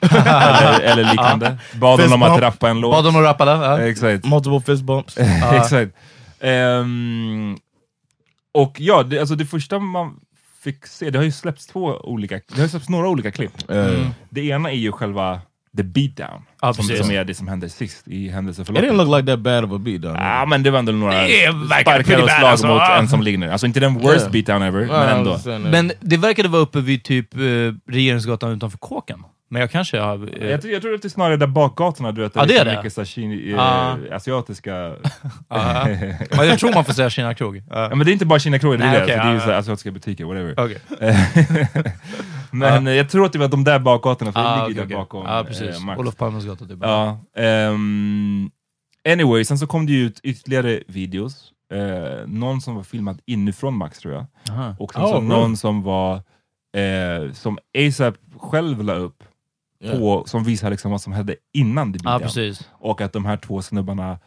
eller, 0.00 0.80
eller 0.80 1.10
liknande. 1.10 1.58
Bad 1.74 2.00
honom 2.00 2.22
att 2.22 2.40
rappa 2.40 2.68
en 2.68 2.80
låt. 2.80 2.92
Bad 2.92 3.04
dem 3.04 3.16
att 3.16 3.22
rappa 3.22 3.44
den? 3.44 3.60
Ja. 3.60 3.80
Exakt. 3.80 4.24
Multiple 4.24 4.60
fist 4.60 4.82
bumps. 4.82 5.18
Exakt. 5.52 5.96
Ehm, 6.40 7.56
och 8.54 8.80
ja, 8.80 9.02
det, 9.02 9.18
alltså 9.20 9.34
det 9.34 9.46
första 9.46 9.78
man 9.78 10.20
fick 10.64 10.86
se, 10.86 11.10
det 11.10 11.18
har 11.18 11.24
ju 11.24 11.32
släppts 11.32 11.66
två 11.66 11.84
olika, 12.04 12.34
det 12.34 12.54
har 12.56 12.62
ju 12.62 12.68
släppts 12.68 12.88
några 12.88 13.08
olika 13.08 13.30
klipp. 13.30 13.70
Mm. 13.70 14.06
Det 14.30 14.46
ena 14.46 14.70
är 14.70 14.74
ju 14.76 14.92
själva 14.92 15.40
the 15.76 15.82
beatdown, 15.82 16.42
Ja, 16.62 16.74
som, 16.74 16.86
precis. 16.88 17.06
som 17.06 17.14
är 17.14 17.24
det 17.24 17.34
som 17.34 17.48
händer 17.48 17.68
sist 17.68 18.08
i 18.08 18.26
It 18.26 18.32
händelseförloppet. 18.32 18.90
didn't 18.90 18.96
look 18.96 19.16
like 19.20 19.32
that 19.32 19.40
bad 19.40 19.64
of 19.64 19.72
a 19.72 19.78
beat 19.78 20.02
though. 20.02 20.14
Ja, 20.16 20.46
men 20.46 20.62
det 20.62 20.70
var 20.70 20.78
ändå 20.78 20.92
några 20.92 21.12
sparkar 21.12 21.84
pretty 22.02 22.14
och 22.14 22.20
bad, 22.20 22.30
slag 22.38 22.50
alltså. 22.50 22.66
mot 22.66 22.80
Ah. 22.80 22.96
en 22.98 23.08
som 23.08 23.22
ligger 23.22 23.48
Alltså 23.48 23.66
inte 23.66 23.80
den 23.80 23.94
worst 23.94 24.20
Yeah. 24.20 24.30
beatdown 24.32 24.62
ever, 24.62 24.80
Well, 24.80 24.88
men 24.88 25.08
ändå. 25.58 25.68
Men 25.70 25.92
det 26.00 26.16
verkade 26.16 26.48
vara 26.48 26.62
uppe 26.62 26.80
vid 26.80 27.04
typ 27.04 27.34
eh, 27.34 27.40
Regeringsgatan 27.92 28.50
utanför 28.52 28.78
kåken. 28.78 29.22
Men 29.54 29.60
jag 29.60 29.70
kanske 29.70 29.98
har... 30.00 30.42
eh, 30.42 30.50
Jag, 30.50 30.60
tror- 30.60 30.72
jag 30.72 30.82
tror 30.82 30.94
att 30.94 31.02
det 31.02 31.08
är 31.08 31.10
snarare 31.10 31.36
där 31.36 31.46
bakgatorna, 31.46 32.12
du 32.12 32.20
vet, 32.22 32.34
där 32.34 32.46
det 32.46 32.56
är 32.56 32.64
det. 32.64 32.82
mycket 32.82 33.06
kini, 33.08 33.52
eh, 33.52 33.58
Ah. 33.58 33.96
asiatiska... 34.12 34.74
Aha. 35.48 35.86
Men 36.36 36.46
jag 36.48 36.58
tror 36.58 36.74
man 36.74 36.84
får 36.84 36.92
säga 36.92 37.10
Kina 37.10 37.34
krog. 37.34 37.56
Ja. 37.56 37.62
Ja, 37.82 37.94
men 37.94 37.98
det 38.06 38.10
är 38.10 38.12
inte 38.12 38.26
bara 38.26 38.38
Kina 38.38 38.58
krogar, 38.58 38.78
det 38.78 38.84
är 38.84 38.88
Nej, 38.88 38.96
det. 38.98 39.04
okej, 39.04 39.14
alltså, 39.14 39.26
det 39.26 39.30
är 39.30 39.34
ju 39.34 39.40
så 39.40 39.46
här 39.50 39.58
asiatiska 39.58 39.90
butiker, 39.90 40.24
whatever. 40.24 40.54
Okej. 40.64 40.80
men 42.50 42.86
jag 42.86 43.08
tror 43.10 43.26
att 43.26 43.32
det 43.32 43.38
var 43.38 43.48
de 43.48 43.64
där 43.64 43.78
bakgatorna, 43.78 44.32
för 44.32 44.40
det 44.40 44.46
Ah, 44.48 44.66
ligger 44.68 44.82
okej, 44.82 44.88
där 44.90 44.96
bakom 44.96 45.26
Ja, 45.26 45.44
precis. 45.48 45.76
eh. 45.88 45.98
Olof 45.98 46.16
Palmes 46.16 46.44
gata 46.46 46.64
typ. 46.66 46.78
Ja, 46.82 47.18
ehm, 47.36 48.50
anyway, 49.08 49.44
sen 49.44 49.58
så 49.58 49.66
kom 49.66 49.86
det 49.86 49.92
ju 49.92 50.06
ut 50.06 50.20
ytterligare 50.22 50.80
videos. 50.86 51.50
Eh, 51.74 52.26
någon 52.26 52.60
som 52.60 52.74
var 52.74 52.82
filmad 52.82 53.20
inifrån 53.26 53.76
Max 53.76 53.98
tror 53.98 54.14
jag. 54.14 54.26
Aha. 54.50 54.76
Och 54.78 54.92
sen 54.92 55.02
Oh, 55.02 55.10
så 55.10 55.20
någon 55.20 55.56
som 55.56 55.82
var 55.82 56.14
eh, 56.76 57.32
som 57.32 57.58
ASAP 57.78 58.14
själv 58.40 58.82
la 58.84 58.94
upp, 58.94 59.24
Yeah. 59.84 59.98
på, 59.98 60.24
som 60.26 60.44
visar 60.44 60.70
liksom 60.70 60.90
vad 60.90 61.00
som 61.00 61.12
hände 61.12 61.36
innan 61.52 61.92
det 61.92 61.98
beatdown. 61.98 62.20
precis. 62.22 62.68
Och 62.72 63.00
att 63.00 63.12
de 63.12 63.24
här 63.24 63.36
två 63.36 63.62
snubbarna 63.62 64.18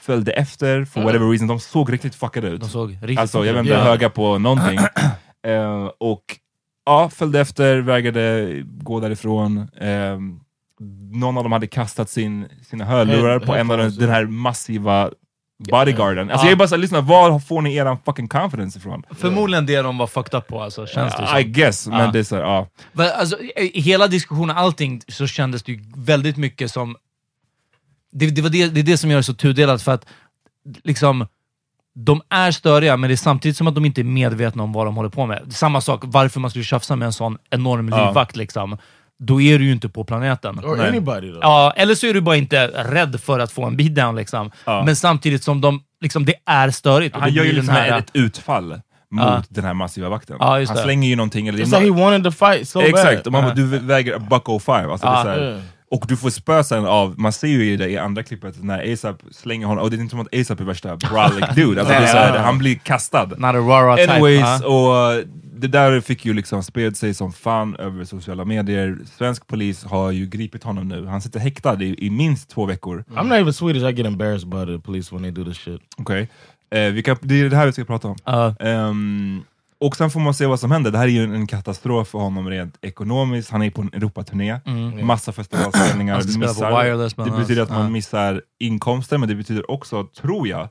följde 0.00 0.32
efter, 0.32 0.84
for 0.84 1.02
whatever 1.02 1.30
reason. 1.30 1.46
De 1.48 1.60
såg 1.60 1.92
riktigt 1.92 2.14
fuckade 2.14 2.48
ut. 2.48 2.60
De 2.60 2.68
såg 2.68 2.90
riktigt... 3.02 3.18
Alltså 3.18 3.44
jag 3.46 3.58
inte, 3.58 3.72
Ja. 3.72 3.80
höga 3.80 4.10
på 4.10 4.38
någonting. 4.38 4.78
Eh, 5.46 5.90
och 5.98 6.24
ja, 6.86 7.10
följde 7.10 7.40
efter, 7.40 7.80
vägrade 7.80 8.52
gå 8.64 9.00
därifrån. 9.00 9.58
Eh, 9.58 10.18
någon 11.12 11.36
av 11.38 11.44
dem 11.44 11.52
hade 11.52 11.66
kastat 11.66 12.10
sin, 12.10 12.48
sina 12.62 12.84
hörlurar 12.84 13.38
på 13.38 13.54
en 13.54 13.70
av 13.70 13.78
den, 13.78 13.96
den 13.96 14.08
här 14.08 14.26
massiva 14.26 15.10
bodyguarden. 15.58 16.30
Alltså 16.30 16.44
Ja. 16.46 16.48
jag 16.48 16.52
är 16.52 16.56
bara 16.56 16.68
såhär, 16.68 16.80
lyssna, 16.80 17.00
var 17.00 17.38
får 17.38 17.62
ni 17.62 17.74
eran 17.76 17.98
fucking 18.04 18.28
confidence 18.28 18.78
ifrån? 18.78 19.02
Förmodligen 19.10 19.66
det 19.66 19.82
de 19.82 19.98
var 19.98 20.06
fucked 20.06 20.38
up 20.38 20.46
på, 20.48 20.62
alltså, 20.62 20.86
känns 20.86 21.14
det 21.16 21.22
I 21.40 21.42
som. 21.42 21.52
guess, 21.52 21.86
men 21.86 22.12
det 22.12 22.18
är 22.18 22.22
såhär, 22.22 22.42
ja. 22.42 22.68
Men, 22.92 23.10
alltså, 23.18 23.38
I 23.56 23.80
hela 23.80 24.06
diskussionen, 24.06 24.56
allting, 24.56 25.00
så 25.08 25.26
kändes 25.26 25.62
det 25.62 25.72
ju 25.72 25.84
väldigt 25.96 26.36
mycket 26.36 26.70
som... 26.70 26.96
Det, 28.12 28.30
det, 28.30 28.42
var 28.42 28.50
det, 28.50 28.68
det 28.68 28.80
är 28.80 28.84
det 28.84 28.96
som 28.98 29.10
gör 29.10 29.16
det 29.16 29.22
så 29.22 29.34
tudelat, 29.34 29.82
för 29.82 29.92
att 29.92 30.06
liksom, 30.84 31.26
de 31.94 32.22
är 32.28 32.50
störiga, 32.50 32.96
men 32.96 33.08
det 33.08 33.14
är 33.14 33.16
samtidigt 33.16 33.56
som 33.56 33.66
att 33.66 33.74
de 33.74 33.84
inte 33.84 34.00
är 34.00 34.04
medvetna 34.04 34.62
om 34.62 34.72
vad 34.72 34.86
de 34.86 34.96
håller 34.96 35.08
på 35.10 35.26
med. 35.26 35.42
Samma 35.50 35.80
sak, 35.80 36.00
varför 36.04 36.40
man 36.40 36.50
skulle 36.50 36.64
tjafsa 36.64 36.96
med 36.96 37.06
en 37.06 37.12
sån 37.12 37.38
enorm 37.50 37.88
livvakt, 37.88 38.36
liksom. 38.36 38.78
Då 39.26 39.40
är 39.40 39.58
du 39.58 39.64
ju 39.64 39.72
inte 39.72 39.88
på 39.88 40.04
planeten. 40.04 40.58
Or 40.58 40.76
Nej. 40.76 40.88
anybody. 40.88 41.32
Ja, 41.40 41.72
eller 41.76 41.94
så 41.94 42.06
är 42.06 42.14
du 42.14 42.20
bara 42.20 42.36
inte 42.36 42.66
rädd 42.66 43.20
för 43.20 43.38
att 43.40 43.52
få 43.52 43.64
en 43.64 43.76
beatdown. 43.76 44.16
Liksom. 44.16 44.50
Ja. 44.64 44.82
Men 44.86 44.96
samtidigt 44.96 45.42
som 45.42 45.60
de, 45.60 45.80
liksom, 46.00 46.24
det 46.24 46.34
är 46.46 46.70
störigt. 46.70 47.14
och 47.16 47.22
Han 47.22 47.32
gör 47.32 47.44
ju 47.44 47.52
liksom 47.52 47.74
här- 47.74 47.98
ett 47.98 48.10
utfall 48.12 48.80
mot 49.10 49.24
Ja. 49.24 49.42
den 49.48 49.64
här 49.64 49.74
massiva 49.74 50.08
vakten. 50.08 50.36
Just 50.60 50.72
han 50.72 50.82
slänger 50.82 51.08
ju 51.08 51.16
någonting, 51.16 51.48
eller 51.48 51.58
It's 51.58 51.80
like 51.80 51.92
he 51.94 52.04
wanted 52.04 52.24
to 52.24 52.30
fight 52.46 52.68
so 52.68 52.80
Exakt, 52.80 53.16
bad. 53.16 53.26
och 53.26 53.32
man 53.32 53.44
Ja. 53.44 53.54
du 53.54 53.64
väger 53.78 54.18
buck 54.18 54.48
oh 54.48 54.58
five. 54.60 54.92
Alltså, 54.92 55.06
här. 55.06 55.42
Yeah. 55.42 55.60
Och 55.90 56.04
du 56.08 56.16
får 56.16 56.30
spö 56.30 56.64
sen 56.64 56.86
av, 56.86 57.14
man 57.18 57.32
ser 57.32 57.48
ju 57.48 57.72
i 57.72 57.76
det 57.76 57.88
i 57.88 57.98
andra 57.98 58.22
klippet 58.22 58.62
när 58.62 58.92
ASAP 58.92 59.16
slänger 59.32 59.66
honom, 59.66 59.84
och 59.84 59.90
det 59.90 59.96
är 59.96 60.00
inte 60.00 60.10
som 60.10 60.20
att 60.20 60.34
ASAP 60.40 60.60
är 60.60 60.64
värsta 60.64 60.96
brolic 60.96 61.44
dude, 61.54 61.80
alltså, 61.80 61.94
så 61.94 62.18
här, 62.18 62.38
han 62.38 62.58
blir 62.58 62.74
kastad. 62.74 63.24
Not 63.24 63.44
a 63.44 63.52
rara 63.52 63.96
type. 63.96 64.12
Anyways, 64.12 64.40
ja. 64.62 64.66
och 64.66 65.16
uh, 65.18 65.24
det 65.64 65.78
där 65.78 66.00
fick 66.00 66.24
ju 66.24 66.32
liksom 66.34 66.62
spred 66.62 66.96
sig 66.96 67.14
som 67.14 67.32
fan 67.32 67.76
över 67.76 68.04
sociala 68.04 68.44
medier. 68.44 68.98
Svensk 69.18 69.46
polis 69.46 69.84
har 69.84 70.10
ju 70.10 70.26
gripit 70.26 70.62
honom 70.64 70.88
nu. 70.88 71.06
Han 71.06 71.20
sitter 71.20 71.40
häktad 71.40 71.82
i, 71.82 72.06
i 72.06 72.10
minst 72.10 72.48
två 72.50 72.66
veckor. 72.66 73.04
I'm 73.08 73.24
not 73.24 73.32
even 73.38 73.52
Swedish. 73.52 73.82
I 73.84 73.92
get 73.92 74.06
embarrassed 74.06 74.48
by 74.48 74.66
the 74.66 74.78
police 74.78 75.14
when 75.14 75.22
they 75.22 75.30
do 75.30 75.44
this 75.44 75.58
shit. 75.58 75.80
Okej. 75.96 76.28
Eh, 76.70 76.80
vi 76.92 77.02
kan- 77.02 77.16
det 77.20 77.40
är 77.40 77.48
det 77.50 77.56
här 77.56 77.66
vi 77.66 77.72
ska 77.72 77.84
prata 77.84 78.08
om. 78.08 78.16
Ja. 78.24 78.54
Ehm, 78.60 79.42
och 79.80 79.96
sen 79.96 80.10
får 80.10 80.20
man 80.20 80.34
se 80.34 80.46
vad 80.46 80.60
som 80.60 80.70
händer. 80.70 80.90
Det 80.90 80.98
här 80.98 81.04
är 81.04 81.10
ju 81.10 81.24
en, 81.34 81.46
katastrof 81.46 82.08
för 82.08 82.18
honom 82.18 82.48
rent 82.50 82.78
ekonomiskt. 82.82 83.50
Han 83.50 83.62
är 83.62 83.70
på 83.70 83.82
en 83.82 83.90
Europaturné, 83.92 84.60
massa 85.02 85.32
festivalspelningar. 85.32 86.20
På 86.34 86.38
missar. 86.38 86.84
Wireless 86.84 87.16
bland 87.16 87.32
det 87.32 87.38
betyder 87.38 87.62
att 87.62 87.70
man 87.70 87.92
missar 87.92 88.42
inkomster, 88.58 89.18
men 89.18 89.28
det 89.28 89.34
betyder 89.34 89.70
också, 89.70 90.04
tror 90.20 90.48
jag, 90.48 90.68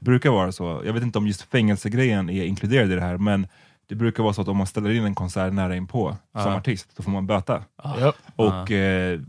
det 0.00 0.04
brukar 0.04 0.30
vara 0.30 0.52
så, 0.52 0.82
jag 0.86 0.92
vet 0.92 1.02
inte 1.02 1.18
om 1.18 1.26
just 1.26 1.42
fängelsegrejen 1.42 2.30
är 2.30 2.44
inkluderad 2.44 2.92
i 2.92 2.94
det 2.94 3.00
här, 3.00 3.18
men 3.18 3.46
det 3.88 3.94
brukar 3.94 4.22
vara 4.22 4.32
så 4.32 4.42
att 4.42 4.48
om 4.48 4.56
man 4.56 4.66
ställer 4.66 4.90
in 4.90 5.04
en 5.04 5.14
konsert 5.14 5.52
nära 5.52 5.76
inpå 5.76 6.16
som 6.42 6.52
artist, 6.52 6.96
så 6.96 7.02
får 7.02 7.10
man 7.10 7.26
böta. 7.26 7.62
Yep. 7.98 8.14
Och, 8.36 8.70
eh, 8.70 9.20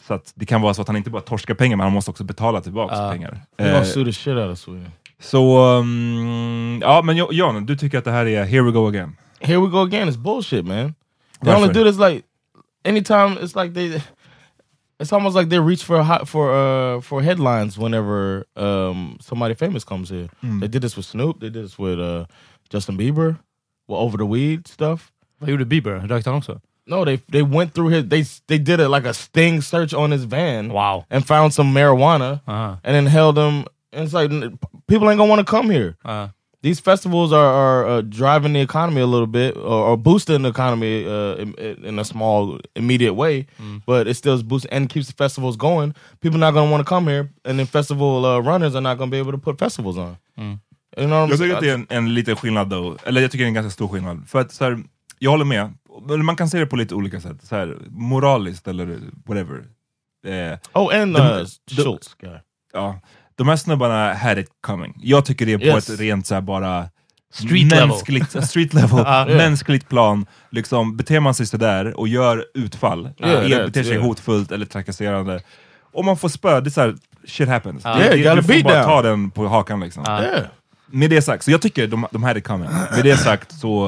så 0.00 0.14
att 0.14 0.32
det 0.34 0.46
kan 0.46 0.60
vara 0.60 0.74
så 0.74 0.82
att 0.82 0.88
han 0.88 0.96
inte 0.96 1.10
bara 1.10 1.22
torskar 1.22 1.54
pengar, 1.54 1.76
men 1.76 1.84
han 1.84 1.92
måste 1.92 2.10
också 2.10 2.24
betala 2.24 2.60
tillbaka 2.60 2.94
pengar. 3.10 3.40
We're 3.58 3.72
gonna 3.72 3.78
Eh, 3.78 4.86
så, 5.18 5.58
um, 5.78 6.78
ja 6.82 7.02
men 7.02 7.16
Jan, 7.30 7.66
du 7.66 7.76
tycker 7.76 7.98
att 7.98 8.04
det 8.04 8.10
här 8.10 8.26
är 8.26 8.44
here 8.44 8.62
we 8.62 8.70
go 8.70 8.88
again? 8.88 9.16
Here 9.40 9.60
we 9.60 9.66
go 9.66 9.82
again. 9.82 10.08
It's 10.08 10.18
bullshit, 10.18 10.66
man. 10.66 10.76
They 10.76 10.94
Varför? 11.40 11.62
only 11.62 11.72
do 11.74 11.84
this 11.84 11.98
like 11.98 12.22
anytime. 12.84 13.38
It's 13.40 13.62
like 13.62 13.74
they. 13.74 14.02
It's 15.00 15.12
almost 15.12 15.36
like 15.36 15.50
they 15.50 15.58
reach 15.58 15.84
for 15.84 16.02
hot 16.02 16.28
for 16.28 16.50
uh 16.52 17.00
for 17.00 17.22
headlines 17.22 17.78
whenever 17.78 18.44
um 18.56 19.18
somebody 19.20 19.54
famous 19.54 19.84
comes 19.84 20.10
here. 20.10 20.28
They 20.60 20.68
did 20.68 20.82
this 20.82 20.96
with 20.96 21.06
Snoop. 21.06 21.40
They 21.40 21.50
did 21.50 21.64
this 21.64 21.78
with 21.78 21.98
uh 21.98 22.24
Justin 22.70 22.96
Bieber. 22.96 23.36
Well, 23.92 24.00
over 24.00 24.16
the 24.18 24.24
weed 24.26 24.66
stuff. 24.68 25.10
Vad 25.38 25.50
gjorde 25.50 25.64
Bieber? 25.64 26.00
Rökte 26.08 26.30
han 26.30 26.38
också? 26.38 26.60
No, 26.86 27.04
they 27.04 27.16
they 27.32 27.42
went 27.42 27.74
through 27.74 27.90
his. 27.94 28.08
They 28.08 28.24
they 28.46 28.58
did 28.58 28.80
it 28.80 28.88
like 28.88 29.08
a 29.08 29.12
sting 29.14 29.62
search 29.62 29.94
on 29.94 30.10
his 30.12 30.24
van. 30.24 30.68
Wow. 30.72 31.04
And 31.10 31.24
found 31.26 31.52
some 31.52 31.72
marijuana 31.72 32.40
Uh-huh. 32.46 32.76
and 32.84 32.94
then 32.94 33.06
held 33.06 33.36
him. 33.38 33.64
And 33.92 34.04
it's 34.04 34.14
like 34.14 34.30
n- 34.32 34.58
people 34.86 35.08
ain't 35.10 35.18
gonna 35.18 35.30
want 35.30 35.46
to 35.46 35.56
come 35.56 35.72
here. 35.72 35.94
Uh, 36.04 36.28
These 36.62 36.80
festivals 36.82 37.32
are, 37.32 37.52
are 37.64 37.86
uh, 37.88 38.00
driving 38.08 38.52
the 38.54 38.60
economy 38.60 39.00
a 39.00 39.06
little 39.06 39.26
bit, 39.26 39.56
or, 39.56 39.90
or 39.90 39.96
boosting 39.96 40.42
the 40.42 40.48
economy 40.48 41.04
uh, 41.06 41.34
in, 41.42 41.54
in 41.84 41.98
a 41.98 42.04
small, 42.04 42.58
immediate 42.76 43.14
way. 43.14 43.46
But 43.86 44.06
it 44.06 44.14
still 44.14 44.40
boosting 44.42 44.70
and 44.72 44.88
keeps 44.88 45.06
the 45.08 45.12
festivals 45.24 45.56
going. 45.56 45.92
People 46.20 46.38
not 46.38 46.52
going 46.54 46.68
to 46.68 46.72
want 46.72 46.86
to 46.86 46.94
come 46.94 47.10
here, 47.10 47.28
and 47.44 47.58
then 47.58 47.66
festival 47.66 48.24
uh, 48.24 48.38
runners 48.50 48.74
are 48.76 48.80
not 48.80 48.96
going 48.98 49.10
to 49.10 49.14
be 49.14 49.18
able 49.18 49.32
to 49.32 49.38
put 49.38 49.58
festivals 49.58 49.96
on. 49.98 50.16
Jag 50.96 51.30
tycker 51.38 51.54
att 51.54 51.60
det 51.60 51.70
är 51.70 51.74
en, 51.74 51.86
en 51.88 52.14
liten 52.14 52.36
skillnad 52.36 52.68
då, 52.68 52.96
eller 53.04 53.20
jag 53.22 53.30
tycker 53.30 53.44
det 53.44 53.46
är 53.46 53.48
en 53.48 53.54
ganska 53.54 53.70
stor 53.70 53.88
skillnad. 53.88 54.24
För 54.28 54.40
att 54.40 54.52
så 54.52 54.64
här, 54.64 54.78
jag 55.18 55.30
håller 55.30 55.44
med, 55.44 55.72
man 56.24 56.36
kan 56.36 56.48
se 56.50 56.58
det 56.58 56.66
på 56.66 56.76
lite 56.76 56.94
olika 56.94 57.20
sätt. 57.20 57.36
Så 57.42 57.56
här, 57.56 57.76
moraliskt 57.90 58.68
eller 58.68 58.98
whatever. 59.26 59.56
Eh, 60.26 60.58
Oh, 60.72 61.00
and 61.02 61.16
The- 61.16 61.22
uh, 61.22 61.44
the- 61.70 61.82
Schultz 61.82 62.14
guy. 62.20 62.36
ja, 62.72 63.00
de 63.36 63.48
här 63.48 63.56
snubbarna 63.56 64.14
had 64.14 64.38
it 64.38 64.48
coming. 64.60 64.94
Jag 65.02 65.24
tycker 65.24 65.46
det 65.46 65.52
är 65.52 65.58
på 65.58 65.64
Yes. 65.64 65.90
ett 65.90 66.00
rent 66.00 66.26
så 66.26 66.34
här, 66.34 66.40
bara 66.42 66.88
Street 67.34 67.70
level. 67.70 67.88
mänskligt, 67.88 68.44
street 68.48 68.74
level, 68.74 69.04
Ja. 69.06 69.24
mänskligt 69.28 69.88
plan. 69.88 70.26
Liksom, 70.50 70.96
beter 70.96 71.20
man 71.20 71.34
sig 71.34 71.46
sådär 71.46 72.00
och 72.00 72.08
gör 72.08 72.44
utfall, 72.54 73.10
Yeah, 73.18 73.44
that's- 73.44 73.66
beter 73.66 73.82
sig 73.82 73.92
yeah. 73.92 74.06
hotfullt 74.06 74.52
eller 74.52 74.66
trakasserande, 74.66 75.40
och 75.92 76.04
man 76.04 76.16
får 76.16 76.28
spö, 76.28 76.60
det 76.60 76.68
är 76.68 76.70
såhär, 76.70 76.94
shit 77.26 77.48
happens. 77.48 77.82
Ja. 77.84 77.94
Det, 77.94 78.00
Yeah, 78.00 78.12
det, 78.16 78.22
gotta 78.22 78.34
du 78.34 78.42
får 78.42 78.48
beat 78.48 78.64
bara 78.64 78.74
down. 78.74 78.84
ta 78.86 79.02
den 79.02 79.30
på 79.30 79.46
hakan 79.48 79.80
liksom. 79.80 80.02
Ja. 80.06 80.24
Med 80.92 81.10
det 81.10 81.22
sagt, 81.22 81.44
så 81.44 81.50
jag 81.50 81.62
tycker 81.62 81.86
de, 81.86 82.06
de 82.10 82.22
här 82.22 82.34
är 82.34 82.40
coming. 82.40 82.68
Med 82.96 83.04
det 83.04 83.16
sagt 83.16 83.52
så 83.60 83.86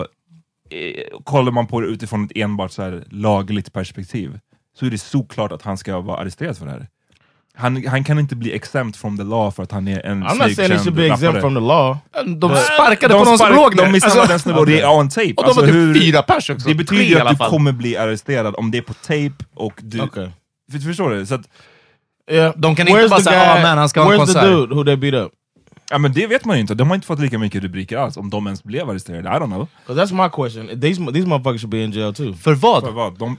eh, 0.70 1.18
kollar 1.24 1.52
man 1.52 1.66
på 1.66 1.80
det 1.80 1.86
utifrån 1.86 2.24
ett 2.24 2.32
enbart 2.34 2.72
så 2.72 2.82
här, 2.82 3.04
lagligt 3.10 3.72
perspektiv 3.72 4.38
så 4.78 4.86
är 4.86 4.90
det 4.90 4.98
såklart 4.98 5.52
att 5.52 5.62
han 5.62 5.78
ska 5.78 6.00
vara 6.00 6.16
arresterad 6.20 6.58
för 6.58 6.66
det 6.66 6.72
här. 6.72 6.88
Han, 7.56 7.86
han 7.86 8.04
kan 8.04 8.18
inte 8.18 8.36
bli 8.36 8.52
exempt 8.54 8.96
from 8.96 9.16
the 9.18 9.22
law 9.24 9.50
för 9.50 9.62
att 9.62 9.72
han 9.72 9.88
är 9.88 10.06
en 10.06 10.24
I'm 10.24 10.46
not 10.48 10.54
saying 10.56 10.72
he 10.72 10.78
should 10.78 10.94
be 10.96 11.06
exempt 11.06 11.40
from 11.40 11.54
the 11.54 11.60
law. 11.60 11.96
De 12.36 12.56
sparkade 12.56 13.14
på 13.14 13.18
de 13.24 13.30
någon 13.30 13.38
som 13.38 13.52
låg 13.52 13.76
där. 13.76 13.84
De 13.84 13.92
misshandlade 13.92 14.20
Alltså- 14.20 14.32
en 14.32 14.38
snubbe 14.40 14.60
och 14.60 14.66
det 14.66 14.80
är 14.80 14.90
on 14.98 15.08
tape. 15.08 15.26
Och 15.36 15.42
de 15.42 15.44
Alltså, 15.44 15.60
var 15.60 15.66
typ 15.68 15.76
hur- 15.76 15.94
fyra 16.00 16.22
pers 16.22 16.50
också. 16.50 16.68
Det 16.68 16.74
betyder 16.74 17.04
ju 17.04 17.18
att 17.20 17.28
du 17.30 17.36
fall. 17.36 17.50
kommer 17.50 17.72
bli 17.72 17.96
arresterad 17.96 18.54
om 18.58 18.70
det 18.70 18.78
är 18.78 18.82
på 18.82 18.94
tape 18.94 19.44
och 19.54 19.72
du... 19.82 20.00
Okay. 20.00 20.28
För, 20.72 20.78
förstår 20.78 21.10
du? 21.10 21.26
Så 21.26 21.34
att, 21.34 21.48
Yeah. 22.30 22.54
De 22.56 22.76
kan 22.76 22.88
inte 22.88 23.08
bara 23.08 23.20
säga, 23.20 23.52
"Ah, 23.52 23.62
men 23.62 23.78
han 23.78 23.88
ska 23.88 24.02
ha 24.02 24.12
en 24.12 24.20
where's 24.20 24.26
the 24.26 24.32
konsert." 24.32 24.44
dude 24.44 24.74
who 24.74 24.84
they 24.84 24.96
beat 24.96 25.26
up? 25.26 25.32
Ja, 25.90 25.98
men 25.98 26.12
det 26.12 26.26
vet 26.26 26.44
man 26.44 26.56
ju 26.56 26.60
inte. 26.60 26.74
De 26.74 26.88
har 26.88 26.94
inte 26.94 27.06
fått 27.06 27.20
lika 27.20 27.38
mycket 27.38 27.62
rubriker 27.62 27.96
alls, 27.98 28.16
om 28.16 28.30
de 28.30 28.46
ens 28.46 28.62
blev 28.64 28.90
arresterade. 28.90 29.28
I 29.28 29.32
don't 29.32 29.46
know. 29.46 29.68
Because 29.86 30.00
that's 30.14 30.22
my 30.24 30.28
question. 30.30 30.66
These 30.80 31.12
these 31.12 31.26
motherfuckers 31.26 31.60
should 31.60 31.70
be 31.70 31.84
in 31.84 31.90
jail 31.92 32.14
too. 32.14 32.32
För 32.34 32.54
vad? 32.54 32.84
För 32.84 32.92
vad? 32.92 33.18
De, 33.18 33.36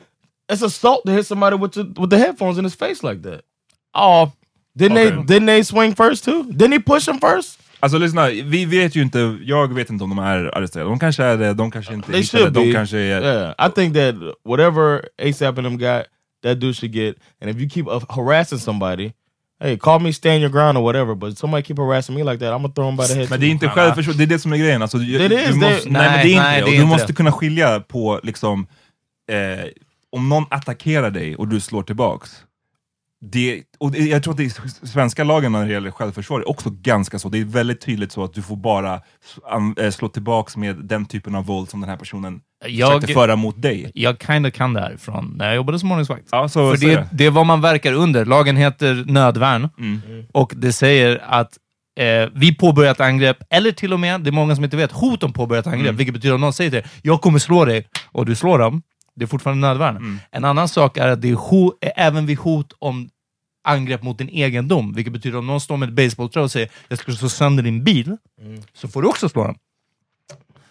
It's 0.54 0.66
assault 0.66 1.04
to 1.06 1.12
hit 1.12 1.28
somebody 1.28 1.58
with 1.58 1.74
the 1.74 1.84
with 2.02 2.10
the 2.10 2.18
headphones 2.18 2.58
in 2.58 2.64
his 2.64 2.76
face 2.76 3.04
like 3.14 3.24
that. 3.24 3.42
Ja, 3.94 4.32
Didn't 4.80 4.92
Okay. 4.92 5.10
they 5.10 5.40
didn't 5.40 5.46
they 5.48 5.64
swing 5.64 5.96
first 5.96 6.26
too? 6.26 6.44
Didn't 6.44 6.72
he 6.74 6.80
push 6.80 7.08
him 7.08 7.20
first? 7.20 7.60
Alltså 7.80 7.98
lyssna, 7.98 8.28
vi 8.28 8.66
vet 8.66 8.96
ju 8.96 9.02
inte, 9.02 9.38
jag 9.42 9.74
vet 9.74 9.90
inte 9.90 10.04
om 10.04 10.10
de 10.10 10.20
är 10.20 10.58
arresterade. 10.58 10.90
De 10.90 11.00
kanske 11.00 11.24
är 11.24 11.38
det, 11.38 11.54
de 11.54 11.72
kanske 11.72 11.94
inte 11.94 12.12
They 12.12 12.22
hittade, 12.22 12.44
should 12.44 12.54
de 12.54 12.66
be. 12.68 12.74
kanske 12.74 12.98
är... 12.98 13.22
Yeah, 13.22 13.68
I 13.68 13.72
think 13.76 13.94
that 13.96 14.16
whatever 14.46 15.02
ASAP 15.30 15.58
and 15.58 15.68
them 15.68 15.78
got, 15.78 16.06
that 16.44 16.60
dude 16.60 16.74
should 16.74 16.96
get. 16.96 17.16
And 17.42 17.50
if 17.52 17.58
you 17.58 17.70
keep 17.70 17.86
harassing 18.10 18.60
somebody, 18.60 19.12
hey, 19.64 19.78
call 19.78 20.00
me 20.00 20.14
stand 20.14 20.42
your 20.42 20.50
ground 20.52 20.78
or 20.78 20.84
whatever. 20.84 21.16
But 21.16 21.38
somebody 21.38 21.64
keep 21.64 21.78
harassing 21.78 22.16
me 22.16 22.24
like 22.24 22.40
that, 22.40 22.54
I'm 22.54 22.62
gonna 22.62 22.74
throw 22.74 22.90
him 22.90 22.98
by 22.98 23.04
the 23.08 23.14
head. 23.14 23.28
Men 23.30 23.40
det 23.40 23.46
är 23.46 23.50
inte 23.50 23.70
självförsvar, 23.70 24.14
det 24.14 24.24
är 24.24 24.28
det 24.28 24.40
som 24.40 24.54
är 24.54 24.58
grejen. 24.58 24.82
Alltså, 24.82 24.98
du, 24.98 25.18
Det 25.18 25.26
är 25.26 25.30
det, 25.30 25.36
du 25.48 25.52
det- 25.60 25.72
måste, 25.74 25.90
nej, 25.90 26.10
men 26.12 26.14
det 26.14 26.20
är 26.20 26.24
Nej, 26.24 26.32
inte 26.32 26.44
nej, 26.44 26.62
det. 26.62 26.68
är 26.68 26.72
du 26.72 26.76
inte 26.76 26.86
måste 26.86 27.08
det. 27.08 27.14
kunna 27.14 27.32
skilja 27.32 27.80
på, 27.80 28.20
liksom, 28.24 28.68
eh, 29.32 29.66
om 30.12 30.30
någon 30.30 30.46
attackerar 30.50 31.12
dig 31.12 31.36
och 31.36 31.48
du 31.48 31.60
slår 31.60 31.84
tillbaks. 31.84 32.32
Det, 33.22 33.62
och 33.80 33.96
jag 33.98 34.24
tror 34.24 34.32
att 34.34 34.38
det 34.38 34.50
svenska 34.88 35.24
lagen 35.24 35.52
när 35.52 35.66
det 35.66 35.72
gäller 35.72 35.92
självförsvar 35.92 36.40
är 36.40 36.50
också 36.50 36.70
ganska 36.70 37.20
så. 37.20 37.30
Det 37.30 37.40
är 37.40 37.46
väldigt 37.46 37.82
tydligt 37.82 38.12
så 38.12 38.24
att 38.24 38.34
du 38.34 38.42
får 38.42 38.56
bara 38.56 39.02
eh, 39.82 39.90
slå 39.92 40.08
tillbaks 40.10 40.58
med 40.58 40.76
den 40.76 41.06
typen 41.06 41.36
av 41.36 41.46
våld 41.46 41.70
som 41.70 41.82
den 41.82 41.90
här 41.90 41.98
personen 41.98 42.40
Jag- 42.68 42.92
försökte 42.94 43.14
föra 43.14 43.36
mot 43.36 43.62
dig. 43.62 43.92
jag 43.94 44.22
kinda 44.28 44.52
kan 44.52 44.74
det 44.74 44.80
här 44.82 44.98
från 44.98 45.36
när 45.38 45.46
jag 45.46 45.56
jobbade 45.56 45.80
som 45.80 45.92
ordningsvakt. 45.92 46.28
Ja, 46.32 46.50
så, 46.50 46.72
För 46.72 46.78
så 46.78 46.86
det, 46.88 46.94
är 46.94 47.08
det 47.12 47.26
är 47.26 47.32
vad 47.32 47.46
man 47.46 47.62
verkar 47.62 47.94
under. 47.94 48.26
Lagen 48.26 48.58
heter 48.58 49.04
nödvärn 49.08 49.70
Mm. 49.80 50.02
och 50.34 50.54
det 50.56 50.72
säger 50.74 51.24
att 51.28 51.58
eh, 52.00 52.30
vi 52.34 52.56
påbörjar 52.56 52.92
ett 52.92 53.00
angrepp, 53.02 53.38
eller 53.50 53.72
till 53.72 53.94
och 53.94 54.00
med, 54.00 54.22
det 54.22 54.30
är 54.30 54.32
många 54.32 54.56
som 54.56 54.64
inte 54.64 54.78
vet, 54.78 54.92
hot 54.92 55.24
om 55.24 55.34
påbörjat 55.34 55.68
angrepp, 55.68 55.82
Mm. 55.82 55.96
vilket 55.96 56.14
betyder 56.14 56.36
att 56.36 56.42
någon 56.42 56.54
säger 56.54 56.72
till 56.72 56.82
dig, 56.82 56.90
jag 57.02 57.22
kommer 57.22 57.40
slå 57.40 57.66
dig, 57.66 57.88
och 58.12 58.26
du 58.26 58.36
slår 58.36 58.60
dem, 58.60 58.82
det 59.16 59.24
är 59.26 59.28
fortfarande 59.28 59.68
nödvärn. 59.68 59.98
Mm. 59.98 60.20
En 60.32 60.46
annan 60.46 60.68
sak 60.68 60.98
är 60.98 61.08
att 61.08 61.22
det 61.22 61.30
är 61.30 61.36
ho- 61.36 61.74
är 61.82 61.92
även 61.96 62.26
vid 62.26 62.38
hot 62.38 62.74
om 62.80 63.10
angrepp 63.64 64.04
mot 64.04 64.18
din 64.18 64.30
egendom, 64.30 64.94
vilket 64.94 65.14
betyder 65.14 65.38
om 65.38 65.48
någon 65.48 65.62
står 65.62 65.78
med 65.78 65.90
ett 65.90 65.96
basebollträ 65.96 66.42
och 66.42 66.52
säger 66.52 66.70
jag 66.88 67.00
ska 67.00 67.12
slå 67.12 67.30
sönder 67.30 67.64
din 67.64 67.84
bil, 67.84 68.18
så 68.74 68.88
får 68.88 69.02
du 69.02 69.08
också 69.08 69.30
slå 69.30 69.44
dem. 69.44 69.56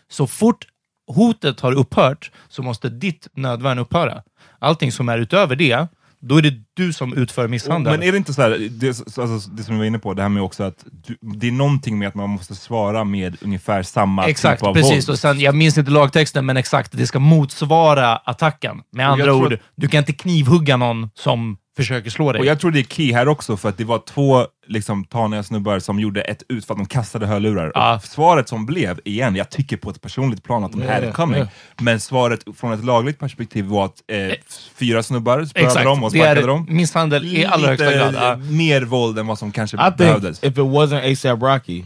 Så 0.08 0.26
fort 0.26 0.66
hotet 1.06 1.60
har 1.60 1.72
upphört 1.72 2.30
så 2.48 2.62
måste 2.62 2.88
ditt 2.88 3.28
nödvärn 3.32 3.78
upphöra. 3.78 4.22
Allting 4.58 4.92
som 4.92 5.08
är 5.08 5.18
utöver 5.18 5.56
det, 5.56 5.88
då 6.28 6.38
är 6.38 6.42
det 6.42 6.54
du 6.74 6.92
som 6.92 7.14
utför 7.14 7.48
misshandel. 7.48 7.92
Men 7.92 8.08
är 8.08 8.12
det 8.12 8.18
inte 8.18 8.34
så 8.34 8.42
här, 8.42 8.68
det, 8.70 8.88
alltså, 8.88 9.50
det 9.50 9.62
som 9.62 9.74
vi 9.74 9.78
var 9.78 9.84
inne 9.86 9.98
på, 9.98 10.14
det 10.14 10.22
här 10.22 10.28
med 10.28 10.42
också 10.42 10.62
att 10.62 10.84
du, 11.06 11.16
det 11.20 11.48
är 11.48 11.52
någonting 11.52 11.98
med 11.98 12.08
att 12.08 12.14
man 12.14 12.30
måste 12.30 12.54
svara 12.54 13.04
med 13.04 13.36
ungefär 13.40 13.82
samma 13.82 14.26
Exakt, 14.26 14.60
typ 14.60 14.66
av 14.68 14.74
precis. 14.74 14.92
våld. 15.08 15.10
Och 15.10 15.18
sen, 15.18 15.40
jag 15.40 15.54
minns 15.54 15.78
inte 15.78 15.90
lagtexten, 15.90 16.46
men 16.46 16.56
exakt, 16.56 16.92
det 16.92 17.06
ska 17.06 17.18
motsvara 17.18 18.16
attacken. 18.16 18.76
Med 18.92 19.08
andra 19.08 19.34
ord, 19.34 19.52
att- 19.52 19.60
du 19.76 19.88
kan 19.88 19.98
inte 19.98 20.12
knivhugga 20.12 20.76
någon 20.76 21.10
som 21.14 21.56
försöker 21.76 22.10
slå 22.10 22.32
dig. 22.32 22.40
Och 22.40 22.46
jag 22.46 22.60
tror 22.60 22.70
det 22.70 22.78
är 22.78 22.84
key 22.84 23.12
här 23.12 23.28
också, 23.28 23.56
för 23.56 23.68
att 23.68 23.78
det 23.78 23.84
var 23.84 23.98
två 23.98 24.46
liksom, 24.66 25.04
taniga 25.04 25.42
snubbar 25.42 25.78
som 25.78 26.00
gjorde 26.00 26.20
ett 26.20 26.42
utfall, 26.48 26.76
de 26.76 26.86
kastade 26.86 27.26
hörlurar. 27.26 27.72
Ja. 27.74 27.96
Och 27.96 28.02
svaret 28.02 28.48
som 28.48 28.66
blev, 28.66 29.00
igen, 29.04 29.36
jag 29.36 29.50
tycker 29.50 29.76
på 29.76 29.90
ett 29.90 30.00
personligt 30.00 30.42
plan 30.42 30.64
att 30.64 30.72
de 30.72 30.82
had 30.82 31.04
it 31.04 31.14
coming, 31.14 31.36
yeah. 31.36 31.48
men 31.80 32.00
svaret 32.00 32.44
från 32.56 32.72
ett 32.72 32.84
lagligt 32.84 33.18
perspektiv 33.18 33.64
var 33.64 33.84
att 33.84 34.02
eh, 34.06 34.34
fyra 34.74 35.02
snubbar 35.02 35.44
spöade 35.44 35.84
dem 35.84 36.04
och 36.04 36.10
sparkade 36.10 36.40
är 36.40 36.46
dem. 36.46 36.66
misshandel 36.68 37.24
i 37.24 37.44
allra 37.44 37.68
högsta 37.68 37.92
grad. 37.92 38.14
Ja. 38.14 38.36
mer 38.36 38.82
våld 38.82 39.18
än 39.18 39.26
vad 39.26 39.38
som 39.38 39.52
kanske 39.52 39.76
I 39.76 39.80
think 39.80 39.96
behövdes. 39.96 40.38
if 40.42 40.52
it 40.52 40.58
wasn't 40.58 41.12
ASAP 41.12 41.42
Rocky, 41.42 41.78
it 41.78 41.84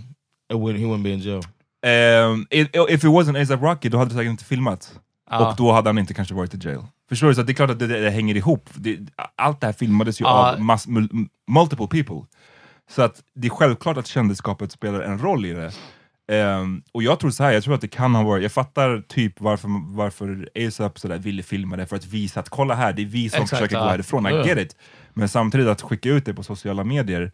wouldn't, 0.52 0.78
he 0.78 0.84
wouldn't 0.84 1.02
be 1.02 1.10
in 1.10 1.20
jail. 1.20 1.42
Um, 1.86 2.46
if, 2.50 2.68
if 2.88 3.04
it 3.04 3.10
wasn't 3.10 3.42
ASAP 3.42 3.62
Rocky, 3.62 3.88
då 3.88 3.98
hade 3.98 4.10
det 4.10 4.16
säkert 4.16 4.30
inte 4.30 4.44
filmat. 4.44 4.92
Ja. 5.30 5.48
Och 5.48 5.56
då 5.56 5.72
hade 5.72 5.88
han 5.88 5.98
inte 5.98 6.14
kanske 6.14 6.34
varit 6.34 6.54
i 6.54 6.58
jail. 6.68 6.78
Förstår 7.08 7.28
du? 7.28 7.34
Så 7.34 7.42
det 7.42 7.52
är 7.52 7.54
klart 7.54 7.70
att 7.70 7.78
det, 7.78 7.86
det, 7.86 8.00
det 8.00 8.10
hänger 8.10 8.36
ihop. 8.36 8.70
Det, 8.74 8.98
allt 9.36 9.60
det 9.60 9.66
här 9.66 9.72
filmades 9.72 10.20
ju 10.20 10.24
Ja. 10.24 10.52
av 10.52 10.60
mass, 10.60 10.86
mul, 10.86 11.08
multiple 11.46 11.86
people. 11.86 12.26
Så 12.90 13.02
att 13.02 13.22
det 13.34 13.46
är 13.46 13.50
självklart 13.50 13.96
att 13.96 14.06
kändisskapet 14.06 14.72
spelar 14.72 15.00
en 15.00 15.18
roll 15.18 15.46
i 15.46 15.52
det. 15.52 15.72
Ehm, 16.32 16.82
och 16.92 17.02
jag 17.02 17.20
tror 17.20 17.30
så 17.30 17.44
här, 17.44 17.52
jag 17.52 17.62
tror 17.64 17.74
att 17.74 17.80
det 17.80 17.88
kan 17.88 18.14
ha 18.14 18.22
varit, 18.22 18.42
jag 18.42 18.52
fattar 18.52 19.02
typ 19.08 19.40
varför, 19.40 19.68
varför 19.96 20.48
ASAP 20.66 20.98
sådär 20.98 21.18
ville 21.18 21.42
filma 21.42 21.76
det, 21.76 21.86
för 21.86 21.96
att 21.96 22.06
visa 22.06 22.40
att 22.40 22.48
kolla 22.48 22.74
här, 22.74 22.92
det 22.92 23.02
är 23.02 23.06
vi 23.06 23.30
som 23.30 23.42
Exakt, 23.42 23.50
försöker 23.58 23.76
ja. 23.76 23.82
gå 23.82 23.88
härifrån, 23.88 24.26
I 24.26 24.48
get 24.48 24.58
it. 24.58 24.76
Men 25.14 25.28
samtidigt 25.28 25.68
att 25.68 25.82
skicka 25.82 26.08
ut 26.08 26.24
det 26.24 26.34
på 26.34 26.42
sociala 26.42 26.84
medier, 26.84 27.32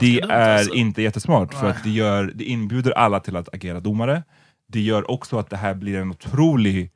det 0.00 0.20
är 0.20 0.58
alltså. 0.58 0.74
inte 0.74 1.02
jättesmart, 1.02 1.54
för 1.54 1.70
att 1.70 1.84
det, 1.84 1.90
gör, 1.90 2.32
det 2.34 2.44
inbjuder 2.44 2.90
alla 2.90 3.20
till 3.20 3.36
att 3.36 3.54
agera 3.54 3.80
domare. 3.80 4.22
Det 4.68 4.80
gör 4.80 5.10
också 5.10 5.38
att 5.38 5.50
det 5.50 5.56
här 5.56 5.74
blir 5.74 5.98
en 5.98 6.10
otrolig 6.10 6.90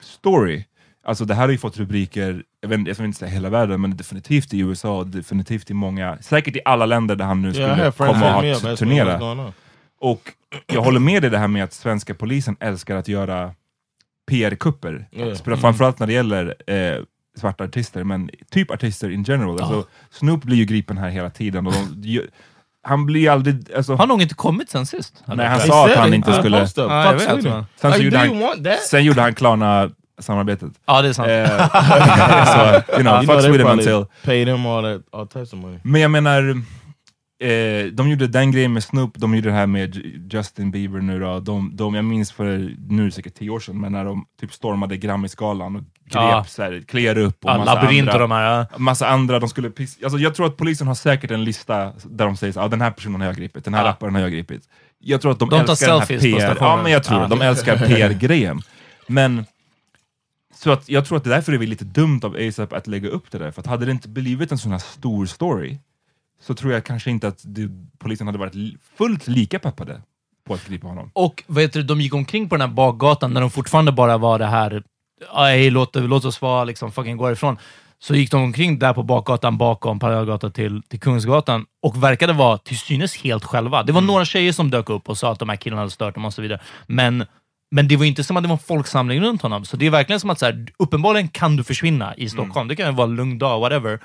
story. 0.00 0.64
Alltså 1.04 1.24
det 1.24 1.34
här 1.34 1.42
har 1.42 1.50
ju 1.50 1.58
fått 1.58 1.76
rubriker, 1.78 2.42
jag, 2.60 2.68
vet, 2.68 2.78
inte- 2.78 2.90
jag 2.90 2.96
vill 2.96 3.06
inte 3.06 3.18
säga 3.18 3.30
hela 3.30 3.50
världen, 3.50 3.80
men 3.80 3.96
definitivt 3.96 4.54
i 4.54 4.58
USA, 4.58 4.98
och 4.98 5.06
definitivt 5.06 5.70
i 5.70 5.74
många, 5.74 6.18
säkert 6.20 6.56
i 6.56 6.60
alla 6.64 6.86
länder 6.86 7.16
där 7.16 7.24
han 7.24 7.42
nu 7.42 7.48
Yeah, 7.48 7.54
skulle 7.72 7.92
friends 7.92 8.20
komma 8.20 8.36
och 8.72 8.78
turnera. 8.78 9.18
Och 10.00 10.32
jag 10.66 10.82
håller 10.82 11.00
med 11.00 11.22
dig 11.22 11.30
det 11.30 11.38
här 11.38 11.48
med 11.48 11.64
att 11.64 11.72
svenska 11.72 12.14
polisen 12.14 12.56
älskar 12.60 12.96
att 12.96 13.08
göra 13.08 13.54
PR-kupper. 14.30 15.08
Yeah. 15.12 15.28
Framförallt 15.60 15.98
när 15.98 16.06
det 16.06 16.12
gäller 16.12 16.54
eh, 16.66 17.02
svarta 17.40 17.64
artister, 17.64 18.04
men 18.04 18.30
typ 18.50 18.70
artister 18.70 19.10
in 19.10 19.22
general. 19.22 19.60
Alltså, 19.60 19.88
Snoop 20.10 20.42
blir 20.42 20.56
ju 20.56 20.64
gripen 20.64 20.98
här 20.98 21.08
hela 21.08 21.30
tiden. 21.30 21.66
Och 21.66 21.72
de, 21.72 22.08
ju- 22.08 22.26
han 22.82 23.06
blir 23.06 23.30
aldrig... 23.30 23.72
Alltså, 23.76 23.92
Han 23.92 23.98
har 24.00 24.06
nog 24.06 24.22
inte 24.22 24.34
kommit 24.34 24.70
sen 24.70 24.86
sist. 24.86 25.22
Nej, 25.36 25.46
han 25.46 25.60
sa 25.60 25.84
att 25.84 25.90
han 25.98 26.14
inte 26.14 26.30
skulle- 26.38 26.56
Ja. 27.48 27.66
Sen 27.76 27.90
så 27.92 28.02
gjorde 28.04 28.18
han- 28.18 28.28
sen 28.90 29.04
gjorde 29.04 29.20
han 29.22 29.34
Klarna-samarbetet. 30.22 30.72
Ja, 30.86 31.02
det 31.02 31.08
är 31.08 31.12
sant. 31.12 31.28
Eh, 31.28 32.84
så, 32.86 32.92
you 32.92 33.02
know, 33.02 33.22
fuck 33.26 33.42
Sweden 33.44 33.66
until... 33.66 34.04
paid 34.24 34.48
him 34.48 34.66
all 34.66 34.82
that 34.82 35.02
all 35.20 35.26
types 35.28 35.52
of 35.52 35.58
money. 35.58 35.78
Men 35.82 36.00
jag 36.00 36.10
menar, 36.10 36.48
eh, 37.42 37.86
de 37.92 38.08
gjorde 38.10 38.26
den 38.26 38.50
grejen 38.52 38.72
med 38.72 38.84
Snoop, 38.84 39.12
de 39.16 39.34
gjorde 39.34 39.48
det 39.48 39.54
här 39.54 39.66
med 39.66 39.96
Justin 40.32 40.70
Bieber 40.70 41.00
nu 41.00 41.20
då. 41.20 41.40
De, 41.40 41.70
de, 41.76 41.94
jag 41.94 42.04
minns 42.04 42.32
för, 42.32 42.74
nu 42.88 43.10
säkert 43.10 43.34
tio 43.34 43.50
år 43.50 43.60
sedan, 43.60 43.80
men 43.80 43.92
när 43.92 44.04
de 44.04 44.24
typ 44.40 44.52
stormade 44.52 44.96
Grammisgalan 44.96 45.76
och 45.76 45.82
grep 45.82 45.88
Ja. 46.14 46.44
så 46.48 46.62
här, 46.62 46.82
kliar 46.88 47.18
upp 47.18 47.44
och 47.44 47.50
Ja, 47.50 47.58
massa 47.58 47.74
labyrint 47.74 48.08
och 48.08 48.14
andra. 48.14 48.22
de 48.28 48.30
här. 48.30 48.66
ja. 48.70 48.78
Massa 48.78 49.08
andra, 49.08 49.38
de 49.38 49.48
skulle 49.48 49.70
piss, 49.70 49.98
alltså 50.04 50.18
jag 50.18 50.34
tror 50.34 50.46
att 50.46 50.56
polisen 50.56 50.86
har 50.86 50.94
säkert 50.94 51.30
en 51.30 51.44
lista 51.44 51.92
där 52.04 52.24
de 52.26 52.36
säger 52.36 52.50
att 52.58 52.64
ah, 52.64 52.68
den 52.68 52.80
här 52.80 52.90
personen 52.90 53.20
har 53.20 53.28
jag 53.28 53.36
gripit, 53.36 53.64
den 53.64 53.74
här 53.74 53.82
Ja. 53.84 53.88
rapparen 53.90 54.14
har 54.14 54.22
jag 54.22 54.32
gripit. 54.32 54.62
Jag 55.04 55.20
tror 55.22 55.32
att 55.32 55.38
de, 55.38 55.48
De 55.48 55.60
tar 55.64 55.70
älskar 55.72 55.88
den 55.88 56.00
här 56.00 56.06
PR, 56.06 56.56
ja 56.60 56.80
men 56.82 56.92
jag 56.92 57.04
tror 57.04 57.20
Ja. 57.20 57.26
de 57.28 57.40
älskar 57.42 57.76
PR-grejen. 57.86 58.60
Men 59.06 59.44
så 60.62 60.70
att 60.70 60.88
jag 60.88 61.06
tror 61.06 61.18
att 61.18 61.24
det 61.24 61.30
därför 61.30 61.52
är 61.52 61.58
det 61.58 61.66
lite 61.66 61.84
dumt 61.84 62.20
av 62.22 62.36
ASAP 62.36 62.72
att 62.72 62.86
lägga 62.86 63.08
upp 63.08 63.30
det 63.30 63.38
där, 63.38 63.50
för 63.50 63.60
att 63.60 63.66
hade 63.66 63.86
det 63.86 63.92
inte 63.92 64.08
blivit 64.08 64.52
en 64.52 64.58
sån 64.58 64.72
här 64.72 64.78
stor 64.78 65.26
story, 65.26 65.78
så 66.42 66.54
tror 66.54 66.72
jag 66.72 66.84
kanske 66.84 67.10
inte 67.10 67.28
att 67.28 67.42
det, 67.44 67.68
polisen 67.98 68.26
hade 68.26 68.38
varit 68.38 68.54
fullt 68.96 69.28
lika 69.28 69.58
peppade 69.58 70.02
på 70.46 70.54
att 70.54 70.66
gripa 70.68 70.88
honom. 70.88 71.10
Och 71.12 71.44
vet 71.46 71.72
du, 71.72 71.82
de 71.82 72.00
gick 72.00 72.14
omkring 72.14 72.48
på 72.48 72.56
den 72.56 72.68
här 72.68 72.74
bakgatan 72.74 73.32
när 73.32 73.40
de 73.40 73.50
fortfarande 73.50 73.92
bara 73.92 74.18
var 74.18 74.38
det 74.38 74.46
här, 74.46 74.82
"Aj, 75.32 75.70
låt, 75.70 75.94
låt 75.94 76.24
oss 76.24 76.40
vara, 76.42 76.64
liksom, 76.64 76.92
fucking 76.92 77.16
gå 77.16 77.32
ifrån. 77.32 77.56
Så 77.98 78.14
gick 78.14 78.30
de 78.30 78.42
omkring 78.42 78.78
där 78.78 78.92
på 78.94 79.02
bakgatan 79.02 79.58
bakom 79.58 79.98
Parallellgatan 79.98 80.52
till, 80.52 80.82
till 80.82 81.00
Kungsgatan 81.00 81.66
och 81.82 82.02
verkade 82.02 82.32
vara 82.32 82.58
till 82.58 82.78
synes 82.78 83.16
helt 83.16 83.44
själva. 83.44 83.82
Det 83.82 83.92
var 83.92 84.00
några 84.00 84.24
tjejer 84.24 84.52
som 84.52 84.70
dök 84.70 84.90
upp 84.90 85.08
och 85.08 85.18
sa 85.18 85.32
att 85.32 85.38
de 85.38 85.48
här 85.48 85.56
killarna 85.56 85.80
hade 85.80 85.90
stört 85.90 86.14
dem 86.14 86.24
och 86.24 86.34
så 86.34 86.42
vidare. 86.42 86.60
Men, 86.86 87.24
men 87.74 87.88
det 87.88 87.96
var 87.96 88.04
inte 88.04 88.24
som 88.24 88.36
att 88.36 88.42
det 88.42 88.48
var 88.48 88.56
en 88.56 88.58
folksamling 88.58 89.20
runt 89.20 89.42
honom. 89.42 89.64
Så 89.64 89.76
det 89.76 89.86
är 89.86 89.90
verkligen 89.90 90.20
som 90.20 90.30
att 90.30 90.38
så 90.38 90.46
här, 90.46 90.66
uppenbarligen 90.78 91.28
kan 91.28 91.56
du 91.56 91.64
försvinna 91.64 92.14
i 92.16 92.28
Stockholm. 92.28 92.68
Det 92.68 92.76
kan 92.76 92.86
ju 92.86 92.92
vara 92.92 93.08
en 93.08 93.16
lugn 93.16 93.38
dag, 93.38 93.60
whatever. 93.60 94.00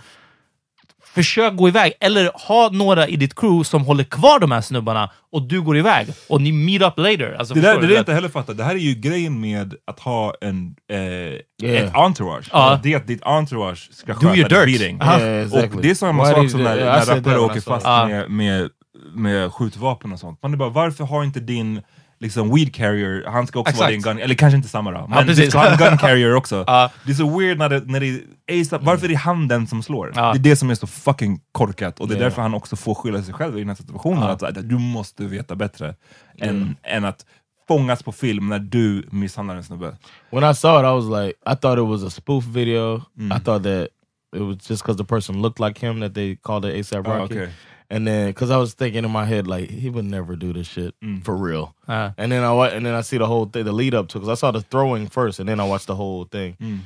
Försök 1.13 1.55
gå 1.55 1.67
iväg, 1.67 1.93
eller 1.99 2.31
ha 2.47 2.69
några 2.73 3.07
i 3.07 3.15
ditt 3.15 3.35
crew 3.35 3.63
som 3.63 3.85
håller 3.85 4.03
kvar 4.03 4.39
de 4.39 4.51
här 4.51 4.61
snubbarna 4.61 5.09
och 5.31 5.41
du 5.41 5.61
går 5.61 5.77
iväg 5.77 6.07
och 6.29 6.41
ni 6.41 6.51
meet 6.51 6.81
up 6.81 6.93
later. 6.97 7.35
Alltså, 7.39 7.53
Det 7.53 7.61
där, 7.61 7.75
det 7.75 7.81
du? 7.81 7.87
där 7.87 7.95
är 7.95 7.99
inte 7.99 8.13
heller 8.13 8.29
fattat, 8.29 8.57
det 8.57 8.63
här 8.63 8.75
är 8.75 8.79
ju 8.79 8.93
grejen 8.95 9.39
med 9.41 9.73
att 9.87 9.99
ha 9.99 10.33
en, 10.41 10.75
eh, 10.91 10.97
Yeah. 10.97 11.41
ett 11.87 11.95
entourage. 11.95 12.49
Ja. 12.51 12.79
Det 12.83 12.93
är 12.93 12.97
att 12.97 13.07
ditt 13.07 13.23
entourage 13.23 13.89
ska 13.91 14.13
sköta 14.13 14.33
dirt. 14.33 14.49
beating. 14.49 14.97
Yeah, 15.01 15.43
exactly. 15.45 15.75
Och 15.77 15.81
det 15.81 15.89
är 15.89 15.95
samma 15.95 16.23
Why 16.23 16.33
sak 16.33 16.49
som 16.51 16.63
när, 16.63 16.75
när 16.75 17.05
rappare 17.05 17.39
åker 17.39 17.61
fast. 17.61 17.85
Ja. 17.85 18.07
med, 18.07 18.29
med, 18.31 18.69
med 19.13 19.53
skjutvapen 19.53 20.11
och 20.13 20.19
sånt. 20.19 20.39
Man 20.41 20.53
är 20.53 20.57
bara, 20.57 20.69
varför 20.69 21.03
har 21.03 21.23
inte 21.23 21.39
din 21.39 21.81
liksom, 22.19 22.55
weed 22.55 22.73
carrier, 22.73 23.25
han 23.27 23.47
ska 23.47 23.59
också 23.59 23.77
vara 23.77 23.89
Exakt. 23.89 24.03
din 24.05 24.13
gun, 24.13 24.23
eller 24.23 24.35
kanske 24.35 24.57
inte 24.57 24.69
samma 24.69 24.91
då, 24.91 25.07
men 25.09 25.25
precis. 25.25 25.49
ska 25.49 25.59
ha 25.59 25.67
en 25.71 25.77
gun 25.77 25.97
carrier 25.97 26.33
också. 26.41 26.63
Ja. 26.67 26.91
Det 27.05 27.11
är 27.11 27.15
så 27.15 27.39
weird 27.39 27.57
när 27.57 27.69
det, 27.69 27.83
när 27.85 27.99
det 27.99 28.21
är 28.47 28.61
ASAP, 28.61 28.83
varför 28.83 29.11
är 29.11 29.15
han 29.15 29.47
den 29.47 29.67
som 29.67 29.83
slår? 29.83 30.11
Ja. 30.15 30.31
Det 30.33 30.37
är 30.39 30.43
det 30.43 30.55
som 30.55 30.69
är 30.69 30.75
så 30.75 30.87
fucking 30.87 31.39
korkat, 31.51 31.99
och 31.99 32.07
det 32.07 32.13
är 32.13 32.17
Yeah. 32.17 32.29
därför 32.29 32.41
han 32.41 32.53
också 32.53 32.75
får 32.75 32.95
skylla 32.95 33.23
sig 33.23 33.33
själv 33.33 33.55
i 33.55 33.59
den 33.59 33.69
här 33.69 33.75
situationen. 33.75 34.23
Ja. 34.23 34.29
Att, 34.29 34.41
här, 34.41 34.51
du 34.51 34.77
måste 34.77 35.23
veta 35.23 35.55
bättre 35.55 35.95
än, 36.37 36.75
än 36.83 37.05
att 37.05 37.25
fångas 37.67 38.03
på 38.03 38.11
film 38.11 38.49
när 38.49 38.59
du 38.59 39.07
misshandlar 39.11 39.55
en 39.55 39.63
snubbe. 39.63 39.97
When 40.31 40.51
I 40.51 40.55
saw 40.55 40.79
it, 40.79 40.91
I 40.91 41.07
was 41.07 41.21
like, 41.25 41.33
I 41.53 41.55
thought 41.55 41.77
it 41.79 41.85
was 41.85 42.03
a 42.03 42.09
spoof 42.09 42.43
video. 42.45 43.01
Mm. 43.19 43.37
I 43.37 43.39
thought 43.43 43.63
that 43.63 43.87
it 44.35 44.41
was 44.41 44.69
just 44.69 44.83
because 44.83 44.97
the 44.97 45.03
person 45.07 45.41
looked 45.41 45.67
like 45.67 45.87
him 45.87 45.99
that 46.01 46.13
they 46.13 46.35
called 46.35 46.65
it 46.65 46.75
ASAP 46.75 47.07
Oh, 47.07 47.11
Rocky. 47.17 47.33
okay. 47.33 47.51
And 47.89 48.05
then, 48.05 48.27
because 48.29 48.51
I 48.51 48.57
was 48.57 48.73
thinking 48.73 49.05
in 49.05 49.11
my 49.11 49.23
head, 49.25 49.47
like 49.47 49.69
he 49.69 49.89
would 49.89 50.03
never 50.05 50.35
do 50.35 50.51
this 50.51 50.67
shit 50.67 50.93
Mm. 51.01 51.23
for 51.23 51.35
real. 51.35 51.73
Ja. 51.87 52.11
And 52.17 52.31
then 52.31 52.43
I 52.43 52.67
and 52.69 52.85
then 52.85 52.93
I 52.93 53.01
see 53.01 53.17
the 53.17 53.25
whole 53.27 53.45
thing, 53.45 53.63
the 53.63 53.71
lead 53.71 53.93
up 53.95 54.09
to, 54.09 54.19
because 54.19 54.27
I 54.29 54.33
saw 54.35 54.51
the 54.51 54.61
throwing 54.61 55.07
first, 55.07 55.39
and 55.39 55.47
then 55.47 55.59
I 55.59 55.63
watched 55.63 55.87
the 55.87 55.95
whole 55.95 56.25
thing. 56.25 56.57
Mm. 56.61 56.79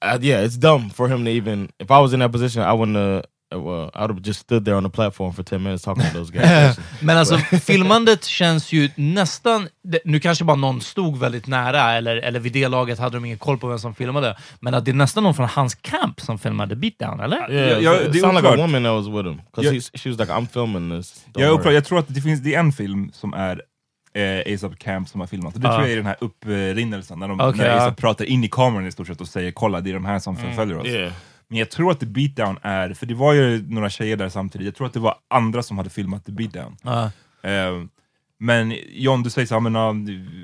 Uh, 0.00 0.18
yeah, 0.20 0.40
it's 0.40 0.56
dumb 0.56 0.90
for 0.90 1.08
him 1.08 1.24
to 1.24 1.30
even. 1.30 1.70
If 1.78 1.90
I 1.90 1.98
was 1.98 2.12
in 2.14 2.20
that 2.20 2.32
position, 2.32 2.62
I 2.62 2.72
wouldn't. 2.72 2.96
Uh, 2.96 3.22
well, 3.54 3.90
I 3.94 3.98
would 3.98 4.10
have 4.10 4.20
just 4.24 4.40
stood 4.40 4.64
there 4.64 4.76
on 4.76 4.84
the 4.84 4.90
platform 4.90 5.32
for 5.32 5.42
ten 5.42 5.62
minutes 5.62 5.84
talking 5.84 6.04
to 6.04 6.10
those 6.18 6.32
guys. 6.32 6.78
Men 7.00 7.16
alltså, 7.18 7.36
filmandet 7.66 8.24
känns 8.24 8.72
ju 8.72 8.90
nästan... 8.96 9.68
Nu 10.04 10.20
kanske 10.20 10.44
bara 10.44 10.56
någon 10.56 10.80
stod 10.80 11.18
väldigt 11.18 11.46
nära, 11.46 11.92
eller, 11.92 12.16
eller 12.16 12.40
vid 12.40 12.52
det 12.52 12.68
laget 12.68 12.98
hade 12.98 13.16
de 13.16 13.24
ingen 13.24 13.38
koll 13.38 13.58
på 13.58 13.66
vem 13.68 13.78
som 13.78 13.94
filmade. 13.94 14.36
Men 14.60 14.74
att 14.74 14.84
det 14.84 14.90
är 14.90 14.94
nästan 14.94 15.22
någon 15.22 15.34
från 15.34 15.48
hans 15.48 15.74
camp 15.74 16.20
som 16.20 16.38
filmade 16.38 16.76
beatdown, 16.76 17.20
eller? 17.20 17.36
yeah, 17.52 17.52
Yeah, 17.68 17.82
yeah, 17.82 17.96
it 18.06 18.12
det 18.12 18.18
är 18.18 18.20
sounded 18.22 18.42
like 18.44 18.54
a 18.54 18.66
woman 18.66 18.82
that 18.84 18.92
was 18.92 19.06
with 19.06 19.28
him 19.28 19.40
because 19.50 19.72
Yeah. 19.74 19.82
she 19.94 20.08
was 20.10 20.18
like, 20.18 20.32
"I'm 20.32 20.46
filming 20.52 21.00
this." 21.00 21.24
Don't 21.26 21.30
Jag, 21.34 21.42
är 21.42 21.46
worry." 21.48 21.60
oklar, 21.60 21.72
jag 21.72 21.84
tror 21.84 21.98
att 21.98 22.14
det 22.14 22.20
finns 22.20 22.40
det 22.40 22.54
är 22.54 22.58
en 22.60 22.72
film 22.72 23.10
som 23.12 23.34
är 23.34 23.62
eh, 24.14 24.54
ASAP 24.54 24.78
Camp 24.78 25.08
som 25.08 25.20
har 25.20 25.26
filmat, 25.26 25.54
det 25.54 25.60
Ja. 25.68 25.72
tror 25.74 25.82
jag 25.82 25.92
är 25.92 25.96
den 25.96 26.06
här 26.06 26.16
upprinnelsen, 26.20 27.18
när, 27.18 27.28
de, 27.28 27.40
Okej, 27.40 27.58
när. 27.58 27.76
ASAP 27.76 27.96
pratar 27.96 28.24
in 28.24 28.44
i 28.44 28.48
kameran 28.48 28.86
i 28.86 28.92
stort 28.92 29.06
sett 29.06 29.20
och 29.20 29.28
säger 29.28 29.52
kolla 29.52 29.80
det 29.80 29.90
är 29.90 29.94
de 29.94 30.04
här 30.04 30.18
som 30.18 30.36
förföljer 30.36 30.78
oss. 30.78 31.12
Men 31.48 31.58
jag 31.58 31.70
tror 31.70 31.90
att 31.90 32.00
The 32.00 32.06
Beatdown 32.06 32.58
är, 32.62 32.94
för 32.94 33.06
det 33.06 33.14
var 33.14 33.32
ju 33.32 33.66
några 33.68 33.90
tjejer 33.90 34.16
där 34.16 34.28
samtidigt, 34.28 34.64
jag 34.64 34.74
tror 34.74 34.86
att 34.86 34.92
det 34.92 35.00
var 35.00 35.14
andra 35.28 35.62
som 35.62 35.78
hade 35.78 35.90
filmat 35.90 36.24
The 36.26 36.32
Beatdown. 36.32 36.76
Ja. 36.82 37.04
Eh, 37.50 37.84
men 38.38 38.74
John, 38.92 39.22
du 39.22 39.30
säger 39.30 39.46
så 39.46 39.54
här, 39.54 39.60
men, 39.60 39.74
ja, 39.74 39.94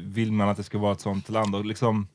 vill 0.04 0.32
man 0.32 0.48
att 0.48 0.56
det 0.56 0.62
ska 0.62 0.78
vara 0.78 0.92
ett 0.92 1.00
sånt 1.00 1.28
land? 1.28 1.54
Och 1.54 1.64
liksom, 1.64 2.08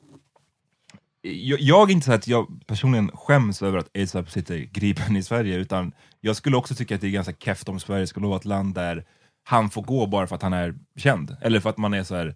jag, 1.22 1.60
jag 1.62 1.90
är 1.90 1.94
inte 1.94 2.06
så 2.06 2.14
att 2.14 2.28
jag 2.28 2.48
personligen 2.68 3.12
skäms 3.14 3.62
över 3.62 3.78
att 3.78 3.98
ASAP 3.98 4.32
sitter 4.32 4.58
gripen 4.58 5.16
i 5.16 5.24
Sverige, 5.24 5.56
utan 5.56 5.92
jag 6.22 6.36
skulle 6.36 6.58
också 6.58 6.76
tycka 6.76 6.96
att 6.96 7.02
det 7.02 7.08
är 7.08 7.12
ganska 7.12 7.34
keft 7.34 7.70
om 7.70 7.80
Sverige 7.80 8.08
skulle 8.08 8.28
vara 8.28 8.38
ett 8.38 8.46
land 8.46 8.76
där 8.76 9.06
han 9.44 9.70
får 9.70 9.82
gå 9.82 10.06
bara 10.08 10.28
för 10.28 10.36
att 10.36 10.42
han 10.42 10.54
är 10.54 10.76
känd. 10.98 11.38
Eller 11.42 11.60
för 11.60 11.70
att 11.70 11.78
man 11.78 11.94
är 11.94 12.04
så 12.04 12.16
här, 12.16 12.36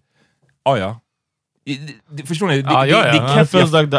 ja 0.64 0.78
ja. 0.78 1.00
Det- 1.64 1.94
det- 2.16 2.26
Förstår 2.26 2.46
ni? 2.46 2.62
Det, 2.62 2.70
Ja, 2.70 2.86
ja, 2.86 3.02
det, 3.04 3.10
det 3.10 3.16
ja. 3.16 3.22
är 3.22 3.28
It 3.32 3.34
keft, 3.34 3.50
feels 3.52 3.72
jag, 3.72 3.82
like 3.82 3.90
the 3.90 3.96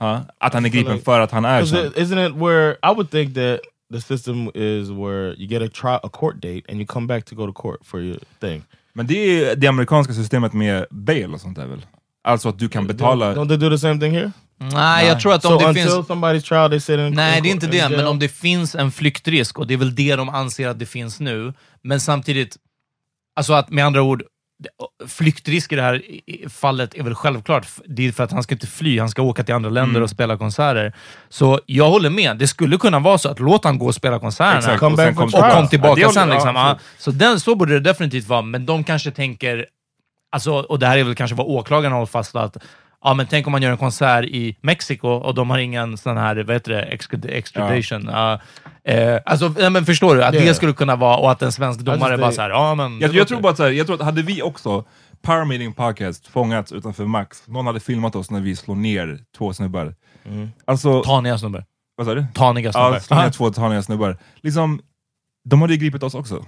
ja, 0.00 0.24
att 0.38 0.54
han 0.54 0.64
är 0.64 0.68
gripen 0.68 0.92
like- 0.96 1.04
för 1.04 1.20
att 1.20 1.30
han 1.30 1.44
är 1.44 1.64
känd. 1.66 1.86
it- 1.86 1.96
Isn't 1.96 2.26
it 2.30 2.34
where 2.36 2.70
I 2.72 2.94
would 2.94 3.10
think 3.10 3.34
that 3.34 3.60
the 3.92 4.00
system 4.00 4.46
is 4.54 4.88
where 4.88 5.34
you 5.34 5.46
get 5.46 5.62
a 5.62 5.68
trial, 5.80 6.00
a 6.02 6.08
court 6.12 6.34
date, 6.34 6.62
and 6.68 6.76
you 6.76 6.86
come 6.86 7.06
back 7.06 7.24
to 7.24 7.34
go 7.34 7.46
to 7.46 7.52
court 7.52 7.80
for 7.84 8.00
your 8.00 8.18
thing. 8.40 8.62
Men 8.92 9.06
det 9.06 9.14
är 9.44 9.56
det 9.56 9.66
amerikanska 9.66 10.12
systemet 10.12 10.52
med 10.52 10.86
bail 10.90 11.34
och 11.34 11.40
sånt 11.40 11.56
där 11.56 11.66
väl? 11.66 11.86
Alltså 12.24 12.48
att 12.48 12.58
du 12.58 12.68
kan 12.68 12.86
betala... 12.86 13.34
Don't, 13.34 13.36
don't 13.36 13.48
they 13.48 13.56
do 13.56 13.70
the 13.70 13.78
same 13.78 14.00
thing 14.00 14.12
here? 14.12 14.32
Nej, 14.58 15.06
jag 15.06 15.20
tror 15.20 15.34
att 15.34 15.44
om 15.44 15.58
So 15.60 15.66
det 15.68 15.74
finns... 15.74 15.94
somebody's 15.94 16.40
trial, 16.40 16.70
they 16.70 16.80
sit 16.80 16.98
in. 16.98 17.12
Nej, 17.14 17.40
det 17.42 17.48
är 17.48 17.50
inte 17.50 17.66
in 17.66 17.72
det, 17.72 17.88
men 17.96 18.06
om 18.06 18.18
det 18.18 18.28
finns 18.28 18.74
en 18.74 18.90
flyktrisk, 18.92 19.58
och 19.58 19.66
det 19.66 19.74
är 19.74 19.78
väl 19.78 19.94
det 19.94 20.16
de 20.16 20.28
anser 20.28 20.68
att 20.68 20.78
det 20.78 20.86
finns 20.86 21.20
nu, 21.20 21.52
men 21.82 22.00
samtidigt, 22.00 22.56
alltså 23.36 23.52
att 23.52 23.70
med 23.70 23.84
andra 23.86 24.02
ord, 24.02 24.22
flyktrisk 25.08 25.72
i 25.72 25.76
det 25.76 25.82
här 25.82 26.02
fallet 26.48 26.94
är 26.94 27.02
väl 27.02 27.14
självklart. 27.14 27.66
Det 27.86 28.06
är 28.08 28.12
för 28.12 28.24
att 28.24 28.32
han 28.32 28.42
ska 28.42 28.54
inte 28.54 28.66
fly, 28.66 28.98
han 28.98 29.08
ska 29.08 29.22
åka 29.22 29.44
till 29.44 29.54
andra 29.54 29.70
länder 29.70 30.00
och 30.02 30.10
spela 30.10 30.36
konserter. 30.38 30.92
Så 31.28 31.60
jag 31.66 31.90
håller 31.90 32.10
med, 32.10 32.36
det 32.38 32.46
skulle 32.48 32.76
kunna 32.76 32.98
vara 32.98 33.18
så 33.18 33.28
att 33.28 33.40
låt 33.40 33.64
han 33.64 33.78
gå 33.78 33.86
och 33.86 33.94
spela 33.94 34.18
konserterna 34.18 34.58
Exakt, 34.58 34.82
och 34.82 34.96
sen 34.96 35.14
kom, 35.14 35.24
och 35.24 35.32
kom 35.32 35.40
Ja, 35.42 35.66
tillbaka 35.66 36.06
håller- 36.06 36.08
sen. 36.20 36.28
ja, 36.28 36.34
Liksom. 36.34 36.54
Ja, 36.56 36.78
så 36.98 37.10
den, 37.10 37.40
så 37.40 37.54
borde 37.54 37.72
det 37.74 37.80
definitivt 37.80 38.26
vara, 38.28 38.42
men 38.42 38.66
de 38.66 38.84
kanske 38.84 39.10
tänker, 39.10 39.66
alltså, 40.32 40.52
och 40.52 40.78
det 40.78 40.86
här 40.86 40.98
är 40.98 41.04
väl 41.04 41.14
kanske 41.14 41.36
vad 41.36 41.46
åklagaren 41.46 41.92
håller 41.92 42.06
fast 42.06 42.36
att 42.36 42.56
Ja, 43.04 43.14
men 43.14 43.26
tänk 43.26 43.46
om 43.46 43.52
man 43.52 43.62
gör 43.62 43.70
en 43.70 43.76
konsert 43.76 44.24
i 44.24 44.56
Mexiko 44.60 45.08
och 45.08 45.34
de 45.34 45.50
har 45.50 45.58
ingen 45.58 45.98
sån 45.98 46.16
här, 46.16 46.36
vad 46.36 46.56
heter 46.56 46.72
det, 46.72 46.82
extrad- 46.96 47.30
extradition. 47.30 48.08
Ja. 48.12 48.40
Eh, 48.84 49.20
alltså, 49.26 49.54
ja, 49.58 49.70
men 49.70 49.84
förstår 49.86 50.16
du? 50.16 50.24
Att 50.24 50.34
Yeah. 50.34 50.46
det 50.46 50.54
skulle 50.54 50.72
kunna 50.72 50.96
vara, 50.96 51.16
och 51.16 51.30
att 51.30 51.42
en 51.42 51.52
svensk 51.52 51.80
domare 51.80 52.18
bara 52.18 52.26
det- 52.28 52.32
såhär, 52.32 52.50
ja 52.50 52.74
men... 52.74 53.00
Jag, 53.00 53.10
det 53.10 53.16
jag 53.16 53.28
tror 53.28 53.40
bara 53.40 53.50
att 53.52 53.56
så 53.56 53.62
här, 53.62 53.70
jag 53.70 53.86
tror 53.86 53.96
att 53.96 54.02
hade 54.04 54.22
vi 54.22 54.42
också, 54.42 54.84
Power 55.22 55.44
Meeting 55.44 55.72
Podcast, 55.72 56.26
fångats 56.26 56.72
utanför 56.72 57.04
Max, 57.04 57.42
någon 57.46 57.66
hade 57.66 57.80
filmat 57.80 58.16
oss 58.16 58.30
när 58.30 58.40
vi 58.40 58.56
slår 58.56 58.74
ner 58.76 59.18
två 59.36 59.52
snubbar. 59.52 59.94
Alltså, 60.64 61.02
Taniga 61.02 61.38
snubbar. 61.38 61.64
vad 61.96 62.06
sa 62.06 62.14
du? 62.14 62.26
Taniga 62.34 62.72
snubbar. 62.72 62.92
Ja, 62.94 63.00
slå 63.00 63.16
ner 63.16 63.30
två 63.30 63.50
taniga 63.50 63.82
snubbar. 63.82 64.18
Liksom, 64.42 64.80
de 65.44 65.60
hade 65.60 65.72
ju 65.74 65.78
gripit 65.80 66.02
oss 66.02 66.14
också. 66.14 66.44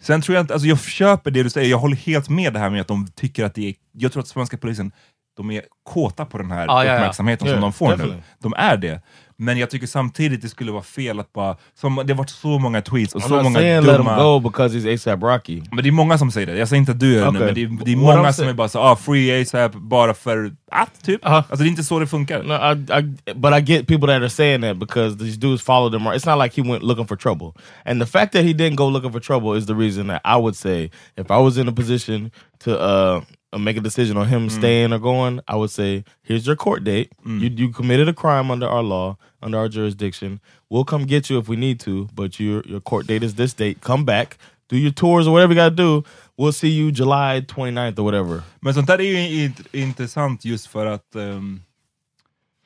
Sen 0.00 0.20
tror 0.22 0.34
jag 0.34 0.42
inte, 0.42 0.52
alltså 0.54 0.68
jag 0.68 0.80
köper 0.80 1.30
det 1.30 1.42
du 1.42 1.50
säger, 1.50 1.70
jag 1.70 1.78
håller 1.78 1.96
helt 1.96 2.28
med 2.28 2.52
det 2.52 2.58
här 2.58 2.70
med 2.70 2.80
att 2.80 2.88
de 2.88 3.06
tycker 3.14 3.44
att 3.44 3.54
det 3.54 3.68
är, 3.68 3.74
jag 3.92 4.12
tror 4.12 4.22
att 4.22 4.28
svenska 4.28 4.56
polisen, 4.58 4.92
de 5.36 5.50
är 5.50 5.62
kåta 5.84 6.24
på 6.24 6.38
den 6.38 6.50
här 6.50 6.66
Ja, 6.66 6.84
ja, 6.84 6.90
ja. 6.90 6.96
uppmärksamheten 6.98 7.48
som 7.48 7.60
de 7.60 7.72
får 7.72 7.90
definitely. 7.90 8.16
nu. 8.16 8.22
De 8.38 8.54
är 8.56 8.76
det. 8.76 9.00
Men 9.38 9.58
jag 9.58 9.70
tycker 9.70 9.86
samtidigt 9.86 10.42
det 10.42 10.48
skulle 10.48 10.72
vara 10.72 10.82
fel 10.82 11.20
att 11.20 11.32
bara, 11.32 11.56
som, 11.74 12.02
det 12.04 12.12
har 12.12 12.18
varit 12.18 12.30
så 12.30 12.58
många 12.58 12.82
tweets 12.82 13.14
och 13.14 13.20
I'm 13.20 13.28
så 13.28 13.42
många 13.42 13.58
saying 13.58 13.80
let 13.80 13.90
him 13.98 14.04
dumma... 14.04 14.22
go 14.22 14.40
because 14.40 14.78
he's 14.78 14.94
ASAP 14.94 15.22
Rocky. 15.22 15.62
Men 15.70 15.82
det 15.84 15.90
är 15.90 15.92
många 15.92 16.18
som 16.18 16.30
säger 16.30 16.46
det, 16.46 16.58
jag 16.58 16.68
säger 16.68 16.80
inte 16.80 16.92
att 16.92 17.00
du 17.00 17.14
det 17.14 17.20
nu, 17.20 17.26
Okay. 17.28 17.40
men 17.46 17.54
det 17.54 17.62
är, 17.62 17.84
det 17.84 17.92
är 17.92 17.96
många 17.96 18.12
I'm 18.12 18.32
som 18.32 18.44
saying- 18.44 18.48
är 18.50 18.54
bara 18.54 18.68
så 18.68 18.78
ah, 18.80 18.96
free 18.96 19.42
ASAP 19.42 19.72
bara 19.74 20.14
för 20.14 20.52
att, 20.72 21.02
typ. 21.04 21.26
Aha. 21.26 21.36
Alltså 21.36 21.56
det 21.56 21.64
är 21.64 21.68
inte 21.68 21.84
så 21.84 21.98
det 21.98 22.06
funkar. 22.06 22.42
No, 22.42 22.52
I, 22.54 23.00
I, 23.00 23.34
but 23.34 23.52
I 23.58 23.60
get 23.72 23.86
people 23.86 24.06
that 24.06 24.16
are 24.22 24.30
saying 24.30 24.62
that 24.62 24.76
because 24.78 25.18
these 25.18 25.36
dudes 25.36 25.62
followed 25.62 25.94
him. 25.94 26.02
It's 26.08 26.26
not 26.34 26.42
like 26.44 26.62
he 26.62 26.70
went 26.70 26.82
looking 26.82 27.06
for 27.06 27.16
trouble. 27.16 27.52
And 27.84 28.00
the 28.00 28.06
fact 28.06 28.32
that 28.32 28.42
he 28.42 28.52
didn't 28.52 28.76
go 28.76 28.88
looking 28.88 29.12
for 29.12 29.20
trouble 29.20 29.58
is 29.58 29.66
the 29.66 29.74
reason 29.74 30.06
that 30.06 30.20
I 30.24 30.36
would 30.36 30.56
say, 30.56 30.90
if 31.16 31.30
I 31.30 31.38
was 31.38 31.56
in 31.58 31.68
a 31.68 31.72
position 31.72 32.30
to 32.64 32.70
uh, 32.80 33.20
make 33.58 33.76
a 33.76 33.80
decision 33.80 34.16
on 34.16 34.28
him 34.28 34.48
staying 34.50 34.92
or 34.92 34.98
going, 34.98 35.40
I 35.48 35.56
would 35.56 35.70
say, 35.70 36.04
here's 36.22 36.46
your 36.46 36.56
court 36.56 36.84
date. 36.84 37.10
You, 37.24 37.48
you 37.48 37.68
committed 37.72 38.08
a 38.08 38.12
crime 38.12 38.50
under 38.50 38.68
our 38.68 38.82
law, 38.82 39.16
under 39.42 39.58
our 39.58 39.68
jurisdiction. 39.68 40.40
We'll 40.70 40.84
come 40.84 41.04
get 41.06 41.30
you 41.30 41.38
if 41.38 41.48
we 41.48 41.56
need 41.56 41.80
to, 41.80 42.08
but 42.14 42.38
your 42.40 42.62
your 42.66 42.80
court 42.80 43.06
date 43.06 43.22
is 43.22 43.34
this 43.34 43.54
date. 43.54 43.80
Come 43.80 44.04
back, 44.04 44.36
do 44.68 44.76
your 44.76 44.92
tours 44.92 45.26
or 45.26 45.32
whatever 45.32 45.52
you 45.52 45.56
got 45.60 45.70
to 45.70 45.76
do. 45.76 46.04
We'll 46.36 46.52
see 46.52 46.68
you 46.70 46.90
July 46.92 47.40
29th 47.46 47.98
or 47.98 48.02
whatever. 48.04 48.42
Men 48.60 48.74
sånt 48.74 48.86
där 48.86 48.98
är 49.00 49.04
ju 49.04 49.48
int- 49.48 49.66
intressant 49.72 50.44
just 50.44 50.66
för 50.66 50.86
att 50.86 51.14
um, 51.16 51.60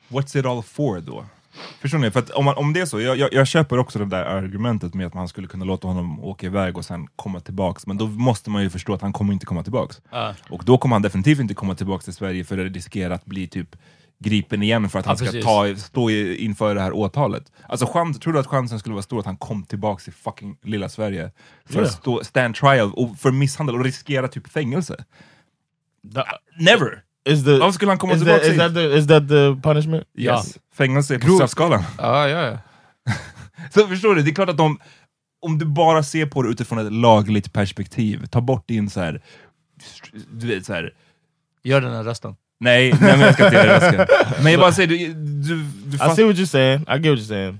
what's 0.09 0.35
it 0.39 0.45
all 0.45 0.61
for 0.61 0.99
då? 1.01 1.25
Förstår 1.81 1.97
ni? 1.97 2.11
För 2.11 2.19
att 2.19 2.29
om, 2.29 2.45
man, 2.45 2.57
om 2.57 2.73
det 2.73 2.79
är 2.81 2.85
så, 2.85 3.01
jag, 3.01 3.17
jag, 3.17 3.33
jag 3.33 3.47
köper 3.47 3.77
också 3.77 3.99
det 3.99 4.05
där 4.05 4.23
argumentet 4.25 4.93
med 4.93 5.07
att 5.07 5.13
man 5.13 5.27
skulle 5.27 5.47
kunna 5.47 5.65
låta 5.65 5.87
honom 5.87 6.23
åka 6.23 6.45
iväg 6.45 6.77
och 6.77 6.85
sen 6.85 7.07
komma 7.15 7.39
tillbaks, 7.39 7.87
men 7.87 7.97
då 7.97 8.07
måste 8.07 8.49
man 8.49 8.63
ju 8.63 8.69
förstå 8.69 8.93
att 8.93 9.01
han 9.01 9.13
kommer 9.13 9.33
inte 9.33 9.45
komma 9.45 9.63
tillbaks. 9.63 10.01
Ja. 10.11 10.35
Och 10.49 10.63
då 10.65 10.77
kommer 10.77 10.95
han 10.95 11.01
definitivt 11.01 11.39
inte 11.39 11.53
komma 11.53 11.75
tillbaks 11.75 12.05
till 12.05 12.13
Sverige 12.13 12.43
för 12.43 12.57
det 12.57 12.63
riskerar 12.63 13.15
att 13.15 13.25
bli 13.25 13.47
typ 13.47 13.75
gripen 14.19 14.63
igen 14.63 14.89
för 14.89 14.99
att 14.99 15.05
han 15.05 15.17
Ja, 15.19 15.31
ska 15.31 15.41
ta, 15.41 15.75
stå 15.75 16.09
i, 16.09 16.35
inför 16.45 16.75
det 16.75 16.81
här 16.81 16.93
åtalet. 16.93 17.51
Alltså 17.67 17.85
chans, 17.85 18.19
tror 18.19 18.33
du 18.33 18.39
att 18.39 18.47
chansen 18.47 18.79
skulle 18.79 18.93
vara 18.93 19.03
stor 19.03 19.19
att 19.19 19.25
han 19.25 19.37
kom 19.37 19.63
tillbaks 19.63 20.03
till 20.03 20.13
fucking 20.13 20.57
lilla 20.63 20.89
Sverige 20.89 21.31
för 21.65 21.81
att 21.81 21.91
stå, 21.91 22.23
stand 22.23 22.55
trial 22.55 22.91
och 22.93 23.17
för 23.17 23.31
misshandel 23.31 23.75
och 23.75 23.83
riskera 23.83 24.27
typ 24.27 24.47
fängelse? 24.47 25.05
The- 26.15 26.23
Never! 26.63 27.03
Is 27.29 27.43
the 27.43 27.51
Varför 27.57 27.71
skulle 27.71 27.91
han 27.91 27.97
komma 27.97 28.13
is 28.13 28.19
tillbaka 28.19 28.39
that, 28.39 28.47
is 28.47 28.51
hit? 28.53 28.59
that 28.59 28.73
the 28.73 28.97
is 28.97 29.07
that 29.07 29.27
the 29.27 29.55
punishment? 29.69 30.03
Yes. 30.17 30.57
Fängelse 30.73 31.15
är 31.15 31.19
på 31.19 31.35
straffskalan. 31.35 31.83
Ja, 31.97 32.27
ja, 32.29 32.41
ja. 32.45 32.57
Så 33.73 33.87
förstår 33.87 34.15
du, 34.15 34.21
det 34.21 34.31
är 34.31 34.35
klart 34.35 34.49
att 34.49 34.57
de, 34.57 34.79
om 35.41 35.57
du 35.57 35.65
bara 35.65 36.03
ser 36.03 36.25
på 36.25 36.41
det 36.41 36.49
utifrån 36.49 36.79
ett 36.87 36.93
lagligt 36.93 37.53
perspektiv, 37.53 38.25
ta 38.25 38.41
bort 38.41 38.67
din 38.67 38.89
så 38.89 38.99
här, 38.99 39.21
du 40.31 40.47
vet 40.47 40.65
så 40.65 40.73
här. 40.73 40.93
Gör 41.63 41.81
den 41.81 41.91
här 41.93 42.03
rösten. 42.03 42.35
nej, 42.59 42.91
nej 43.01 43.17
men 43.17 43.19
jag 43.19 43.33
ska 43.33 43.45
inte 43.45 43.57
göra 43.57 43.79
ska. 43.79 44.05
Men 44.43 44.51
jag 44.51 44.61
bara 44.61 44.71
säger, 44.71 44.87
du, 44.89 44.97
du, 45.13 45.63
du 45.85 45.95
I 45.95 46.15
see 46.15 46.23
what 46.23 46.35
you're 46.35 46.45
saying. 46.45 46.81
I 46.81 46.97
get 46.97 47.05
what 47.11 47.19
you're 47.19 47.27
saying. 47.27 47.59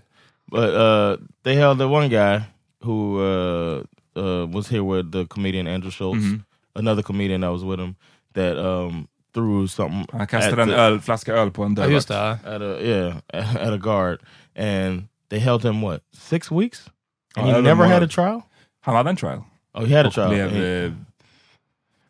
But 0.51 0.69
uh, 0.73 1.17
they 1.43 1.55
held 1.55 1.79
that 1.79 1.89
one 1.89 2.07
guy 2.09 2.41
who 2.83 3.19
uh, 3.21 3.83
uh, 4.17 4.45
was 4.55 4.67
here 4.71 4.81
with 4.83 5.11
the 5.11 5.25
comedian 5.25 5.67
Andrew 5.67 5.91
Schultz, 5.91 6.23
Mhm. 6.23 6.43
another 6.75 7.03
comedian 7.03 7.41
that 7.41 7.51
was 7.51 7.63
with 7.63 7.79
him, 7.79 7.95
that 8.33 8.57
um, 8.57 9.07
threw 9.33 9.67
something. 9.67 10.05
Han 10.11 10.27
kastade 10.27 10.53
at 10.53 10.59
en 10.59 10.67
the- 10.67 10.75
öl, 10.75 10.99
flaska 11.01 11.33
öl 11.33 11.51
på 11.51 11.63
en 11.63 11.75
Ja, 11.75 11.83
dörr. 11.83 11.91
just 11.91 12.09
ja. 12.09 12.37
At 12.45 12.61
a 12.61 12.79
yeah, 12.81 13.15
at 13.33 13.73
a 13.73 13.77
guard, 13.77 14.19
and 14.55 15.07
they 15.29 15.39
held 15.39 15.63
him 15.65 15.81
what 15.81 16.01
six 16.13 16.51
weeks, 16.51 16.89
and 17.35 17.47
Oh, 17.49 17.55
he 17.55 17.61
never 17.61 17.85
had 17.87 18.03
a 18.03 18.07
trial. 18.07 18.41
Han 18.81 18.95
hade 18.95 19.09
en 19.09 19.15
trial. 19.15 19.43
Oh, 19.73 19.85
he 19.85 19.95
had 19.97 20.05
a 20.05 20.11
trial. 20.11 20.29
blev, 20.29 20.47
And 20.47 20.55
he- 20.57 20.85
eh, 20.85 20.91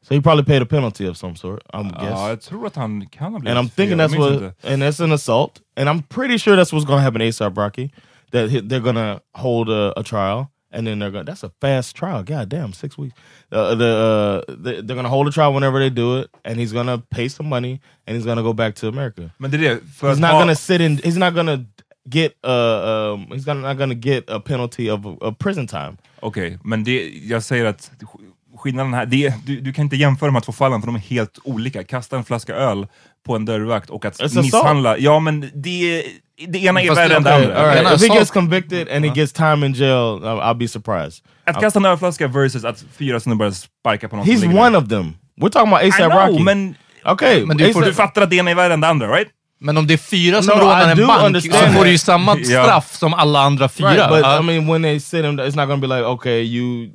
so 0.02 0.16
he 0.16 0.22
probably 0.22 0.44
paid 0.44 0.62
a 0.62 0.66
penalty 0.66 1.08
of 1.10 1.18
some 1.18 1.36
sort. 1.36 1.62
I'm 1.74 1.90
guess. 1.90 2.10
ja, 2.10 2.30
jag 2.30 2.42
tror 2.42 2.68
att 2.68 2.76
han 2.76 3.06
kan 3.08 3.34
ha 3.34 3.40
blivit 3.40 3.58
and 3.58 3.68
I'm 3.68 3.70
thinking 3.76 3.98
fri, 3.98 4.08
that's 4.08 4.18
what, 4.20 4.32
inte. 4.34 4.54
and 4.74 4.82
that's 4.84 5.04
an 5.04 5.12
assault, 5.12 5.62
and 5.78 5.90
I'm 5.90 6.02
pretty 6.10 6.38
sure 6.38 6.56
that's 6.56 6.74
what's 6.74 6.86
going 6.86 6.98
to 7.00 7.04
happen 7.04 7.20
to 7.20 7.26
ASAP 7.28 7.58
Rocky. 7.58 7.92
That 8.32 8.50
he- 8.50 8.62
they're 8.62 8.80
going 8.84 8.96
to 8.96 9.20
hold 9.34 9.70
a, 9.70 9.94
a 10.00 10.04
trial, 10.04 10.51
and 10.72 10.88
then 10.88 11.00
they're 11.00 11.12
going. 11.12 11.26
That's 11.26 11.44
a 11.44 11.52
fast 11.62 11.96
trial. 11.96 12.24
God 12.24 12.50
damn, 12.50 12.74
six 12.74 12.98
weeks. 12.98 13.16
Uh, 13.52 13.76
the 13.76 14.44
uh, 14.48 14.54
they, 14.58 14.82
they're 14.82 14.96
going 14.96 15.04
to 15.04 15.10
hold 15.10 15.28
a 15.28 15.32
trial 15.32 15.54
whenever 15.54 15.80
they 15.80 15.90
do 15.90 16.18
it, 16.18 16.30
and 16.44 16.60
he's 16.60 16.74
going 16.74 16.88
to 16.88 16.98
pay 17.10 17.28
some 17.28 17.50
money, 17.50 17.80
and 18.08 18.16
he's 18.16 18.26
going 18.26 18.38
to 18.38 18.44
go 18.44 18.54
back 18.54 18.76
to 18.76 18.88
America. 18.88 19.32
Men 19.38 19.52
det 19.52 19.58
är 19.58 19.62
det, 19.62 19.82
för 19.96 20.10
He's 20.10 20.20
not 20.20 20.32
going 20.32 20.48
to 20.48 20.56
sit 20.56 20.82
in. 20.82 20.98
He's 20.98 21.18
not 21.18 21.34
going 21.34 21.48
to 21.48 21.66
get. 22.10 22.36
Uh, 22.44 23.14
um, 23.14 23.28
he's 23.32 23.46
not 23.46 23.78
going 23.78 23.90
to 23.90 23.96
get 23.96 24.24
a 24.30 24.40
penalty 24.40 24.90
of, 24.90 25.06
of 25.06 25.38
prison 25.38 25.68
time. 25.68 25.98
Okej, 26.20 26.60
men 26.64 26.84
det, 26.84 27.10
jag 27.10 27.44
säger 27.44 27.66
att 27.66 27.92
skillnaden 28.62 28.94
här, 28.94 29.06
det, 29.06 29.34
du, 29.46 29.62
du 29.62 29.74
kan 29.74 29.84
inte 29.84 29.96
jämföra 29.96 30.28
de 30.28 30.36
här 30.36 30.42
två 30.42 30.52
fallen 30.52 30.82
för 30.82 30.88
de 30.88 30.96
är 30.96 31.00
helt 31.00 31.40
olika. 31.44 31.84
Kasta 31.84 32.18
en 32.18 32.24
flaska 32.24 32.54
öl 32.56 32.88
på 33.26 33.36
en 33.36 33.46
dörrvakt 33.46 33.90
och 33.90 34.06
att 34.06 34.20
It's 34.20 34.42
misshandla, 34.42 34.98
ja 34.98 35.20
men 35.20 35.52
det, 35.56 36.04
det 36.48 36.64
ena 36.64 36.82
är 36.82 36.96
värre 36.96 37.16
än 37.16 37.24
det 37.24 37.36
andra. 37.36 37.76
Right. 37.76 38.02
If 38.02 38.10
he 38.10 38.18
gets 38.18 38.32
convicted 38.32 38.90
and 38.90 39.06
he 39.06 39.12
gets 39.16 39.34
time 39.34 39.66
in 39.66 39.74
jail, 39.74 40.20
I'll, 40.24 40.58
be 40.58 40.68
surprised. 40.68 41.24
Att 41.46 41.60
kasta 41.60 41.80
en 41.80 41.86
ölflaska 41.86 42.28
versus 42.28 42.66
att 42.66 42.84
fyra 42.98 43.20
snubbar 43.20 43.52
sparkar 43.52 44.08
på 44.08 44.16
någon 44.16 44.26
som 44.26 44.36
He's 44.36 44.42
ligger 44.42 44.60
one 44.66 44.78
of 44.78 44.90
them. 44.90 45.14
We're 45.42 45.50
talking 45.50 45.74
about 45.74 45.94
ASAP 45.94 46.30
Rocky. 46.30 46.44
men, 46.44 46.76
Okay, 47.06 47.46
Men 47.46 47.58
du 47.58 47.74
får- 47.74 47.82
du 47.82 47.94
fattar 47.94 48.22
att 48.22 48.30
det 48.30 48.36
ena 48.36 48.52
är 48.52 48.56
värre 48.56 48.74
än 48.74 48.82
det 48.82 48.88
andra, 48.88 49.08
right? 49.08 49.28
Men 49.60 49.78
om 49.78 49.88
det 49.88 49.94
är 49.94 49.98
fyra 49.98 50.42
som 50.44 50.58
No, 50.58 50.62
rånar 50.62 50.92
en 50.92 51.08
bank 51.08 51.24
understand 51.26 51.68
så 51.68 51.74
får 51.78 51.86
du 51.86 51.92
ju 51.92 51.98
samma 51.98 52.36
straff 52.36 52.96
som 52.96 53.14
alla 53.14 53.40
andra 53.40 53.70
fyra. 53.70 53.90
Right, 53.90 54.10
but 54.10 54.20
Ja. 54.22 54.40
I 54.40 54.44
mean, 54.44 54.68
when 54.68 54.84
they 54.84 55.00
sit 55.00 55.26
him, 55.26 55.40
it's 55.40 55.56
not 55.56 55.70
to 55.70 55.88
be 55.88 55.88
like, 55.88 56.06
okay, 56.08 56.42
you. 56.42 56.90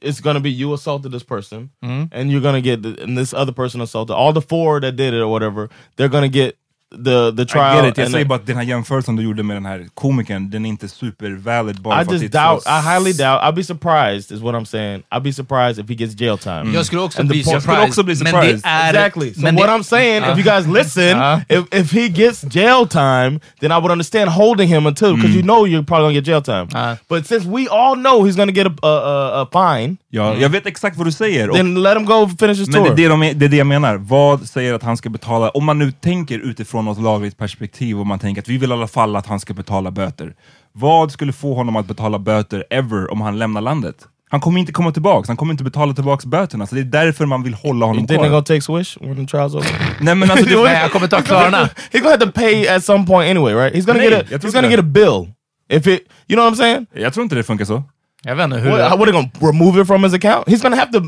It's 0.00 0.20
going 0.20 0.34
to 0.34 0.40
be 0.40 0.50
you 0.50 0.72
assaulted 0.72 1.12
this 1.12 1.22
person, 1.22 1.70
mm-hmm. 1.82 2.12
and 2.12 2.30
you're 2.30 2.40
going 2.40 2.54
to 2.54 2.62
get 2.62 2.82
the, 2.82 3.02
and 3.02 3.16
this 3.16 3.32
other 3.32 3.52
person 3.52 3.80
assaulted. 3.80 4.14
All 4.14 4.32
the 4.32 4.42
four 4.42 4.80
that 4.80 4.96
did 4.96 5.14
it 5.14 5.20
or 5.20 5.28
whatever, 5.28 5.68
they're 5.96 6.08
going 6.08 6.22
to 6.22 6.28
get 6.28 6.58
the 7.04 7.36
the 7.36 7.42
I 7.42 7.46
trial. 7.46 7.76
get 7.84 7.92
it. 7.92 7.98
Jag 7.98 8.10
säger 8.10 8.24
the- 8.24 8.28
bara 8.28 8.34
att 8.38 8.46
den 8.46 8.56
här 8.56 8.62
jämförelsen 8.64 9.16
du 9.16 9.22
gjorde 9.22 9.42
med 9.42 9.56
den 9.56 9.66
här 9.66 9.86
komikern, 9.94 10.50
den 10.50 10.64
är 10.64 10.68
inte 10.68 10.88
supervalid 10.88 11.80
bara 11.82 12.02
I 12.02 12.04
för 12.04 12.12
just 12.12 12.32
det 12.32 12.38
doubt. 12.48 12.62
så- 12.62 12.68
I 12.70 12.80
highly 12.94 13.12
doubt. 13.12 13.40
I'll 13.42 13.52
be 13.54 13.64
surprised, 13.64 14.36
is 14.36 14.42
what 14.42 14.54
I'm 14.54 14.64
saying. 14.64 15.02
I'll 15.10 15.20
be 15.20 15.32
surprised 15.32 15.84
if 15.84 15.88
he 15.90 15.94
gets 16.04 16.20
jail 16.20 16.38
time. 16.38 16.70
Jag 16.74 16.86
skulle 16.86 17.00
också 17.02 17.20
And 17.20 17.28
bli 17.28 17.38
Jag 17.38 17.46
skulle 17.46 17.60
surprised. 17.60 17.88
också 17.88 18.02
bli 18.02 18.14
Men 18.14 18.26
surprised. 18.26 18.62
det 18.62 18.68
är... 18.68 18.88
Exactly. 18.94 19.34
So 19.34 19.40
men 19.40 19.56
what 19.56 19.66
det- 19.66 19.72
I'm 19.72 19.82
saying, 19.82 20.22
Uh. 20.24 20.30
if 20.30 20.46
you 20.46 20.54
guys 20.54 20.66
listen, 20.66 21.18
Uh. 21.18 21.38
if 21.48 21.64
if 21.74 21.92
he 21.92 22.08
gets 22.08 22.44
jail 22.54 22.88
time, 22.88 23.40
then 23.60 23.70
I 23.72 23.74
would 23.74 23.90
understand 23.90 24.30
holding 24.30 24.68
him 24.68 24.86
until 24.86 25.14
because 25.16 25.34
you 25.34 25.42
know 25.42 25.66
you're 25.66 25.84
probably 25.86 26.04
gonna 26.04 26.20
get 26.20 26.26
jail 26.26 26.42
time. 26.42 26.66
Uh. 26.74 26.96
But 27.08 27.26
since 27.26 27.46
we 27.48 27.66
all 27.70 27.94
know 27.94 28.26
he's 28.26 28.36
gonna 28.36 28.52
get 28.52 28.66
a 28.66 28.70
a, 28.82 28.88
a, 28.88 29.42
a 29.42 29.46
fine, 29.52 29.96
Ja, 30.10 30.34
jag 30.36 30.48
vet 30.48 30.66
exakt 30.66 30.96
vad 30.96 31.06
du 31.06 31.12
säger. 31.12 31.50
och- 31.50 31.56
then 31.56 31.82
let 31.82 31.96
him 31.96 32.04
go 32.04 32.28
finish 32.40 32.58
his 32.58 32.68
Men 32.68 32.82
det, 32.82 32.88
tour. 32.88 32.96
det, 32.96 33.08
de, 33.08 33.20
det 33.38 33.44
är 33.44 33.48
det 33.48 33.56
jag 33.56 33.66
menar. 33.66 33.96
Vad 33.96 34.48
säger 34.48 34.74
att 34.74 34.82
han 34.82 34.96
ska 34.96 35.08
betala? 35.10 35.48
Om 35.50 35.64
man 35.64 35.78
nu 35.78 35.92
tänker 35.92 36.38
utifrån 36.38 36.83
något 36.84 37.00
lagligt 37.02 37.38
perspektiv 37.38 38.00
och 38.00 38.06
man 38.06 38.18
tänker 38.18 38.42
att 38.42 38.48
vi 38.48 38.58
vill 38.58 38.70
i 38.70 38.72
alla 38.72 38.86
fall 38.86 39.16
att 39.16 39.26
han 39.26 39.40
ska 39.40 39.54
betala 39.54 39.90
böter. 39.90 40.34
Vad 40.72 41.12
skulle 41.12 41.32
få 41.32 41.54
honom 41.54 41.76
att 41.76 41.86
betala 41.86 42.18
böter 42.18 42.64
ever 42.70 43.12
om 43.12 43.20
han 43.20 43.38
lämnar 43.38 43.60
landet? 43.60 43.96
Han 44.30 44.40
kommer 44.40 44.60
inte 44.60 44.72
komma 44.72 44.92
tillbaks, 44.92 45.28
han 45.28 45.36
kommer 45.36 45.52
inte 45.52 45.64
betala 45.64 45.94
tillbaks 45.94 46.24
böterna. 46.26 46.66
Så 46.66 46.74
det 46.74 46.80
är 46.80 46.84
därför 46.84 47.26
man 47.26 47.42
vill 47.42 47.54
hålla 47.54 47.78
You 47.86 47.90
honom 47.90 48.06
think 48.06 48.10
they're 48.20 48.28
gonna 48.28 48.42
kvar. 48.42 48.42
take 48.42 48.60
Swish 48.60 48.96
when 49.00 49.26
the 49.26 49.36
trial's 49.36 49.56
over? 49.56 49.70
Nej 50.00 50.14
men 50.14 50.30
alltså, 50.30 50.46
det, 50.46 50.56
Nej, 50.64 50.80
jag 50.82 50.92
kommer 50.92 51.06
ta 51.06 51.22
Klarna. 51.22 51.68
he's 51.92 51.98
gonna 52.00 52.10
have 52.10 52.26
to 52.26 52.32
pay 52.32 52.68
at 52.68 52.84
some 52.84 53.06
point 53.06 53.30
anyway, 53.30 53.54
right? 53.54 53.74
He's 53.74 53.86
gonna 53.86 53.98
Nej, 53.98 54.10
get 54.10 54.32
a 54.32 54.38
he's 54.46 54.52
gonna 54.52 54.68
get 54.68 54.78
a 54.80 54.82
bill. 54.82 55.28
If 55.70 55.86
it, 55.86 56.00
you 56.28 56.36
know 56.36 56.44
what 56.44 56.52
I'm 56.52 56.56
saying? 56.56 56.86
jag 56.94 57.14
tror 57.14 57.24
inte 57.24 57.34
det 57.36 57.42
funkar 57.42 57.64
så. 57.64 57.82
Jag 58.22 58.36
vet 58.36 58.44
inte 58.44 58.56
hur... 58.56 58.70
What, 58.70 58.80
how, 58.90 58.96
what 58.98 59.08
are 59.08 59.12
they 59.12 59.30
gonna 59.40 59.52
remove 59.52 59.80
it 59.82 59.86
from 59.86 60.04
his 60.04 60.14
account? 60.14 60.46
He's 60.48 60.62
gonna 60.62 60.76
have 60.76 60.92
to. 60.92 61.00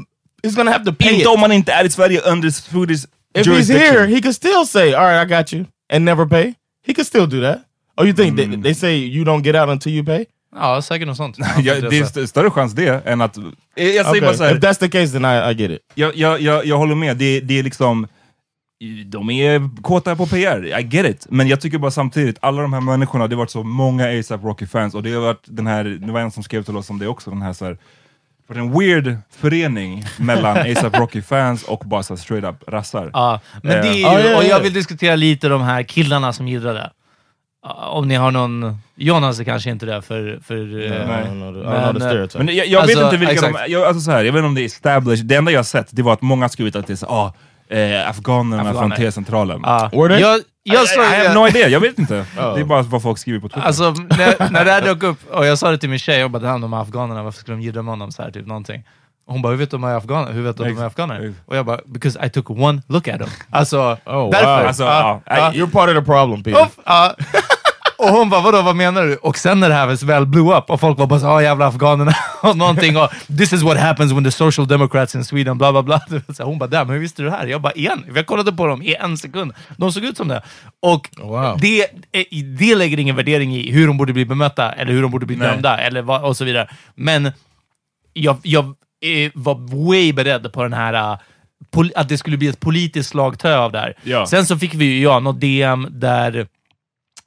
He's 0.42 0.56
gonna 0.56 0.70
have 0.70 0.84
to 0.84 0.92
pay 0.92 1.08
Inte 1.08 1.20
it. 1.22 1.26
om 1.28 1.40
man 1.40 1.52
inte 1.52 1.72
är 1.72 1.84
i 1.84 1.90
Sverige 1.90 2.20
under 2.20 2.50
Swedish 2.50 3.04
If 3.40 3.46
he's 3.46 3.68
here, 3.68 4.06
he 4.06 4.20
could 4.22 4.34
still 4.34 4.64
say, 4.66 4.94
"All 4.94 5.04
right, 5.06 5.26
I 5.32 5.34
got 5.36 5.52
you," 5.52 5.64
and 5.92 6.04
never 6.04 6.26
pay. 6.28 6.54
He 6.86 6.94
could 6.94 7.06
still 7.06 7.26
do 7.26 7.40
that. 7.42 7.58
Or 7.96 8.06
you 8.06 8.14
think 8.16 8.38
Mm. 8.38 8.52
they, 8.52 8.62
they 8.62 8.74
say 8.74 8.96
you 8.96 9.24
don't 9.24 9.42
get 9.42 9.54
out 9.54 9.68
until 9.68 9.92
you 9.92 10.04
pay? 10.06 10.24
Ja, 10.56 10.82
säkert 10.82 11.06
något 11.08 11.16
sånt. 11.16 11.36
ja, 11.58 11.74
det 11.80 11.98
är 11.98 12.02
st- 12.02 12.26
större 12.26 12.50
chans 12.50 12.72
det 12.72 13.06
än 13.06 13.20
att... 13.20 13.36
Jag 13.36 13.46
säger 13.84 14.08
Okay. 14.10 14.20
bara 14.20 14.34
så 14.34 14.44
här, 14.44 14.54
If 14.56 14.60
that's 14.62 14.78
the 14.78 14.88
case, 14.88 15.12
then 15.12 15.24
I, 15.24 15.50
I 15.50 15.54
get 15.62 15.70
it. 15.70 15.78
jag, 15.94 16.16
jag, 16.16 16.40
jag, 16.40 16.66
jag 16.66 16.78
håller 16.78 16.94
med, 16.94 17.16
det, 17.16 17.40
det 17.40 17.58
är 17.58 17.62
liksom... 17.62 18.06
De 19.06 19.30
är 19.30 19.82
kåta 19.82 20.16
på 20.16 20.26
PR, 20.26 20.78
I 20.80 20.82
get 20.82 21.06
it. 21.06 21.26
Men 21.30 21.48
jag 21.48 21.60
tycker 21.60 21.78
bara 21.78 21.90
samtidigt, 21.90 22.38
alla 22.40 22.62
de 22.62 22.72
här 22.72 22.80
människorna, 22.80 23.26
det 23.28 23.34
har 23.34 23.38
varit 23.38 23.50
så 23.50 23.62
många 23.62 24.18
ASAP 24.20 24.44
Rocky-fans 24.44 24.94
och 24.94 25.02
det 25.02 25.12
har 25.12 25.20
varit 25.20 25.42
den 25.44 25.66
här, 25.66 25.84
det 25.84 26.12
var 26.12 26.20
en 26.20 26.30
som 26.30 26.42
skrev 26.42 26.62
till 26.62 26.76
oss 26.76 26.90
om 26.90 26.98
det 26.98 27.06
också, 27.08 27.30
den 27.30 27.42
här 27.42 27.52
så 27.52 27.64
här, 27.64 27.78
det 28.54 28.60
var 28.60 28.66
en 28.66 28.78
weird 28.78 29.16
förening 29.30 30.04
mellan 30.18 30.56
ASAP 30.72 30.98
Rocky-fans 30.98 31.62
och 31.62 31.78
bara 31.86 32.02
så 32.02 32.16
straight 32.16 32.44
up 32.44 32.68
rassar. 32.68 33.10
Ja, 33.12 33.40
men 33.62 33.82
det 33.82 33.88
är 33.88 33.92
ju, 33.94 34.00
Ja, 34.00 34.20
ja, 34.20 34.26
ja. 34.30 34.36
och 34.36 34.44
jag 34.44 34.60
vill 34.60 34.72
diskutera 34.72 35.16
lite 35.16 35.48
de 35.48 35.62
här 35.62 35.82
killarna 35.82 36.32
som 36.32 36.48
gillar 36.48 36.74
det. 36.74 36.90
Ja, 37.62 37.88
Om 37.88 38.08
ni 38.08 38.14
har 38.14 38.30
någon... 38.30 38.78
Jonas 38.94 39.40
är 39.40 39.44
kanske 39.44 39.70
inte 39.70 39.86
det 39.86 40.02
för... 40.02 40.38
för 40.44 40.54
eh, 40.56 40.60
I 40.60 40.88
don't 40.88 41.92
Men, 41.98 42.02
eh. 42.20 42.44
Men 42.44 42.54
jag, 42.56 42.66
jag 42.66 42.82
Alltså, 42.82 42.98
vet 42.98 43.04
inte 43.04 43.16
vilka 43.16 43.32
exakt. 43.32 43.58
de 43.66 43.72
jag, 43.72 43.82
alltså 43.82 44.00
så 44.00 44.10
här, 44.10 44.24
jag 44.24 44.32
vet 44.32 44.38
inte 44.38 44.46
om 44.48 44.54
det 44.54 44.62
är 44.62 44.66
established, 44.66 45.26
det 45.26 45.34
enda 45.36 45.52
jag 45.52 45.58
har 45.58 45.64
sett 45.64 45.88
det 45.90 46.02
var 46.02 46.12
att 46.12 46.22
många 46.22 46.48
skrivit 46.48 46.76
att 46.76 46.86
det 46.86 46.92
är 46.92 46.96
så, 46.96 47.06
ah, 47.06 47.34
eh, 47.68 48.08
afghanerna 48.10 48.62
Afghaner. 48.62 48.80
från 48.80 48.90
T-centralen. 49.06 49.62
Were 49.62 50.08
they? 50.08 50.20
Jag, 50.20 50.40
jag 50.62 50.84
I, 50.84 50.86
sa 50.86 51.02
I 51.02 51.16
have 51.16 51.34
no 51.34 51.48
idea, 51.48 51.68
jag 51.68 51.80
vet 51.80 51.98
inte. 51.98 52.14
Oh. 52.38 52.54
Det 52.54 52.60
är 52.60 52.64
bara 52.64 52.82
vad 52.82 53.02
folk 53.02 53.18
skriver 53.18 53.40
på 53.40 53.48
Twitter. 53.48 53.66
Alltså, 53.66 53.90
när, 53.90 54.50
när 54.50 54.64
det 54.64 54.70
här 54.70 54.82
dök 54.82 55.02
upp, 55.02 55.18
och 55.30 55.46
jag 55.46 55.58
sa 55.58 55.70
det 55.70 55.78
till 55.78 55.90
min 55.90 55.98
tjej, 55.98 56.18
jag 56.20 56.30
bara, 56.30 56.58
de 56.58 56.72
här 56.72 56.80
afghanerna, 56.82 57.22
varför 57.22 57.40
skulle 57.40 57.56
de 57.56 57.62
gidra 57.62 57.82
med 57.82 57.92
honom? 57.92 58.12
Så 58.12 58.22
här, 58.22 58.30
typ, 58.30 58.46
någonting. 58.46 58.82
Hon 59.28 59.42
bara, 59.42 59.50
hur 59.50 59.56
vet 59.58 59.70
du 59.70 59.76
om 59.76 59.82
de 59.82 59.90
är 59.90 59.94
afghaner? 59.96 60.32
Hur 60.32 60.42
vet 60.42 60.56
du 60.56 60.62
att 60.62 60.68
de 60.76 60.82
är 60.82 60.86
afghaner? 60.86 61.34
Och 61.46 61.56
jag 61.56 61.66
bara, 61.66 61.80
because 61.86 62.26
I 62.26 62.30
took 62.30 62.50
one 62.50 62.82
look 62.88 63.08
at 63.08 63.18
them. 63.20 63.28
Alltså, 63.50 63.78
Oh, 64.04 64.30
därför. 64.30 64.56
wow. 64.58 64.66
Alltså, 64.66 64.82
ja, 64.84 65.20
ja. 65.26 65.50
You're 65.54 65.70
part 65.70 65.88
of 65.90 65.94
the 65.96 66.02
problem, 66.02 66.42
Peter. 66.42 66.66
Ja. 66.84 67.14
Och 67.98 68.08
hon 68.08 68.30
bara, 68.30 68.40
vadå, 68.40 68.62
vad 68.62 68.76
menar 68.76 69.02
du? 69.02 69.16
Och 69.16 69.38
sen 69.38 69.60
när 69.60 69.68
det 69.68 69.74
här 69.74 70.06
väl 70.06 70.26
blew 70.26 70.56
up 70.56 70.70
och 70.70 70.80
folk 70.80 70.98
var 70.98 71.06
bara 71.06 71.20
så, 71.20 71.26
ah 71.26 71.42
jävla 71.42 71.66
afghanerna 71.66 72.14
och 72.42 72.56
någonting 72.56 72.96
och 72.96 73.10
this 73.38 73.52
is 73.52 73.62
what 73.62 73.78
happens 73.78 74.12
when 74.12 74.24
the 74.24 74.30
social 74.30 74.68
democrats 74.68 75.14
in 75.14 75.24
Sweden, 75.24 75.58
bla 75.58 75.72
bla 75.72 75.82
bla. 75.82 76.00
Så 76.36 76.44
Hon 76.44 76.58
bara, 76.58 76.66
damn, 76.66 76.90
hur 76.90 76.98
visste 76.98 77.22
du 77.22 77.30
det 77.30 77.36
här? 77.36 77.46
Jag 77.46 77.62
bara, 77.62 77.72
igen, 77.72 78.04
jag 78.14 78.26
kollade 78.26 78.52
på 78.52 78.66
dem 78.66 78.82
i 78.82 78.94
en 78.94 79.16
sekund. 79.18 79.52
De 79.76 79.92
såg 79.92 80.04
ut 80.04 80.16
som 80.16 80.28
det. 80.28 80.42
Och 80.82 81.10
Wow. 81.18 81.58
det, 81.60 81.80
eh, 82.12 82.24
det 82.58 82.74
lägger 82.74 82.98
ingen 82.98 83.16
värdering 83.16 83.56
i 83.56 83.72
hur 83.72 83.86
de 83.86 83.96
borde 83.96 84.12
bli 84.12 84.24
bemötta 84.24 84.72
eller 84.72 84.92
hur 84.92 85.02
de 85.02 85.10
borde 85.10 85.26
bli 85.26 85.36
Nej. 85.36 85.48
dömda 85.48 85.78
eller 85.78 86.02
vad, 86.02 86.24
och 86.24 86.36
så 86.36 86.44
vidare. 86.44 86.68
Men 86.94 87.32
jag, 88.12 88.36
jag 88.42 88.64
eh, 88.64 89.30
var 89.34 89.86
way 89.86 90.12
beredd 90.12 90.52
på 90.52 90.62
den 90.62 90.72
här 90.72 90.94
eh, 90.94 91.18
att 91.94 92.08
det 92.08 92.18
skulle 92.18 92.36
bli 92.36 92.48
ett 92.48 92.60
politiskt 92.60 93.10
slagtö 93.10 93.58
av 93.58 93.72
det 93.72 93.78
här. 93.78 93.94
Ja. 94.02 94.26
Sen 94.26 94.46
så 94.46 94.58
fick 94.58 94.74
vi 94.74 94.84
ju, 94.84 95.02
ja, 95.02 95.20
något 95.20 95.40
DM 95.40 95.86
där 95.90 96.46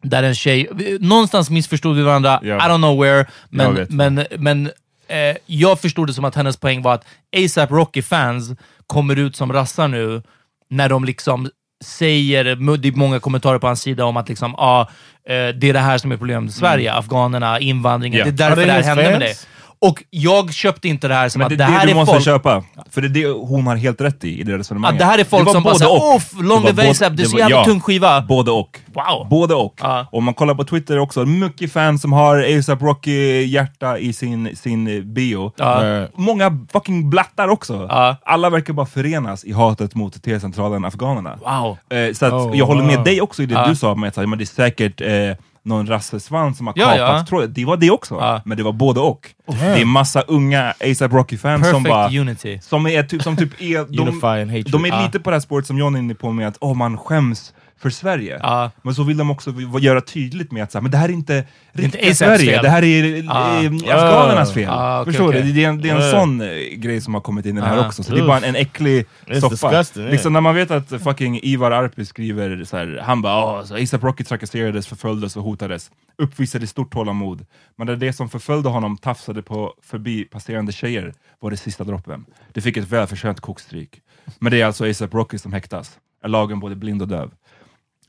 där 0.04 0.24
en 0.24 0.36
tjej, 0.36 0.70
någonstans 1.00 1.50
missförstod 1.50 1.96
vi 1.98 2.04
varandra, 2.04 2.40
Ja. 2.44 2.56
I 2.56 2.60
don't 2.60 2.78
know 2.78 3.00
where, 3.02 3.26
men, 3.50 3.76
vet. 3.76 3.90
men, 3.90 4.26
men 4.38 4.66
eh, 5.08 5.38
jag 5.46 5.80
förstod 5.82 6.08
det 6.08 6.14
som 6.14 6.26
att 6.26 6.36
hennes 6.36 6.58
poäng 6.58 6.82
var 6.82 6.94
att 6.94 7.06
ASAP 7.46 7.72
Rocky-fans 7.72 8.52
kommer 8.88 9.16
ut 9.16 9.36
som 9.36 9.54
rassar 9.54 9.88
nu 9.88 10.22
när 10.70 10.90
de 10.90 11.06
liksom 11.06 11.50
säger, 11.84 12.44
det 12.78 12.88
är 12.88 12.92
många 12.92 13.20
kommentarer 13.20 13.60
på 13.60 13.68
hans 13.68 13.82
sida 13.82 14.06
om 14.06 14.18
att 14.18 14.30
liksom, 14.30 14.56
ah, 14.56 14.82
eh, 14.82 14.88
det 15.28 15.64
är 15.70 15.74
det 15.74 15.80
här 15.80 15.98
som 15.98 16.12
är 16.12 16.18
problemet 16.18 16.50
i 16.50 16.54
Sverige, 16.54 16.94
afghanerna, 16.94 17.60
invandringen, 17.60 18.20
Ja. 18.20 18.26
det 18.26 18.30
är 18.44 18.50
därför 18.50 18.66
det 18.66 18.72
här 18.72 18.84
hände 18.84 19.04
med 19.04 19.20
dig. 19.20 19.36
Och 19.82 20.04
jag 20.10 20.54
köpte 20.54 20.88
inte 20.88 21.08
det 21.08 21.14
här 21.14 21.30
som 21.30 21.40
Men 21.40 21.46
att 21.46 21.50
det 21.50 21.56
det, 21.56 21.64
är 21.64 21.68
här 21.68 21.86
det 21.86 21.92
du 21.92 21.96
måste 21.96 22.14
folk... 22.14 22.26
köpa. 22.26 22.64
För 22.90 23.02
det 23.02 23.08
är 23.08 23.10
det 23.10 23.32
hon 23.32 23.68
har 23.68 23.76
helt 23.76 24.02
rätt 24.02 24.24
i, 24.24 24.40
i 24.40 24.44
det 24.44 24.58
resonemanget. 24.58 24.94
Att 24.94 25.00
det 25.08 25.12
här 25.12 25.20
är 25.20 25.24
folk 25.24 25.52
som 25.52 25.64
bara 25.64 25.74
både 25.74 25.86
såhär, 25.86 26.10
och. 26.10 26.16
"Uff, 26.16 26.32
long 26.42 26.62
både- 26.64 26.90
ASAP, 26.90 27.14
det 27.14 27.24
är 27.24 27.28
så 27.28 27.38
jävla 27.38 27.56
ja, 27.56 27.66
tung 27.66 27.82
skiva." 27.82 28.22
Både 28.22 28.52
och. 28.52 28.80
Wow. 28.94 29.30
Både 29.30 29.56
och. 29.56 29.74
Ja. 29.82 30.06
Om 30.12 30.24
man 30.24 30.34
kollar 30.34 30.56
på 30.56 30.64
Twitter 30.64 31.00
också, 31.00 31.26
mycket 31.26 31.74
fans 31.74 32.02
som 32.02 32.14
har 32.14 32.58
ASAP 32.58 32.82
Rocky 32.82 33.44
hjärta 33.46 33.98
i 33.98 34.14
sin, 34.14 34.56
sin 34.56 35.14
bio. 35.14 35.52
Right. 35.58 36.12
Många 36.16 36.66
fucking 36.74 37.10
blattar 37.10 37.48
också. 37.48 37.88
Ja. 37.90 38.16
Alla 38.24 38.50
verkar 38.50 38.74
bara 38.74 38.86
förenas 38.86 39.44
i 39.44 39.52
hatet 39.54 39.96
mot 39.96 40.24
T-centralen 40.24 40.86
afghanerna. 40.86 41.38
Wow. 41.46 41.78
Eh, 42.00 42.14
så 42.14 42.26
att 42.26 42.34
Oh, 42.34 42.58
jag 42.58 42.66
håller 42.66 42.84
med 42.84 42.96
wow. 42.96 43.04
dig 43.06 43.22
också 43.22 43.44
i 43.44 43.46
det 43.46 43.66
du 43.68 43.76
sa, 43.76 43.96
med 43.96 44.08
att 44.08 44.16
här, 44.16 44.36
det 44.36 44.44
är 44.44 44.46
säkert 44.46 45.02
eh, 45.02 45.46
någon 45.70 45.88
rassesvans 45.88 46.58
som 46.58 46.68
har 46.68 46.74
Ja, 46.78 46.86
kapats. 46.86 47.00
ja. 47.22 47.26
Tror 47.26 47.42
jag. 47.42 47.50
Det 47.50 47.66
var 47.66 47.78
det 47.78 47.92
också, 47.92 48.16
Ja. 48.16 48.42
men 48.46 48.58
det 48.58 48.64
var 48.64 48.72
både 48.72 49.00
och. 49.00 49.30
Det 49.46 49.82
är 49.82 49.86
massa 49.86 50.22
unga 50.22 50.74
ASAP 50.92 51.12
Rocky-fans 51.14 51.70
som 51.70 51.84
bara... 51.84 52.08
unity. 52.08 52.60
Som, 52.62 52.88
är 52.88 53.04
typ, 53.04 53.24
som 53.24 53.38
typ 53.38 53.62
är... 53.62 53.86
De, 53.98 54.00
Unifying 54.08 54.48
hatred. 54.58 54.72
de 54.72 54.86
är 54.86 54.90
Ja. 54.90 55.02
lite 55.06 55.20
på 55.20 55.30
det 55.30 55.36
här 55.36 55.42
spåret 55.42 55.66
som 55.66 55.78
John 55.78 55.96
är 55.96 56.00
inne 56.00 56.16
på 56.16 56.32
med 56.32 56.48
att 56.48 56.58
oh, 56.62 56.74
man 56.76 56.98
skäms 56.98 57.54
för 57.82 57.90
Sverige. 57.90 58.40
Ja. 58.44 58.72
Men 58.82 58.96
så 58.96 59.04
vill 59.04 59.18
de 59.18 59.32
också 59.32 59.54
göra 59.80 60.02
tydligt 60.02 60.52
med 60.52 60.64
att 60.64 60.72
så 60.72 60.78
här, 60.78 60.82
men 60.84 60.92
det 60.92 60.98
här 60.98 61.10
är 61.10 61.14
inte 61.14 61.44
riktiga 61.72 62.02
ASAPs 62.02 62.18
Sverige, 62.18 62.52
fel. 62.54 62.64
det 62.64 62.70
här 62.70 62.84
är 62.84 63.24
Ja. 63.24 63.64
eh, 63.64 63.96
afghanernas 63.96 64.54
fel. 64.54 64.70
Ah, 64.70 65.02
okej, 65.02 65.14
Förstår 65.14 65.30
okej. 65.30 65.42
du? 65.42 65.52
Det 65.54 65.64
är 65.64 65.70
en, 65.70 65.82
det 65.82 65.90
är 65.90 65.96
en 65.96 66.02
Ja. 66.02 66.12
sån 66.12 66.42
eh, 66.42 66.48
grej 66.76 67.02
som 67.02 67.14
har 67.14 67.22
kommit 67.22 67.46
in 67.46 67.58
i 67.58 67.62
det 67.62 67.68
här 67.68 67.78
Ah. 67.78 67.88
också, 67.88 68.04
så 68.04 68.14
det 68.14 68.20
är 68.22 68.28
bara 68.28 68.38
en, 68.38 68.44
en 68.44 68.56
äcklig 68.56 69.06
soppa. 69.40 69.84
Liksom 69.96 70.34
när 70.34 70.42
man 70.42 70.56
vet 70.56 70.72
att 70.72 70.90
fucking 71.04 71.40
Ivar 71.44 71.72
Arpi 71.72 72.06
skriver 72.06 72.64
så 72.64 72.78
här, 72.78 73.02
han 73.06 73.22
bara 73.22 73.62
oh, 73.62 73.84
ASAP 73.84 74.04
Rocky 74.04 74.24
trakasserades, 74.24 74.88
förföljdes 74.88 75.38
och 75.38 75.44
hotades, 75.44 75.92
uppvisade 76.18 76.68
stort 76.68 76.94
tålamod. 76.94 77.46
Men 77.78 77.88
det, 77.88 77.96
det 77.96 78.14
som 78.14 78.30
förföljde 78.30 78.70
honom 78.70 78.98
tafsade 78.98 79.42
på 79.42 79.74
förbi 79.84 80.24
passerande 80.24 80.72
tjejer 80.72 81.14
var 81.40 81.52
det 81.52 81.58
sista 81.58 81.84
droppen. 81.84 82.26
Det 82.54 82.62
fick 82.62 82.78
ett 82.78 82.88
välförtjänt 82.92 83.40
kokstryk. 83.42 84.02
Men 84.40 84.52
det 84.52 84.62
är 84.62 84.66
alltså 84.66 84.90
ASAP 84.90 85.14
Rocky 85.14 85.38
som 85.38 85.54
häktas. 85.54 85.92
Är 86.24 86.28
lagen 86.30 86.60
både 86.60 86.76
blind 86.76 87.02
och 87.02 87.08
döv. 87.08 87.32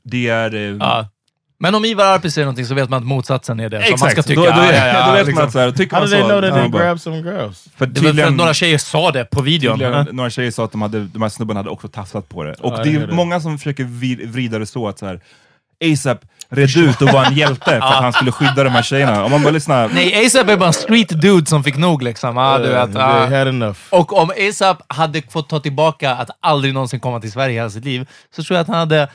Det 0.03 0.27
är... 0.29 0.55
Eh, 0.55 0.61
Ja. 0.79 1.07
Men 1.63 1.75
om 1.75 1.85
Ivar 1.85 2.05
Arpi 2.05 2.31
säger 2.31 2.45
någonting 2.45 2.65
så 2.65 2.73
vet 2.73 2.89
man 2.89 2.99
att 2.99 3.05
motsatsen 3.07 3.59
är 3.59 3.69
det 3.69 3.81
som 3.83 3.89
man 3.91 3.97
ska 3.97 4.07
Exakt, 4.07 4.27
tycka. 4.27 4.41
då, 4.41 4.45
då, 4.47 4.51
Ja, 4.51 4.73
ja, 4.73 4.87
ja, 4.87 5.05
då 5.07 5.11
vet 5.11 5.25
liksom. 5.27 5.35
man 5.35 5.47
att 5.47 5.51
så 5.53 5.59
här, 5.59 5.71
tycker 5.71 5.95
How 5.95 6.01
man 6.01 6.09
did 6.09 6.19
they 6.19 6.21
så, 6.21 6.27
know 6.27 6.41
that 6.41 6.53
they 6.71 6.79
grabbed 6.81 7.01
some 7.01 7.17
girls? 7.17 7.67
För 7.77 7.85
Det 7.85 7.99
var 7.99 8.01
för 8.01 8.09
att 8.09 8.15
tydligen- 8.15 8.37
några 8.37 8.53
tjejer 8.53 8.77
sa 8.77 9.11
det 9.11 9.25
på 9.25 9.41
videon. 9.41 9.79
Tydligen, 9.79 10.07
några 10.11 10.29
tjejer 10.29 10.51
sa 10.51 10.65
att 10.65 10.71
de, 10.71 10.81
hade, 10.81 10.99
de 10.99 11.21
här 11.21 11.29
snubbarna 11.29 11.59
hade 11.59 11.69
också 11.69 11.87
tafsat 11.87 12.29
på 12.29 12.43
det. 12.43 12.53
Och 12.53 12.73
Ja, 12.79 12.83
det 12.83 12.95
är 12.95 13.07
många 13.07 13.39
som 13.39 13.57
försöker 13.57 13.83
vrida 14.27 14.59
det 14.59 14.65
så 14.65 14.87
att 14.87 14.99
så 14.99 15.05
här, 15.05 15.19
ASAP 15.93 16.19
red 16.49 16.77
ut 16.77 17.01
och 17.01 17.09
var 17.09 17.25
en 17.25 17.33
hjälte 17.35 17.65
för 17.65 17.77
att 17.77 18.03
han 18.03 18.13
skulle 18.13 18.31
skydda 18.31 18.63
de 18.63 18.69
här 18.69 18.83
tjejerna. 18.83 19.23
Om 19.25 19.31
man 19.31 19.43
bara 19.43 19.51
lyssnar... 19.53 19.89
Nej, 19.93 20.25
ASAP 20.25 20.49
är 20.49 20.57
bara 20.57 20.67
en 20.67 20.73
street 20.73 21.21
dude 21.21 21.45
som 21.45 21.63
fick 21.63 21.77
nog 21.77 22.03
liksom. 22.03 22.37
Ja, 22.37 22.57
du 22.57 22.67
vet, 22.69 22.89
ja. 22.93 23.19
had 23.25 23.47
enough. 23.47 23.77
Och 23.89 24.17
om 24.17 24.31
ASAP 24.49 24.77
hade 24.87 25.21
fått 25.29 25.49
ta 25.49 25.59
tillbaka 25.59 26.11
att 26.11 26.29
aldrig 26.39 26.73
någonsin 26.73 26.99
komma 26.99 27.19
till 27.19 27.31
Sverige 27.31 27.53
i 27.53 27.57
hela 27.57 27.69
sitt 27.69 27.85
liv, 27.85 28.07
så 28.35 28.43
tror 28.43 28.55
jag 28.57 28.61
att 28.61 28.67
han 28.67 28.77
hade 28.77 29.07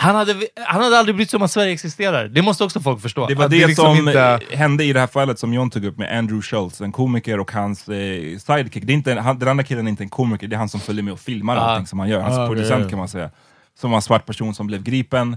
han 0.00 0.14
hade, 0.16 0.34
han 0.66 0.82
hade 0.82 0.98
aldrig 0.98 1.16
brytt 1.16 1.30
sig 1.30 1.36
om 1.36 1.42
att 1.42 1.50
Sverige 1.50 1.72
existerar. 1.72 2.28
Det 2.28 2.42
måste 2.42 2.64
också 2.64 2.80
folk 2.80 3.02
förstå. 3.02 3.26
Det 3.26 3.34
var 3.34 3.44
Att 3.44 3.50
det, 3.50 3.66
liksom 3.66 3.96
som 3.96 4.08
inte- 4.08 4.40
eh, 4.50 4.58
hände 4.58 4.84
i 4.84 4.92
det 4.92 5.00
här 5.00 5.06
fallet 5.06 5.38
som 5.38 5.54
John 5.54 5.70
tog 5.70 5.84
upp 5.84 5.98
med 5.98 6.18
Andrew 6.18 6.42
Schultz, 6.42 6.80
en 6.80 6.92
komiker 6.92 7.40
och 7.40 7.52
hans 7.52 7.88
eh, 7.88 8.38
sidekick. 8.38 8.84
Det 8.84 8.92
är 8.92 8.94
inte, 8.94 9.14
han, 9.14 9.38
den 9.38 9.48
andra 9.48 9.64
killen 9.64 9.86
är 9.86 9.90
inte 9.90 10.02
en 10.02 10.08
komiker, 10.08 10.48
det 10.48 10.56
är 10.56 10.58
han 10.58 10.68
som 10.68 10.80
följer 10.80 11.02
med 11.02 11.12
och 11.12 11.20
filmar 11.20 11.56
Ah. 11.56 11.60
allting 11.60 11.86
som 11.86 11.98
han 11.98 12.08
gör. 12.08 12.20
Hans 12.20 12.38
Ah, 12.38 12.46
producent 12.46 12.82
ja. 12.84 12.88
kan 12.90 12.98
man 12.98 13.08
säga. 13.08 13.30
Som 13.80 13.90
var 13.90 13.98
en 13.98 14.02
svart 14.02 14.26
person 14.26 14.54
som 14.54 14.66
blev 14.66 14.82
gripen 14.82 15.36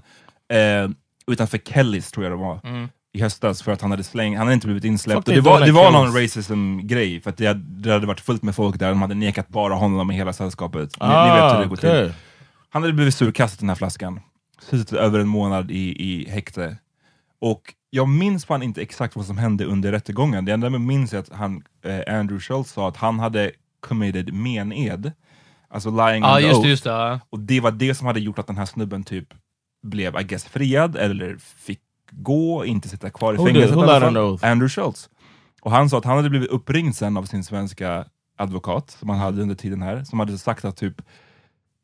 eh, 0.53 0.89
utanför 1.27 1.57
Kellys, 1.57 2.11
tror 2.11 2.25
jag 2.25 2.31
det 2.33 2.37
var. 2.37 2.59
Mm. 2.63 2.89
i 3.13 3.21
höstas 3.21 3.61
för 3.61 3.71
att 3.71 3.81
han 3.81 3.91
hade 3.91 4.03
släng, 4.03 4.37
han 4.37 4.47
hade 4.47 4.53
inte 4.53 4.67
blivit 4.67 4.83
insläppt. 4.85 5.27
Och 5.27 5.33
det 5.33 5.41
var, 5.41 5.61
det 5.65 5.71
var 5.71 5.91
någon 5.91 6.13
racism-grej, 6.21 7.21
för 7.21 7.29
att 7.29 7.37
det 7.37 7.45
hade, 7.47 7.59
det 7.59 7.91
hade 7.93 8.07
varit 8.07 8.19
fullt 8.21 8.43
med 8.43 8.55
folk 8.55 8.79
där, 8.79 8.89
de 8.89 9.01
hade 9.01 9.15
nekat 9.15 9.47
bara 9.47 9.73
honom 9.73 10.11
i 10.11 10.15
hela 10.15 10.33
sällskapet. 10.33 11.01
Ni, 11.01 11.07
ni 11.07 11.13
vet 11.13 11.53
hur 11.55 11.59
det 11.59 11.65
går 11.65 11.75
till. 11.75 11.89
Ah, 11.89 11.93
okay. 11.93 12.11
Han 12.69 12.81
hade 12.81 12.93
blivit 12.93 13.15
surkastad 13.15 13.59
den 13.59 13.69
här 13.69 13.75
flaskan. 13.75 14.19
Suttit 14.61 14.93
över 14.93 15.19
en 15.19 15.27
månad 15.27 15.71
i, 15.71 15.95
i 16.03 16.29
häkte. 16.29 16.77
Och 17.39 17.73
jag 17.89 18.09
minns 18.09 18.45
fan 18.45 18.63
inte 18.63 18.81
exakt 18.81 19.15
vad 19.15 19.25
som 19.25 19.37
hände 19.37 19.65
under 19.65 19.91
rättegången. 19.91 20.45
Det 20.45 20.51
enda 20.51 20.69
jag 20.69 20.81
minns 20.81 21.13
är 21.13 21.17
att 21.17 21.29
han, 21.29 21.63
eh, 21.83 22.19
Andrew 22.19 22.39
Schultz 22.39 22.71
sa 22.71 22.87
att 22.87 22.97
han 22.97 23.19
hade 23.19 23.51
committed 23.79 24.33
mened. 24.33 25.11
Alltså 25.69 25.89
lying 25.89 26.23
on 26.23 26.35
the 26.35 26.41
just 26.41 26.53
oath. 26.55 26.63
det. 26.63 26.69
Just 26.69 26.83
det 26.83 26.89
ja. 26.89 27.19
Och 27.29 27.39
det 27.39 27.59
var 27.59 27.71
det 27.71 27.95
som 27.95 28.07
hade 28.07 28.19
gjort 28.19 28.39
att 28.39 28.47
den 28.47 28.57
här 28.57 28.65
snubben 28.65 29.03
typ 29.03 29.33
blev, 29.83 30.19
I 30.19 30.23
guess, 30.23 30.45
friad 30.45 30.95
eller 30.95 31.37
fick 31.37 31.79
gå, 32.11 32.65
inte 32.65 32.89
sitta 32.89 33.09
kvar 33.09 33.33
i 33.33 33.37
Who 33.37 33.45
fängelset. 33.45 33.77
Andrew 34.43 34.69
Schultz. 34.69 35.09
Och 35.61 35.71
han 35.71 35.89
sa 35.89 35.97
att 35.97 36.05
han 36.05 36.17
hade 36.17 36.29
blivit 36.29 36.49
uppringd 36.49 36.95
sen 36.95 37.17
av 37.17 37.23
sin 37.23 37.43
svenska 37.43 38.05
advokat, 38.37 38.91
som 38.91 39.09
han 39.09 39.19
hade 39.19 39.41
under 39.41 39.55
tiden 39.55 39.81
här, 39.81 40.03
som 40.03 40.19
hade 40.19 40.37
sagt 40.37 40.65
att 40.65 40.77
typ, 40.77 41.01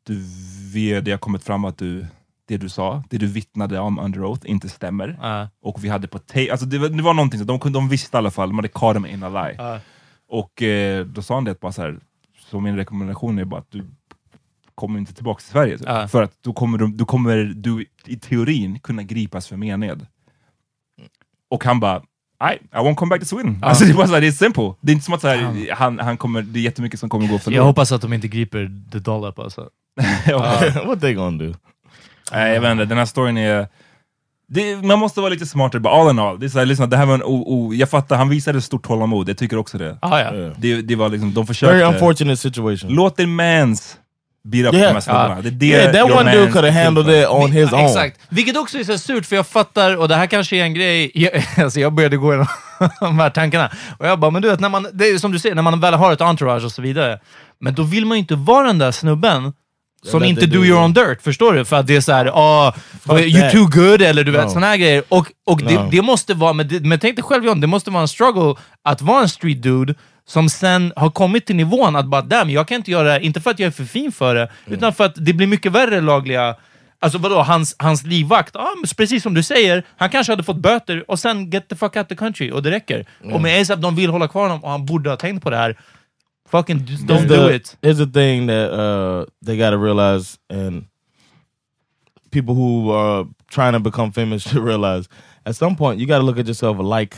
du, 0.02 0.24
vi, 0.72 1.00
det 1.00 1.10
har 1.10 1.18
kommit 1.18 1.44
fram 1.44 1.64
att 1.64 1.78
du, 1.78 2.06
det 2.48 2.56
du 2.56 2.68
sa, 2.68 3.02
det 3.10 3.18
du 3.18 3.26
vittnade 3.26 3.78
om 3.78 3.98
under 3.98 4.24
oath, 4.24 4.50
inte 4.50 4.68
stämmer. 4.68 5.18
Ja. 5.22 5.48
Och 5.62 5.84
vi 5.84 5.88
hade 5.88 6.08
på 6.08 6.18
tape, 6.18 6.48
alltså 6.50 6.66
det, 6.66 6.78
var- 6.78 6.88
det 6.88 7.02
var 7.02 7.14
någonting, 7.14 7.40
så 7.40 7.44
de, 7.46 7.60
kunde, 7.60 7.76
de 7.78 7.88
visste 7.88 8.16
i 8.16 8.18
alla 8.18 8.30
fall, 8.30 8.48
de 8.48 8.58
hade 8.58 8.68
caught 8.68 8.96
him 8.96 9.06
in 9.06 9.22
a 9.22 9.28
lie. 9.28 9.54
Ja. 9.58 9.80
Och 10.28 10.62
eh, 10.62 11.04
då 11.06 11.22
sa 11.22 11.34
han 11.34 11.44
det 11.44 11.60
bara 11.60 11.72
så 11.72 11.82
här, 11.82 11.98
så 12.50 12.60
min 12.60 12.76
rekommendation 12.76 13.38
är 13.38 13.44
bara 13.44 13.60
att 13.60 13.70
du 13.70 13.84
kommer 14.74 14.98
inte 14.98 15.14
tillbaka 15.14 15.38
till 15.40 15.48
Sverige. 15.50 15.78
Ja. 15.86 16.08
För 16.08 16.22
att 16.22 16.32
då 16.42 16.52
kommer, 16.52 16.78
du, 16.78 16.86
då 16.86 17.04
kommer 17.04 17.52
du 17.56 17.86
i 18.06 18.16
teorin 18.16 18.78
kunna 18.78 19.02
gripas 19.02 19.48
för 19.48 19.56
mened. 19.56 20.06
Och 21.50 21.64
han 21.64 21.80
bara, 21.80 21.96
I, 22.52 22.54
I 22.54 22.76
won't 22.76 22.94
come 22.94 23.10
back 23.10 23.20
to 23.20 23.26
Sweden. 23.26 23.58
Alltså 23.62 23.84
det 23.84 23.90
är 23.90 23.94
bara 23.94 24.06
så 24.06 24.14
här, 24.14 24.20
det 24.20 24.26
är 24.26 24.32
simple. 24.32 24.74
Det 24.80 24.92
är 24.92 24.94
inte 24.94 25.04
som 25.04 25.14
att 25.14 25.20
så 25.20 25.28
här, 25.28 25.72
han, 25.74 25.98
han 25.98 26.16
kommer, 26.16 26.42
det 26.42 26.58
är 26.58 26.62
jättemycket 26.62 27.00
som 27.00 27.08
kommer 27.08 27.26
gå 27.26 27.32
Jag 27.34 27.42
förlorat. 27.42 27.66
hoppas 27.66 27.92
att 27.92 28.00
de 28.02 28.12
inte 28.12 28.28
griper 28.28 28.70
the 28.92 28.98
dollop 28.98 29.38
alltså. 29.38 29.68
what 30.86 31.00
they 31.00 31.14
gonna 31.14 31.44
do? 31.44 31.54
Nej, 32.32 32.54
jag 32.54 32.60
vet 32.60 32.72
inte, 32.72 32.84
den 32.84 32.98
här 32.98 33.06
storyn 33.06 33.36
är... 33.36 33.66
Det, 34.50 34.76
man 34.76 34.98
måste 34.98 35.20
vara 35.20 35.30
lite 35.30 35.46
smartare, 35.46 35.80
bara 35.80 36.02
all 36.02 36.10
in 36.10 36.18
all. 36.18 36.40
Det 36.40 36.46
är 36.46 36.48
så 36.48 36.58
här, 36.58 36.66
lyssna, 36.66 36.86
det 36.86 36.96
här 36.96 37.06
var 37.06 37.14
en 37.14 37.22
o, 37.22 37.44
o, 37.46 37.74
jag 37.74 37.90
fattar, 37.90 38.16
han 38.16 38.28
visade 38.28 38.60
stort 38.60 38.86
tålamod, 38.86 39.28
jag 39.28 39.38
tycker 39.38 39.56
också 39.56 39.78
det. 39.78 39.98
Ah, 40.02 40.20
ja. 40.20 40.34
Yeah. 40.34 40.52
Det, 40.58 40.82
det 40.82 40.96
var 40.96 41.08
liksom, 41.08 41.34
de 41.34 41.40
Very 41.40 41.46
försökte... 41.46 41.84
unfortunate 41.84 42.36
situation. 42.36 42.90
Låt 42.90 43.16
din 43.16 43.34
mans 43.34 43.96
beat 44.44 44.68
up 44.68 44.74
Yeah. 44.74 44.88
de 44.88 44.94
här 44.94 45.00
snubbarna. 45.00 45.40
Det 45.42 45.48
är 45.48 45.52
det 45.52 45.66
yeah, 45.66 45.92
that 45.92 46.20
one 46.20 46.32
dude 46.32 46.52
could 46.52 46.64
have 46.64 46.84
handled 46.84 47.22
it 47.22 47.28
on 47.28 47.52
his 47.52 47.72
own. 47.72 47.80
Exakt. 47.80 48.20
Vilket 48.28 48.56
också 48.56 48.78
är 48.78 48.84
så 48.84 48.98
surt, 48.98 49.26
för 49.26 49.36
jag 49.36 49.46
fattar, 49.46 49.96
och 49.96 50.08
det 50.08 50.16
här 50.16 50.26
kanske 50.26 50.56
är 50.56 50.62
en 50.62 50.74
grej, 50.74 51.10
jag, 51.14 51.44
alltså 51.64 51.80
jag 51.80 51.92
började 51.92 52.16
gå 52.16 52.32
igenom 52.32 52.46
de 53.00 53.18
här 53.18 53.30
tankarna, 53.30 53.70
och 53.98 54.06
jag 54.06 54.18
bara, 54.18 54.30
men 54.30 54.42
du 54.42 54.48
vet, 54.48 54.60
när 54.60 54.68
man, 54.68 54.86
det 54.92 55.08
är 55.08 55.18
som 55.18 55.32
du 55.32 55.38
säger, 55.38 55.54
när 55.54 55.62
man 55.62 55.80
väl 55.80 55.94
har 55.94 56.12
ett 56.12 56.20
entourage 56.20 56.64
och 56.64 56.72
så 56.72 56.82
vidare, 56.82 57.18
men 57.60 57.74
då 57.74 57.82
vill 57.82 58.06
man 58.06 58.16
ju 58.16 58.20
inte 58.20 58.34
vara 58.34 58.66
den 58.66 58.78
där 58.78 58.92
snubben 58.92 59.52
som 60.02 60.24
inte 60.24 60.46
do 60.46 60.64
your 60.64 60.82
own 60.82 60.92
dirt, 60.92 61.22
förstår 61.22 61.52
du? 61.52 61.64
För 61.64 61.76
att 61.76 61.86
det 61.86 61.96
är 61.96 62.00
såhär, 62.00 62.30
ah, 62.34 62.72
Fuck 63.00 63.20
you 63.20 63.50
too 63.50 63.66
good, 63.66 64.02
eller 64.02 64.24
du 64.24 64.32
vet, 64.32 64.44
No. 64.44 64.50
såna 64.50 64.66
här 64.66 64.76
grejer. 64.76 65.02
Och, 65.08 65.26
och 65.46 65.58
det, 65.62 65.74
No. 65.74 65.88
det 65.90 66.02
måste 66.02 66.34
vara, 66.34 66.52
men, 66.52 66.68
det, 66.68 66.80
men 66.80 66.98
tänk 66.98 67.16
dig 67.16 67.22
själv 67.22 67.44
John, 67.44 67.60
det 67.60 67.66
måste 67.66 67.90
vara 67.90 68.02
en 68.02 68.08
struggle 68.08 68.54
att 68.84 69.02
vara 69.02 69.22
en 69.22 69.28
street 69.28 69.62
dude 69.62 69.94
som 70.28 70.48
sen 70.48 70.92
har 70.96 71.10
kommit 71.10 71.46
till 71.46 71.56
nivån 71.56 71.96
att 71.96 72.06
bara, 72.06 72.22
damn, 72.22 72.50
jag 72.50 72.68
kan 72.68 72.74
inte 72.76 72.90
göra 72.90 73.04
det 73.04 73.10
här, 73.12 73.20
inte 73.20 73.40
för 73.40 73.50
att 73.50 73.58
jag 73.58 73.66
är 73.66 73.70
för 73.70 73.84
fin 73.84 74.12
för 74.12 74.34
det, 74.34 74.48
utan 74.66 74.92
för 74.94 75.04
att 75.04 75.14
det 75.16 75.32
blir 75.32 75.46
mycket 75.46 75.72
värre 75.72 76.00
lagliga 76.00 76.56
Alltså 77.00 77.18
vadå, 77.18 77.42
hans, 77.42 77.76
hans 77.78 78.02
livvakt, 78.02 78.56
ah, 78.56 78.68
men 78.76 78.88
precis 78.96 79.22
som 79.22 79.34
du 79.34 79.42
säger, 79.42 79.84
han 79.96 80.10
kanske 80.10 80.32
hade 80.32 80.42
fått 80.42 80.56
böter 80.56 81.04
och 81.10 81.18
sen 81.18 81.50
get 81.50 81.68
the 81.68 81.76
fuck 81.76 81.96
out 81.96 82.08
the 82.08 82.16
country 82.16 82.50
och 82.50 82.62
det 82.62 82.70
räcker. 82.70 83.06
Och 83.32 83.40
med 83.40 83.60
ASAP, 83.60 83.80
de 83.80 83.96
vill 83.96 84.10
hålla 84.10 84.28
kvar 84.28 84.42
honom 84.42 84.64
och 84.64 84.70
han 84.70 84.86
borde 84.86 85.10
ha 85.10 85.16
tänkt 85.16 85.42
på 85.42 85.50
det 85.50 85.56
här. 85.56 85.76
Fucking 86.50 86.84
just 86.86 87.06
don't 87.06 87.18
Here's 87.18 87.30
do 87.30 87.36
the- 87.36 87.54
it. 87.54 87.76
Here's 87.82 87.98
the 87.98 88.06
thing 88.06 88.46
that 88.46 88.72
uh, 88.72 89.26
they 89.42 89.56
got 89.56 89.70
to 89.70 89.78
realize, 89.78 90.38
and 90.50 90.86
people 92.30 92.54
who 92.54 92.90
are 92.90 93.26
trying 93.50 93.72
to 93.74 93.80
become 93.80 94.12
famous 94.12 94.42
should 94.48 94.62
realize. 94.62 95.08
At 95.46 95.56
some 95.56 95.76
point, 95.76 96.00
you 96.00 96.06
got 96.06 96.18
to 96.18 96.24
look 96.24 96.38
at 96.38 96.46
yourself 96.46 96.78
like 96.78 97.16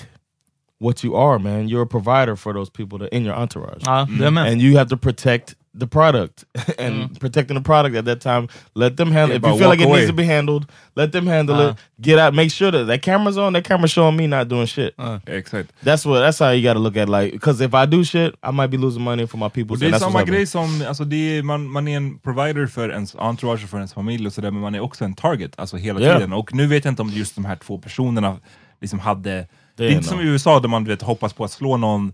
what 0.79 1.03
you 1.05 1.15
are, 1.17 1.39
man. 1.39 1.69
You're 1.69 1.83
a 1.83 1.87
provider 1.87 2.37
for 2.37 2.53
those 2.53 2.71
people 2.71 2.99
that 2.99 3.13
in 3.13 3.25
your 3.25 3.35
entourage, 3.35 3.83
Ja, 3.87 4.05
det 4.05 4.25
är 4.27 4.31
med. 4.31 4.47
and 4.53 4.61
you 4.63 4.77
have 4.79 4.89
to 4.89 4.97
protect 4.97 5.55
the 5.79 5.87
product. 5.87 6.45
and 6.79 7.19
protecting 7.21 7.55
the 7.57 7.63
product 7.63 7.95
at 7.97 8.05
that 8.05 8.21
time, 8.21 8.49
let 8.75 8.97
them 8.97 9.11
handle. 9.13 9.31
Yeah, 9.31 9.37
if 9.37 9.53
you 9.53 9.59
feel 9.59 9.69
like 9.69 9.79
walk 9.79 9.87
it 9.87 9.91
away. 9.91 9.99
needs 10.01 10.11
to 10.11 10.17
be 10.17 10.25
handled, 10.25 10.67
let 10.97 11.13
them 11.13 11.27
handle 11.27 11.57
Uh. 11.57 11.71
it. 11.71 11.77
Get 12.01 12.19
out. 12.19 12.35
Make 12.35 12.51
sure 12.51 12.71
that 12.73 12.85
that 12.87 13.03
camera's 13.03 13.39
on. 13.39 13.53
That 13.53 13.65
camera's 13.65 13.91
showing 13.93 14.17
me 14.17 14.27
not 14.27 14.49
doing 14.49 14.67
shit. 14.67 14.95
Exakt. 15.27 15.73
That's 15.85 16.05
what. 16.07 16.21
That's 16.21 16.39
how 16.39 16.51
you 16.51 16.63
got 16.69 16.75
to 16.75 16.81
look 16.81 16.97
at 16.97 17.09
like 17.09 17.33
because 17.33 17.61
if 17.65 17.75
I 17.75 17.87
do 17.87 18.05
shit, 18.05 18.35
I 18.43 18.51
might 18.53 18.71
be 18.71 18.77
losing 18.79 19.03
money 19.05 19.27
for 19.27 19.39
my 19.39 19.49
people. 19.49 19.77
Det 19.77 19.87
är 19.87 19.99
samma 19.99 20.25
grej 20.25 20.47
som, 20.47 20.83
alltså 20.89 21.05
det 21.05 21.17
är, 21.39 21.43
man, 21.43 21.67
man 21.71 21.89
är 21.89 21.97
en 21.97 22.19
provider 22.19 22.67
för 22.67 22.91
ens 22.91 23.15
entourage 23.15 23.65
och 23.65 23.71
för 23.71 23.77
ens 23.77 23.95
familj 23.95 24.27
och 24.27 24.33
sådär, 24.33 24.51
men 24.51 24.61
man 24.61 24.75
är 24.75 24.81
också 24.81 25.05
en 25.05 25.15
target, 25.15 25.53
alltså 25.57 25.77
hela 25.77 26.01
Yeah. 26.01 26.17
tiden. 26.17 26.33
Och 26.33 26.55
nu 26.55 26.67
vet 26.67 26.85
jag 26.85 26.93
inte 26.93 27.03
om 27.03 27.09
just 27.11 27.35
de 27.35 27.45
här 27.45 27.57
två 27.57 27.79
personerna 27.79 28.37
liksom 28.81 28.99
hade, 28.99 29.47
det 29.77 29.85
är 29.85 29.89
är 29.89 29.93
inte 29.93 30.09
som 30.09 30.21
i. 30.21 30.25
USA 30.25 30.61
där 30.61 30.69
man 30.69 30.85
vet, 30.85 31.03
hoppas 31.03 31.33
på 31.33 31.45
att 31.45 31.51
slå 31.51 31.77
någon, 31.77 32.13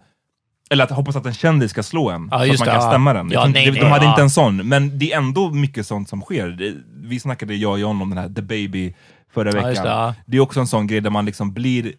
eller 0.71 0.85
att 0.85 0.91
hoppas 0.91 1.17
att 1.17 1.27
en 1.27 1.35
kändis 1.35 1.71
ska 1.71 1.83
slå 1.83 2.11
en, 2.11 2.29
Ja, 2.31 2.39
så 2.39 2.43
att 2.45 2.49
man 2.49 2.67
det, 2.67 2.73
kan 2.73 2.75
ja. 2.83 2.91
stämma 2.91 3.13
den. 3.13 3.31
Ja, 3.31 3.47
inte- 3.47 3.59
nej, 3.59 3.71
de 3.71 3.81
nej, 3.81 3.91
hade 3.91 4.05
ja. 4.05 4.11
inte 4.11 4.23
en 4.23 4.31
sån, 4.31 4.57
men 4.69 4.99
det 4.99 5.13
är 5.13 5.19
ändå 5.19 5.51
mycket 5.51 5.87
sånt 5.87 6.09
som 6.09 6.21
sker. 6.23 6.75
Vi 7.09 7.21
snackade, 7.21 7.55
jag 7.55 7.73
och 7.73 7.79
John, 7.81 8.03
om 8.03 8.11
den 8.11 8.19
här 8.19 8.29
The 8.29 8.43
Baby 8.43 8.95
förra 9.35 9.51
veckan. 9.53 9.85
det, 9.85 10.15
det 10.27 10.37
är 10.37 10.41
också 10.41 10.61
en 10.61 10.67
sån 10.67 10.87
grej 10.87 11.01
där 11.01 11.11
man 11.11 11.25
liksom 11.25 11.53
blir 11.53 11.93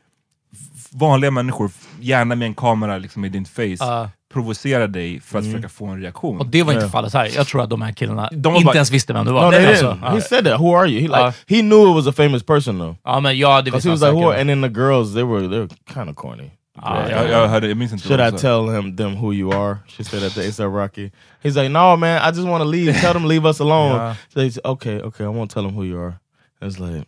vanliga 0.92 1.32
människor, 1.32 1.72
gärna 2.00 2.36
med 2.36 2.46
en 2.46 2.54
kamera 2.56 2.98
liksom 2.98 3.26
i 3.26 3.30
din 3.30 3.46
face, 3.46 3.76
Ja. 3.80 4.10
provocerar 4.34 4.88
dig 4.88 5.20
för 5.20 5.38
att 5.40 5.44
Mm. 5.46 5.56
försöka 5.56 5.70
få 5.70 5.86
en 5.88 6.02
reaktion. 6.02 6.38
Och 6.40 6.46
det 6.48 6.64
var 6.64 6.74
inte 6.74 6.82
Yeah. 6.84 6.92
fallet 6.92 7.14
här. 7.14 7.30
Jag 7.36 7.48
tror 7.48 7.62
att 7.64 7.70
de 7.70 7.82
här 7.82 7.92
killarna 7.92 8.30
De 8.32 8.56
inte 8.56 8.66
bara- 8.66 8.76
ens 8.76 8.92
visste 8.92 9.14
vem 9.14 9.26
du 9.26 9.32
var. 9.32 9.46
No, 9.46 9.52
they 9.52 9.66
är 9.66 9.74
didn't. 9.76 9.88
alltså- 9.90 10.06
He 10.16 10.22
said 10.22 10.46
that. 10.46 10.60
Who 10.62 10.76
are 10.78 10.88
you? 10.90 11.02
He 11.02 11.08
like 11.08 11.20
Uh, 11.28 11.32
he 11.48 11.62
knew 11.62 11.90
it 11.90 11.96
was 11.96 12.08
a 12.08 12.14
famous 12.18 12.44
person 12.46 12.80
though. 12.80 12.96
Ja, 13.04 13.20
men 13.20 13.38
ja, 13.38 13.62
det 13.62 13.72
he 13.72 13.80
han 13.84 13.92
was 13.92 14.02
like, 14.02 14.12
who? 14.12 14.20
säkert. 14.20 14.38
are-" 14.38 14.42
And 14.42 14.50
then 14.50 14.62
the 14.74 14.80
girls, 14.82 15.14
they 15.14 15.24
were 15.24 15.48
they 15.50 15.60
were 15.60 15.70
kind 15.94 16.10
of 16.10 16.16
corny. 16.16 16.52
Jag, 16.82 17.30
jag, 17.30 17.48
hörde, 17.48 17.68
jag 17.68 17.78
minns 17.78 17.94
inte 17.94 18.08
Should 18.08 18.34
I 18.34 18.38
tell 18.38 18.70
him 18.70 18.96
them 18.96 19.16
who 19.16 19.34
you 19.34 19.54
are? 19.54 19.78
She 19.88 20.04
said 20.04 20.24
at 20.24 20.34
the 20.34 20.42
ASAP 20.42 20.74
Rocky. 20.74 21.12
He's 21.44 21.56
like, 21.56 21.70
no, 21.70 21.98
man, 21.98 22.22
I 22.22 22.32
just 22.32 22.48
want 22.48 22.62
to 22.62 22.70
leave. 22.70 22.94
tell 23.02 23.14
them 23.14 23.26
leave 23.26 23.50
us 23.50 23.60
alone. 23.60 23.88
Yeah. 23.98 24.16
So 24.34 24.42
he's 24.42 24.60
okay, 24.66 25.02
okay, 25.02 25.26
I 25.26 25.28
won't 25.28 25.52
tell 25.52 25.64
them 25.64 25.74
who 25.74 25.84
you 25.84 26.00
are. 26.00 26.20
It's 26.62 26.80
like, 26.80 27.08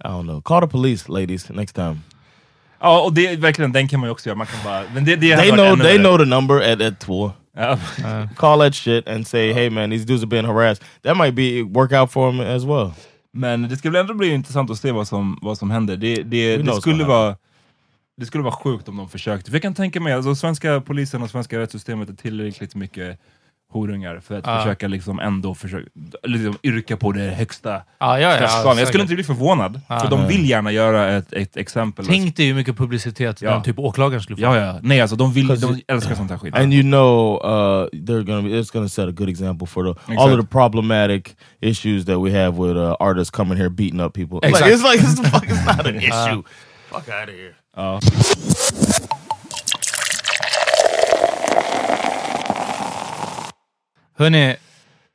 I 0.00 0.08
don't 0.08 0.26
know. 0.26 0.40
Call 0.40 0.60
the 0.60 0.66
police, 0.66 1.08
ladies, 1.08 1.50
next 1.50 1.74
time. 1.74 2.02
Ja, 2.80 3.00
och 3.00 3.12
det 3.12 3.36
verkligen, 3.36 3.72
den 3.72 3.88
kan 3.88 4.00
man 4.00 4.08
ju 4.08 4.12
också 4.12 4.28
göra. 4.28 4.36
Man 4.36 4.46
kan 4.46 4.64
bara, 4.64 4.82
men 4.94 5.04
det, 5.04 5.16
det 5.16 5.36
They 5.36 5.50
know 5.50 5.76
they 5.76 5.98
know 5.98 6.18
the 6.18 6.24
number 6.24 6.72
at 6.72 6.82
at 6.82 7.00
tour. 7.00 7.32
Ja. 7.56 7.78
Oh. 8.04 8.04
Uh, 8.04 8.28
call 8.36 8.58
that 8.58 8.74
shit 8.74 9.08
and 9.08 9.26
say, 9.26 9.52
hey 9.52 9.70
man, 9.70 9.90
these 9.90 10.04
dudes 10.04 10.22
are 10.22 10.26
being 10.26 10.44
harassed. 10.44 10.82
That 11.02 11.16
might 11.16 11.34
be 11.34 11.62
work 11.62 11.92
out 11.92 12.10
for 12.10 12.32
them 12.32 12.40
as 12.40 12.64
well. 12.64 12.92
Men 13.32 13.62
det 13.62 13.84
väl 13.84 13.96
ändå 13.96 14.14
bli 14.14 14.28
intressant 14.28 14.70
att 14.70 14.78
se 14.78 14.92
vad 14.92 15.08
som, 15.08 15.38
vad 15.42 15.58
som 15.58 15.70
händer. 15.70 15.96
Det, 15.96 16.22
det, 16.22 16.56
det, 16.56 16.74
skulle 16.74 17.04
vara, 17.04 17.36
det 18.20 18.26
skulle 18.26 18.44
vara 18.44 18.54
sjukt 18.54 18.88
om 18.88 18.96
de 18.96 19.08
försökte. 19.08 19.50
För 19.50 19.56
jag 19.56 19.62
kan 19.62 19.74
tänka 19.74 20.00
mig, 20.00 20.12
alltså, 20.12 20.34
svenska 20.34 20.80
polisen 20.80 21.22
och 21.22 21.30
svenska 21.30 21.58
rättssystemet 21.58 22.08
är 22.08 22.14
tillräckligt 22.14 22.74
mycket 22.74 23.18
horungar 23.72 24.20
för 24.20 24.38
att 24.38 24.46
Ja. 24.46 24.58
försöka 24.58 24.88
liksom 24.88 25.18
ändå 25.20 25.54
försöka, 25.54 25.88
liksom, 26.22 26.56
yrka 26.62 26.96
på 26.96 27.12
det 27.12 27.20
högsta 27.20 27.70
Ja, 27.72 27.82
ja, 27.98 28.18
ja, 28.20 28.36
straffskalan. 28.36 28.78
Jag 28.78 28.88
skulle 28.88 29.02
inte 29.02 29.14
bli 29.14 29.24
förvånad, 29.24 29.80
för 29.88 30.10
de 30.10 30.26
vill 30.28 30.50
gärna 30.50 30.72
göra 30.72 31.12
ett, 31.12 31.32
ett 31.32 31.56
exempel. 31.56 32.06
Tänk 32.06 32.36
dig 32.36 32.46
hur 32.46 32.54
mycket 32.54 32.76
publicitet 32.76 33.42
Ja. 33.42 33.50
den 33.50 33.62
typ 33.62 33.78
åklagaren 33.78 34.22
skulle 34.22 34.36
få. 34.36 34.42
Ja, 34.42 34.56
ja. 34.56 34.78
Nej, 34.82 35.00
alltså 35.00 35.16
de, 35.16 35.32
vill, 35.32 35.46
de 35.60 35.74
it- 35.76 35.84
älskar 35.88 36.14
sånt 36.14 36.30
här 36.30 36.38
skit. 36.38 36.54
And 36.54 36.74
you 36.74 36.82
know, 36.82 37.34
uh, 37.34 37.88
they're 37.92 38.22
gonna 38.22 38.42
be. 38.42 38.48
It's 38.48 38.72
gonna 38.72 38.88
set 38.88 39.08
a 39.08 39.12
good 39.12 39.28
example 39.28 39.66
for 39.66 39.82
the 39.82 39.88
all 39.88 40.12
Exactly. 40.14 40.34
of 40.34 40.40
the 40.40 40.46
problematic 40.52 41.36
issues 41.60 42.04
that 42.06 42.18
we 42.18 42.30
have 42.44 42.50
with 42.58 42.76
uh, 42.76 42.96
artists 43.00 43.30
coming 43.30 43.58
here 43.58 43.70
beating 43.70 44.00
up 44.00 44.12
people. 44.14 44.38
Exactly. 44.42 44.70
Like, 44.70 44.74
it's 44.74 44.84
like 44.92 45.00
it's, 45.02 45.20
the 45.22 45.28
fuck, 45.30 45.44
it's 45.48 45.66
not 45.76 45.86
an 45.86 45.96
issue. 46.10 46.42
Fuck 46.94 47.08
out 47.08 47.28
of 47.28 47.34
here. 47.34 47.54
Ja. 47.76 48.00
Hörni, 54.18 54.56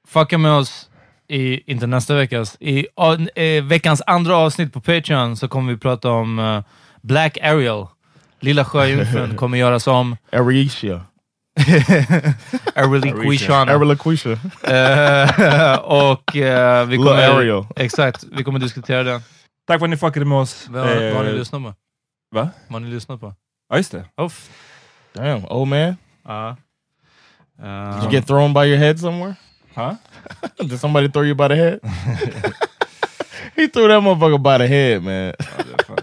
fucka 0.07 0.38
med 0.38 0.51
oss 0.51 0.89
i, 1.27 1.71
inte 1.71 1.88
nästa 1.88 2.15
veckas, 2.15 2.57
i 2.59 2.88
eh, 3.36 3.63
veckans 3.63 4.01
andra 4.07 4.38
avsnitt 4.38 4.73
på 4.73 4.82
Patreon 4.82 5.38
så 5.38 5.47
kommer 5.47 5.73
vi 5.73 5.80
prata 5.80 6.09
om 6.09 6.39
eh, 6.39 6.63
Black 7.01 7.38
Ariel. 7.38 7.86
Lilla 8.39 8.65
sjöjungfrun 8.65 9.36
kommer 9.36 9.57
göras 9.57 9.88
om. 9.88 10.17
Aricia. 10.32 11.01
Ariel 12.75 13.69
Arilaquisha. 13.69 14.32
Eh, 14.63 15.75
och 15.80 16.36
eh, 16.36 16.88
vi 16.88 16.97
kommer... 16.97 17.30
Ariel. 17.30 17.65
Exakt, 17.75 18.23
vi 18.32 18.43
kommer 18.43 18.59
diskutera 18.59 19.03
det. 19.03 19.21
Tack 19.70 19.80
för 19.80 19.86
att 19.86 19.89
ni 19.89 19.97
fuckade 19.97 20.26
med 20.26 20.38
oss. 20.38 20.67
Vad, 20.70 20.82
vad 20.88 21.13
har 21.13 21.24
ni 21.24 21.30
Eh, 21.30 21.36
lyssnat 21.36 21.61
på? 21.61 21.74
Va? 22.32 22.49
Vad 22.67 22.82
har 22.82 22.88
ni 22.89 22.93
lyssnat 22.95 23.20
på? 23.22 23.34
Ja, 23.70 23.78
just 23.78 23.91
det. 23.91 24.05
Uff. 24.22 24.49
Damn, 25.13 25.45
old 25.45 25.67
man. 25.67 25.95
Ja. 26.24 26.49
Eh, 27.61 27.93
Did 27.95 28.03
you 28.03 28.11
get 28.11 28.28
thrown 28.28 28.53
by 28.53 28.59
your 28.65 28.78
head 28.78 28.99
somewhere? 28.99 29.36
Huh? 29.76 29.93
Did 30.59 30.80
somebody 30.80 31.11
throw 31.11 31.26
you 31.26 31.36
by 31.36 31.47
the 31.47 31.55
head? 31.55 31.80
he 33.55 33.67
threw 33.67 33.88
that 33.88 34.03
motherfucker 34.03 34.38
by 34.43 34.57
the 34.57 34.67
head, 34.67 35.03
man. 35.03 35.34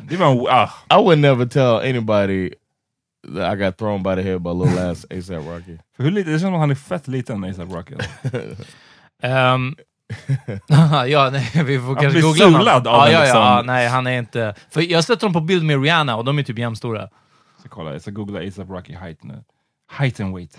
Det 0.09 0.17
var 0.17 0.31
en... 0.31 0.47
Ah. 0.51 0.71
I 0.91 1.03
would 1.03 1.19
never 1.19 1.47
tell 1.47 1.81
anybody 1.91 2.51
that 3.35 3.53
I 3.53 3.57
got 3.65 3.77
thrown 3.79 4.03
by 4.03 4.15
the 4.15 4.23
head 4.23 4.39
by 4.43 4.51
little 4.51 4.91
ass 4.91 5.07
ASAP 5.11 5.47
Rocky. 5.47 5.79
För 5.97 6.05
hur 6.05 6.11
lite, 6.11 6.31
det 6.31 6.39
känns 6.39 6.43
som 6.43 6.55
att 6.55 6.61
han 6.61 6.71
är 6.71 6.75
fett 6.75 7.09
liten, 7.09 7.45
ASAP 7.45 7.73
Rocky. 7.73 7.95
Ehm, 9.23 9.77
ja, 11.07 11.31
nej, 11.33 11.51
vi 11.65 11.79
får 11.81 11.95
kanske 11.95 12.11
blir 12.11 12.23
googla 12.23 12.45
honom. 12.45 12.61
sulad 12.61 12.87
av 12.87 13.11
ja, 13.11 13.21
liksom- 13.21 13.41
ja, 13.41 13.63
nej, 13.65 13.89
han 13.89 14.07
är 14.07 14.19
inte... 14.19 14.55
För 14.71 14.81
jag 14.93 15.05
sätter 15.05 15.27
dem 15.27 15.33
på 15.33 15.41
bild 15.41 15.65
med 15.65 15.83
Rihanna 15.83 16.17
och 16.17 16.25
de 16.25 16.39
är 16.39 16.43
typ 16.43 16.59
jämnstora. 16.59 17.09
Så 17.63 17.69
kolla, 17.69 17.93
jag 17.93 18.03
ska 18.03 18.11
googla 18.11 18.41
ASAP 18.49 18.69
Rocky 18.71 18.93
height 18.95 19.23
nu. 19.23 19.45
Height 19.93 20.21
and 20.21 20.35
weight. 20.37 20.59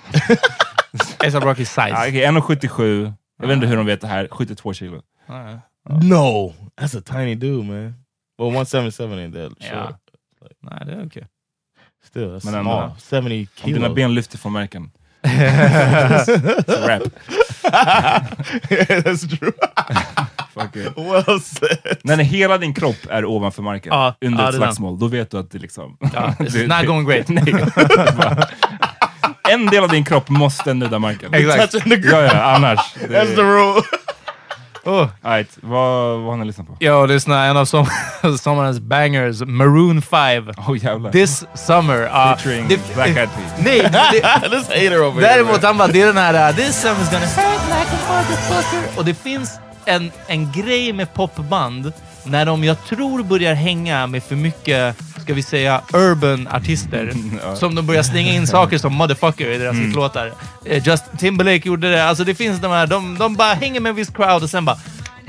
ASAP 1.28 1.44
Rocky 1.44 1.66
size. 1.66 1.90
Ja, 1.90 2.08
okej, 2.08 2.26
1,77. 2.26 3.14
Jag 3.40 3.48
vet 3.48 3.56
inte 3.56 3.68
hur 3.68 3.78
de 3.78 3.86
vet 3.86 4.02
det 4.02 4.08
här. 4.08 4.28
72 4.32 4.74
kilo. 4.74 5.02
Ja. 5.28 5.60
No, 5.90 6.54
that's 6.82 6.98
a 7.00 7.02
tiny 7.06 7.36
dude, 7.36 7.64
man. 7.64 7.94
Well, 8.38 8.50
177 8.52 9.04
ain't 9.04 9.34
that 9.34 9.70
short. 9.70 10.00
Ja. 10.42 10.48
Nej, 10.62 10.84
det 10.86 10.92
är 10.92 11.06
okej. 11.08 11.28
Still, 12.06 12.24
that's 12.28 12.46
Men 12.46 12.54
ändå. 12.56 12.94
small. 12.98 13.22
70 13.22 13.48
Om 13.64 13.74
dina 13.74 13.90
ben 13.90 14.14
lyfter 14.16 14.38
från 14.38 14.54
märken. 14.54 14.92
Rap. 15.24 17.04
that's 19.04 19.28
true. 19.28 19.54
Fuck 20.54 20.76
it. 20.76 20.94
well 20.96 21.40
said. 21.40 21.98
När 22.04 22.18
hela 22.18 22.58
din 22.58 22.74
kropp 22.74 22.96
är 23.10 23.26
ovanför 23.26 23.62
marken, 23.64 23.94
Ja, 23.94 24.16
under 24.22 24.44
ja, 24.44 24.50
ett 24.50 24.54
det 24.54 24.58
är 24.58 24.62
slagsmål, 24.62 25.00
då 25.00 25.08
vet 25.08 25.32
du 25.32 25.38
att 25.38 25.52
det 25.52 25.58
liksom... 25.60 25.98
Ja, 26.00 26.34
it's 26.40 26.68
not 26.78 26.88
going 26.88 27.06
great. 27.08 27.28
Nej. 27.30 27.54
en 29.50 29.66
del 29.66 29.84
av 29.84 29.90
din 29.90 30.06
kropp 30.06 30.30
måste 30.30 30.74
nudda 30.74 31.00
marken. 31.00 31.34
Exakt. 31.34 31.72
Touching 31.72 32.02
the 32.02 32.08
Ja, 32.10 32.22
ja, 32.22 32.42
annars. 32.56 32.80
That's 32.96 33.36
the 33.36 33.42
rule. 33.42 33.82
Oh. 34.88 35.08
Right, 35.22 35.58
vad, 35.62 36.20
vad 36.20 36.30
har 36.30 36.38
ni 36.38 36.46
lyssnat 36.46 36.68
på? 36.68 36.76
Jag 36.80 37.10
lyssnar 37.10 37.48
en 37.48 37.58
av 37.58 37.66
som, 37.66 37.86
sommarens 38.40 38.80
bangers, 38.80 39.42
Maroon 39.42 40.02
5. 40.02 40.50
Åh 40.68 40.78
jävlar. 40.84 41.12
This 41.12 41.46
summer. 41.54 42.02
Uh, 42.04 42.12
Featuring 42.12 42.66
det- 42.68 42.94
Black 42.96 43.08
Eyed 43.08 43.30
Peas. 43.30 43.52
Nej, 43.66 43.82
det, 43.82 44.50
this 44.50 44.68
hater 44.68 45.04
over. 45.08 45.22
Däremot 45.22 45.64
han 45.64 45.78
bara, 45.78 45.88
det 45.88 46.02
är 46.02 46.06
den 46.08 46.18
här 46.18 46.50
uh, 46.50 46.56
This 46.56 46.86
summer's 46.86 47.12
gonna 47.12 47.26
hurt 47.26 47.62
like 47.68 47.96
a 47.96 48.00
motherfucker. 48.10 49.00
Och 49.00 49.06
det 49.06 49.14
finns 49.14 49.60
en, 49.86 50.12
en 50.28 50.52
grej 50.52 50.94
med 50.94 51.14
popband 51.14 51.94
när 52.24 52.46
de, 52.46 52.64
jag 52.64 52.86
tror, 52.86 53.24
börjar 53.24 53.54
hänga 53.54 54.08
med 54.08 54.24
för 54.24 54.36
mycket, 54.36 54.96
ska 55.28 55.34
vi 55.34 55.44
säga, 55.44 55.82
urban 55.94 56.48
artister. 56.48 57.14
Som 57.56 57.76
de 57.76 57.86
börjar 57.86 58.04
slänga 58.04 58.34
in 58.34 58.48
saker 58.48 58.78
som 58.78 58.94
motherfucker 58.94 59.52
i 59.52 59.58
deras 59.58 59.76
hitlåtar. 59.76 60.34
Eh, 60.66 60.88
Just 60.88 61.04
Timberlake 61.20 61.68
gjorde 61.68 61.92
det. 61.92 62.04
Alltså 62.06 62.24
det 62.24 62.36
finns 62.36 62.60
de 62.62 62.72
här, 62.72 62.88
de, 62.88 63.18
de 63.18 63.36
bara 63.36 63.54
hänger 63.54 63.80
med 63.80 63.90
en 63.90 63.96
viss 63.96 64.10
crowd 64.10 64.44
och 64.44 64.50
sen 64.50 64.66
bara 64.66 64.78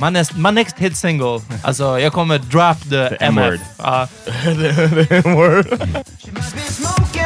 My 0.00 0.10
next, 0.10 0.36
my 0.36 0.50
next 0.50 0.78
hit 0.78 0.96
single, 0.96 1.40
alltså 1.62 2.00
jag 2.00 2.12
kommer 2.12 2.38
drop 2.38 2.82
the, 2.82 2.88
The 3.18 3.24
MF. 3.24 3.44
M-word. 3.44 3.60
Ja. 3.78 4.08
Word. 5.34 5.66
Smoking 6.68 7.24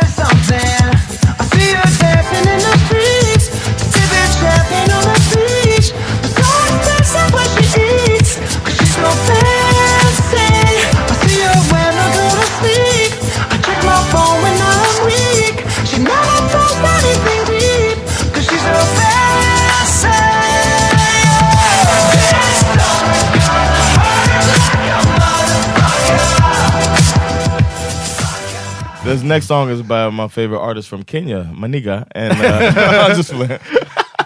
this 29.13 29.23
next 29.23 29.47
song 29.47 29.69
is 29.69 29.83
by 29.83 30.09
my 30.09 30.27
favorite 30.27 30.61
artist 30.61 30.89
from 30.89 31.03
Kenya, 31.03 31.45
Maniga, 31.53 32.07
and 32.13 32.33
uh, 32.33 32.73
I'm 33.09 33.17
just 33.17 33.31
playing. 33.31 33.61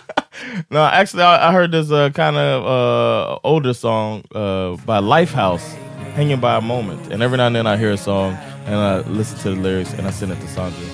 no, 0.71 0.85
actually, 0.85 1.23
I, 1.23 1.49
I 1.49 1.53
heard 1.53 1.73
this 1.73 1.91
uh, 1.91 2.11
kind 2.11 2.37
of 2.37 2.65
uh, 2.65 3.39
older 3.43 3.75
song 3.75 4.23
uh, 4.35 4.77
by 4.87 5.01
Lifehouse, 5.01 5.75
"Hanging 6.15 6.39
by 6.41 6.57
a 6.57 6.61
Moment," 6.61 7.13
and 7.13 7.23
every 7.23 7.37
now 7.37 7.49
and 7.49 7.57
then 7.57 7.67
I 7.67 7.77
hear 7.77 7.91
a 7.93 7.97
song 7.97 8.35
and 8.67 8.77
I 8.77 8.99
listen 9.09 9.39
to 9.39 9.51
the 9.55 9.61
lyrics 9.61 9.93
and 9.95 10.07
I 10.07 10.11
send 10.11 10.33
it 10.33 10.41
to 10.41 10.49
Sandra 10.49 10.87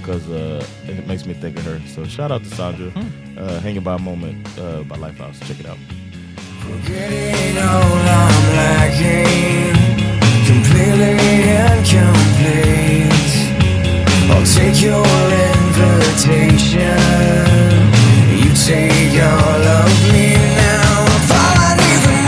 because 0.00 0.28
uh, 0.30 0.64
it 0.84 1.06
makes 1.06 1.26
me 1.26 1.34
think 1.34 1.58
of 1.58 1.64
her. 1.64 1.80
So 1.88 2.04
shout 2.04 2.30
out 2.30 2.44
to 2.44 2.50
Sandra, 2.50 2.92
uh, 3.36 3.60
"Hanging 3.60 3.82
by 3.82 3.96
a 3.96 3.98
Moment" 3.98 4.46
uh, 4.58 4.82
by 4.84 4.96
Lifehouse. 4.96 5.38
Check 5.46 5.60
it 5.60 5.66
out. 5.66 5.78
Forgetting 6.60 7.58
all 7.58 7.98
I'm 8.22 8.56
lacking, 8.56 10.03
incomplete. 10.92 12.44
I'll 14.30 14.44
take 14.44 14.78
your 14.82 15.06
invitation. 15.54 16.98
You 18.42 18.50
take 18.66 19.16
all 19.22 19.64
of 19.80 19.90
me 20.12 20.26
now. 20.56 20.94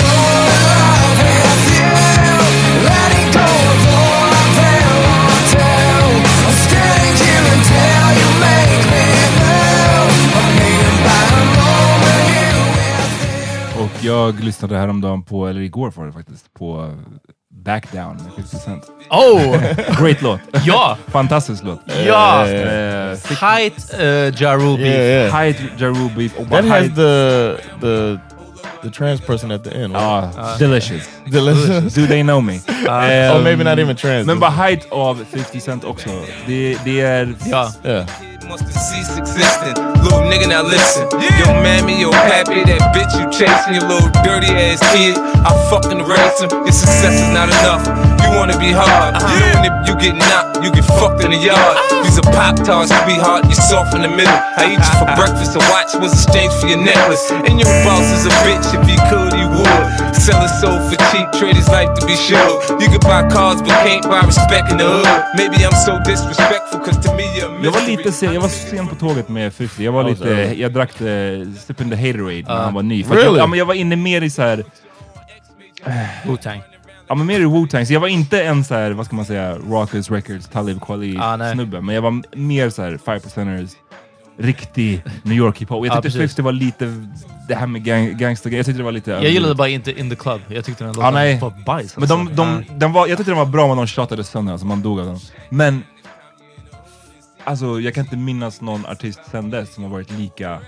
More 0.02 0.50
love 0.66 1.18
with 1.22 1.64
you. 1.78 1.94
Letting 2.88 3.28
go 3.38 3.48
of 3.72 3.84
all 3.96 4.30
tell. 5.52 6.11
I'm 6.46 6.57
standing 6.66 7.16
here 7.24 7.46
until 7.57 8.07
you 8.20 8.28
make 8.46 8.82
me 8.92 9.07
move. 9.40 10.14
I'm 10.38 10.50
by 11.07 11.24
a 11.32 11.44
moment 11.61 12.26
you 12.32 12.50
with 12.84 13.00
you. 13.40 13.84
Och 13.84 13.94
jag 14.04 14.32
lyssnade 14.44 14.74
häromdagen 14.78 15.22
på, 15.22 15.46
eller 15.46 15.61
igår 15.61 15.90
var 15.96 16.07
det 16.07 16.12
faktiskt, 16.12 16.54
på 16.54 16.94
Back 17.64 17.92
Down 17.92 18.16
med 18.16 18.32
50 18.36 18.57
Cent. 18.57 18.84
Oh! 19.11 19.57
Great 20.02 20.22
låt! 20.22 20.40
ja! 20.64 20.96
Fantastisk 21.09 21.64
låt. 21.64 21.80
Ja! 22.07 22.46
Eh, 22.48 23.18
Height 23.40 23.94
uh, 24.00 24.02
Ja 24.42 24.54
Rule 24.57 24.78
Yeah, 24.78 24.78
Beef. 24.78 25.32
yeah. 25.32 25.42
Hyde 25.42 25.59
Jarubi. 25.78 26.30
och 26.38 26.48
That 26.50 26.64
has 26.64 26.86
the 26.86 27.57
the 27.80 28.18
the 28.87 28.93
trans 28.93 29.20
person 29.20 29.51
at 29.51 29.64
the 29.64 29.74
end. 29.74 29.93
right? 29.93 30.03
Ah, 30.03 30.55
uh, 30.55 30.59
delicious. 30.59 31.09
Delicious. 31.30 31.95
Do 31.95 32.07
they 32.07 32.22
know 32.22 32.41
me? 32.41 32.61
oh, 32.68 33.37
um, 33.37 33.45
maybe 33.45 33.64
not 33.64 33.78
even 33.78 33.97
trans. 33.97 34.26
Remember 34.26 34.47
height 34.47 34.87
av 34.93 35.24
50 35.24 35.61
Cent 35.61 35.84
också. 35.84 36.11
Det, 36.47 36.78
det 36.84 37.01
är... 37.01 37.34
Ja. 37.47 37.72
yeah. 37.84 38.07
must 38.49 38.62
have 38.62 38.72
ceased 38.72 39.18
existing. 39.18 39.74
Little 40.03 40.22
nigga, 40.30 40.49
now 40.49 40.62
listen. 40.62 41.03
Yo, 41.39 41.51
mammy, 41.62 42.01
yo, 42.01 42.11
pappy, 42.11 42.62
that 42.62 42.95
bitch 42.95 43.11
you 43.18 43.26
chasing, 43.30 43.74
your 43.74 43.87
little 43.91 44.11
dirty 44.22 44.47
ass 44.55 44.78
kid. 44.95 45.18
I 45.18 45.51
fucking 45.70 45.99
raise 46.07 46.39
him. 46.41 46.51
Your 46.62 46.70
success 46.70 47.18
is 47.18 47.30
not 47.34 47.51
enough. 47.51 47.82
You 48.22 48.39
wanna 48.39 48.59
be 48.59 48.70
hard. 48.70 49.18
Uh-huh. 49.18 49.51
Even 49.51 49.66
if 49.66 49.74
you 49.89 49.95
get 49.99 50.14
knocked, 50.14 50.45
you 50.64 50.70
get 50.72 50.84
fucked 50.98 51.24
in 51.24 51.30
the 51.30 51.38
yard. 51.38 51.76
These 52.04 52.18
are 52.20 52.28
pop 52.32 52.57
tarts, 52.64 52.90
sweetheart. 53.04 53.44
You're 53.50 53.62
soft 53.70 53.94
in 53.94 54.02
the 54.02 54.09
middle. 54.09 54.32
I 54.61 54.72
eat 54.72 54.80
you 54.88 54.94
for 55.00 55.09
breakfast. 55.18 55.57
A 55.57 55.61
watch 55.72 55.92
was 56.02 56.12
exchanged 56.16 56.57
for 56.61 56.68
your 56.68 56.78
necklace. 56.82 57.24
And 57.30 57.54
your 57.61 57.70
boss 57.84 58.07
is 58.16 58.26
a 58.26 58.34
bitch. 58.44 58.66
If 58.76 58.82
he 58.88 58.96
could, 59.11 59.32
he 59.40 59.44
would. 59.54 60.16
Sell 60.26 60.40
his 60.42 60.54
soul 60.61 60.78
for 60.88 60.96
cheap, 61.11 61.26
trade 61.38 61.57
his 61.57 61.68
life 61.68 61.90
to 61.98 62.02
be 62.07 62.16
sure. 62.16 62.48
You 62.80 62.88
can 62.92 63.00
buy 63.11 63.22
cars, 63.30 63.61
but 63.62 63.70
can't 63.86 64.02
buy 64.11 64.20
respect 64.26 64.72
in 64.72 64.78
the 64.78 64.84
hood. 64.88 65.07
Maybe 65.36 65.57
I'm 65.66 65.76
so 65.86 65.92
disrespectful, 66.04 66.80
cause 66.80 66.98
to 67.07 67.14
me 67.14 67.24
you're 67.36 67.46
a 67.46 67.62
Jag 67.62 67.70
var 67.70 67.80
mystery. 67.80 67.96
lite 67.96 68.12
sen, 68.12 68.34
jag 68.34 68.40
var 68.40 68.48
sen 68.48 68.86
på 68.88 68.94
tåget 68.94 69.28
med 69.28 69.52
50. 69.54 69.84
Jag 69.84 69.92
var 69.92 70.02
Ja, 70.02 70.09
lite, 70.09 70.48
så- 70.48 70.61
jag 70.61 70.72
drack 70.72 70.90
det, 70.98 71.46
Step 71.61 71.80
in 71.80 71.90
the 71.90 71.96
Haterade 71.96 72.42
när 72.42 72.54
han 72.54 72.68
ah. 72.68 72.70
var 72.70 72.82
ny. 72.82 73.04
För 73.04 73.11
att 73.11 73.16
Really? 73.16 73.36
jag, 73.36 73.42
ja, 73.42 73.46
men 73.46 73.59
jag 73.59 73.66
var 73.66 73.74
inne 73.74 73.96
mer 73.96 74.22
i 74.22 74.30
så 74.30 74.42
här, 74.42 74.64
Wu-Tang. 76.24 76.61
Ja 77.09 77.14
men 77.14 77.26
mer 77.26 77.40
i 77.40 77.44
Wu-Tang. 77.44 77.84
Så 77.86 77.92
jag 77.92 78.00
var 78.00 78.09
inte 78.09 78.42
en 78.44 78.64
så 78.64 78.74
här, 78.74 78.90
vad 78.90 79.07
ska 79.07 79.16
man 79.16 79.24
säga, 79.24 79.57
Rockers 79.59 80.11
Records, 80.11 80.48
Talib 80.48 80.80
Kweli 80.82 81.16
Ah. 81.20 81.36
Men 81.36 81.88
jag 81.88 82.02
var 82.02 82.36
mer 82.36 82.70
så 82.70 82.82
här, 82.82 82.98
Five 83.04 83.20
Percenters, 83.20 83.70
riktig 84.38 85.02
New 85.22 85.36
York 85.36 85.59
hiphop. 85.59 85.86
Jag 85.86 85.96
Ja, 85.96 86.02
tyckte 86.02 86.18
precis. 86.18 86.36
50 86.36 86.42
var 86.42 86.52
lite, 86.52 87.07
det 87.48 87.54
här 87.54 87.66
med 87.66 87.84
gang, 87.84 88.16
gangstergrejer, 88.18 88.59
jag 88.59 88.66
tyckte 88.66 88.78
det 88.80 88.84
var 88.84 88.92
lite... 88.92 89.11
Jag 89.11 89.30
gillade 89.30 89.54
bara 89.54 89.68
inte 89.68 90.00
In 90.00 90.11
the 90.11 90.16
Club. 90.16 90.40
Jag 90.48 90.64
tyckte 90.64 90.84
den 90.84 90.92
Ja, 90.96 91.00
låten 91.00 91.14
nej. 91.14 91.38
var 91.38 91.52
bajs. 91.66 91.96
Men 91.96 92.02
alltså. 92.02 92.16
de, 92.16 92.34
de, 92.36 92.64
den 92.78 92.92
var, 92.92 93.07
jag 93.07 93.18
tyckte 93.18 93.30
den 93.30 93.38
var 93.38 93.46
bra 93.46 93.68
men 93.68 93.76
de 93.76 93.86
tjatade 93.86 94.24
sönder, 94.24 94.52
alltså 94.52 94.66
man 94.66 94.82
dog 94.82 95.00
av 95.00 95.07
dem. 95.07 95.18
Men 95.50 95.82
alltså, 97.44 97.80
jag 97.80 97.94
kan 97.94 98.04
inte 98.04 98.16
minnas 98.16 98.61
någon 98.61 98.86
artist 98.86 99.20
sen 99.30 99.50
dess 99.50 99.74
som 99.74 99.84
har 99.84 99.90
varit 99.90 100.11
lika 100.11 100.61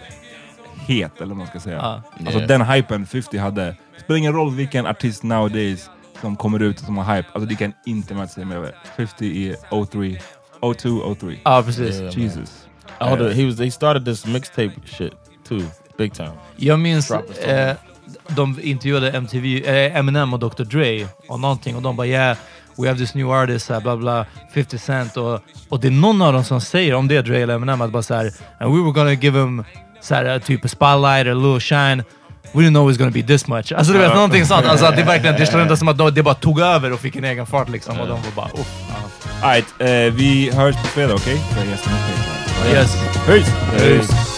het, 0.86 1.16
eller 1.16 1.26
vad 1.28 1.36
man 1.36 1.46
ska 1.46 1.60
säga. 1.60 1.76
Ja. 1.76 2.02
Alltså 2.20 2.38
Yeah. 2.38 2.48
den 2.48 2.62
hypen 2.62 3.06
50 3.06 3.38
hade. 3.38 3.76
Spelar 4.00 4.18
ingen 4.18 4.32
roll 4.32 4.54
vilken 4.54 4.86
artist 4.86 5.22
nowadays 5.22 5.90
som 6.20 6.36
kommer 6.36 6.62
ut 6.62 6.78
som 6.78 6.96
har 6.96 7.16
hype, 7.16 7.28
alltså 7.32 7.48
det 7.48 7.54
kan 7.54 7.72
inte 7.86 8.14
matcha 8.14 8.28
sig 8.28 8.44
med 8.44 8.72
50 8.96 9.24
i 9.24 9.56
03, 9.90 10.18
02, 10.74 11.14
03. 11.14 11.38
Ja, 11.44 11.62
precis. 11.62 12.00
Yeah, 12.00 12.18
Jesus. 12.18 12.68
Oh, 13.00 13.16
the, 13.16 13.34
he 13.34 13.46
was. 13.46 13.58
He 13.58 13.70
started 13.70 14.04
this 14.04 14.26
mixtape 14.26 14.72
shit 14.84 15.12
too, 15.48 15.62
big 15.98 16.14
time. 16.14 16.32
Jag 16.56 16.78
minns 16.78 17.10
eh, 17.10 17.76
de 18.28 18.60
intervjuade 18.62 19.10
MTV, 19.10 19.62
eh, 19.64 19.96
Eminem 19.96 20.34
och 20.34 20.38
Dr 20.38 20.64
Dre 20.64 21.06
och 21.28 21.40
någonting 21.40 21.76
och 21.76 21.82
de 21.82 21.96
bara 21.96 22.06
yeah, 22.06 22.36
we 22.76 22.88
have 22.88 22.98
this 22.98 23.14
new 23.14 23.30
artist, 23.30 23.70
uh, 23.70 23.80
bla 23.80 23.96
bla, 23.96 24.26
50 24.54 24.78
Cent 24.78 25.16
och, 25.16 25.40
och 25.68 25.80
det 25.80 25.88
är 25.88 25.92
någon 25.92 26.22
av 26.22 26.32
dem 26.32 26.44
som 26.44 26.60
säger, 26.60 26.94
om 26.94 27.08
det 27.08 27.16
är 27.16 27.22
Dre 27.22 27.42
eller 27.42 27.54
Eminem, 27.54 27.80
att 27.80 27.90
bara 27.90 28.02
såhär 28.02 28.32
and 28.58 28.76
we 28.76 28.82
were 28.82 28.92
gonna 28.92 29.12
give 29.12 29.40
him 29.40 29.64
såhär, 30.00 30.38
typ 30.38 30.64
a 30.64 30.68
spotlight 30.68 31.26
or 31.26 31.30
a 31.30 31.34
little 31.34 31.60
shine 31.60 32.04
We 32.52 32.62
didn't 32.62 32.70
know 32.70 32.82
it 32.84 32.86
was 32.86 32.96
gonna 32.98 33.10
be 33.10 33.22
this 33.22 33.46
much. 33.46 33.72
Alltså 33.72 33.92
du 33.92 33.98
vet, 33.98 34.14
någonting 34.14 34.46
sånt. 34.46 34.66
Alltså 34.66 34.86
att 34.86 34.96
det 34.96 35.02
verkligen, 35.14 35.36
det 35.36 35.46
kändes 35.46 35.78
som 35.78 35.88
att 35.88 35.98
de- 35.98 36.14
det 36.14 36.22
bara 36.22 36.34
tog 36.34 36.60
över 36.60 36.92
och 36.92 37.00
fick 37.00 37.16
en 37.16 37.24
egen 37.24 37.46
fart 37.46 37.68
liksom. 37.68 38.00
Och 38.00 38.06
de 38.08 38.12
var 38.22 38.30
bara 38.34 38.60
uff. 38.60 38.68
Alright, 39.42 39.66
eh, 39.78 39.86
vi 40.14 40.50
hörs 40.54 40.74
på 40.76 40.86
fredag, 40.88 41.14
okej? 41.14 41.40
Patreon. 41.48 42.74
Yes. 42.74 42.96
Peace! 43.26 43.52
Peace. 43.78 44.37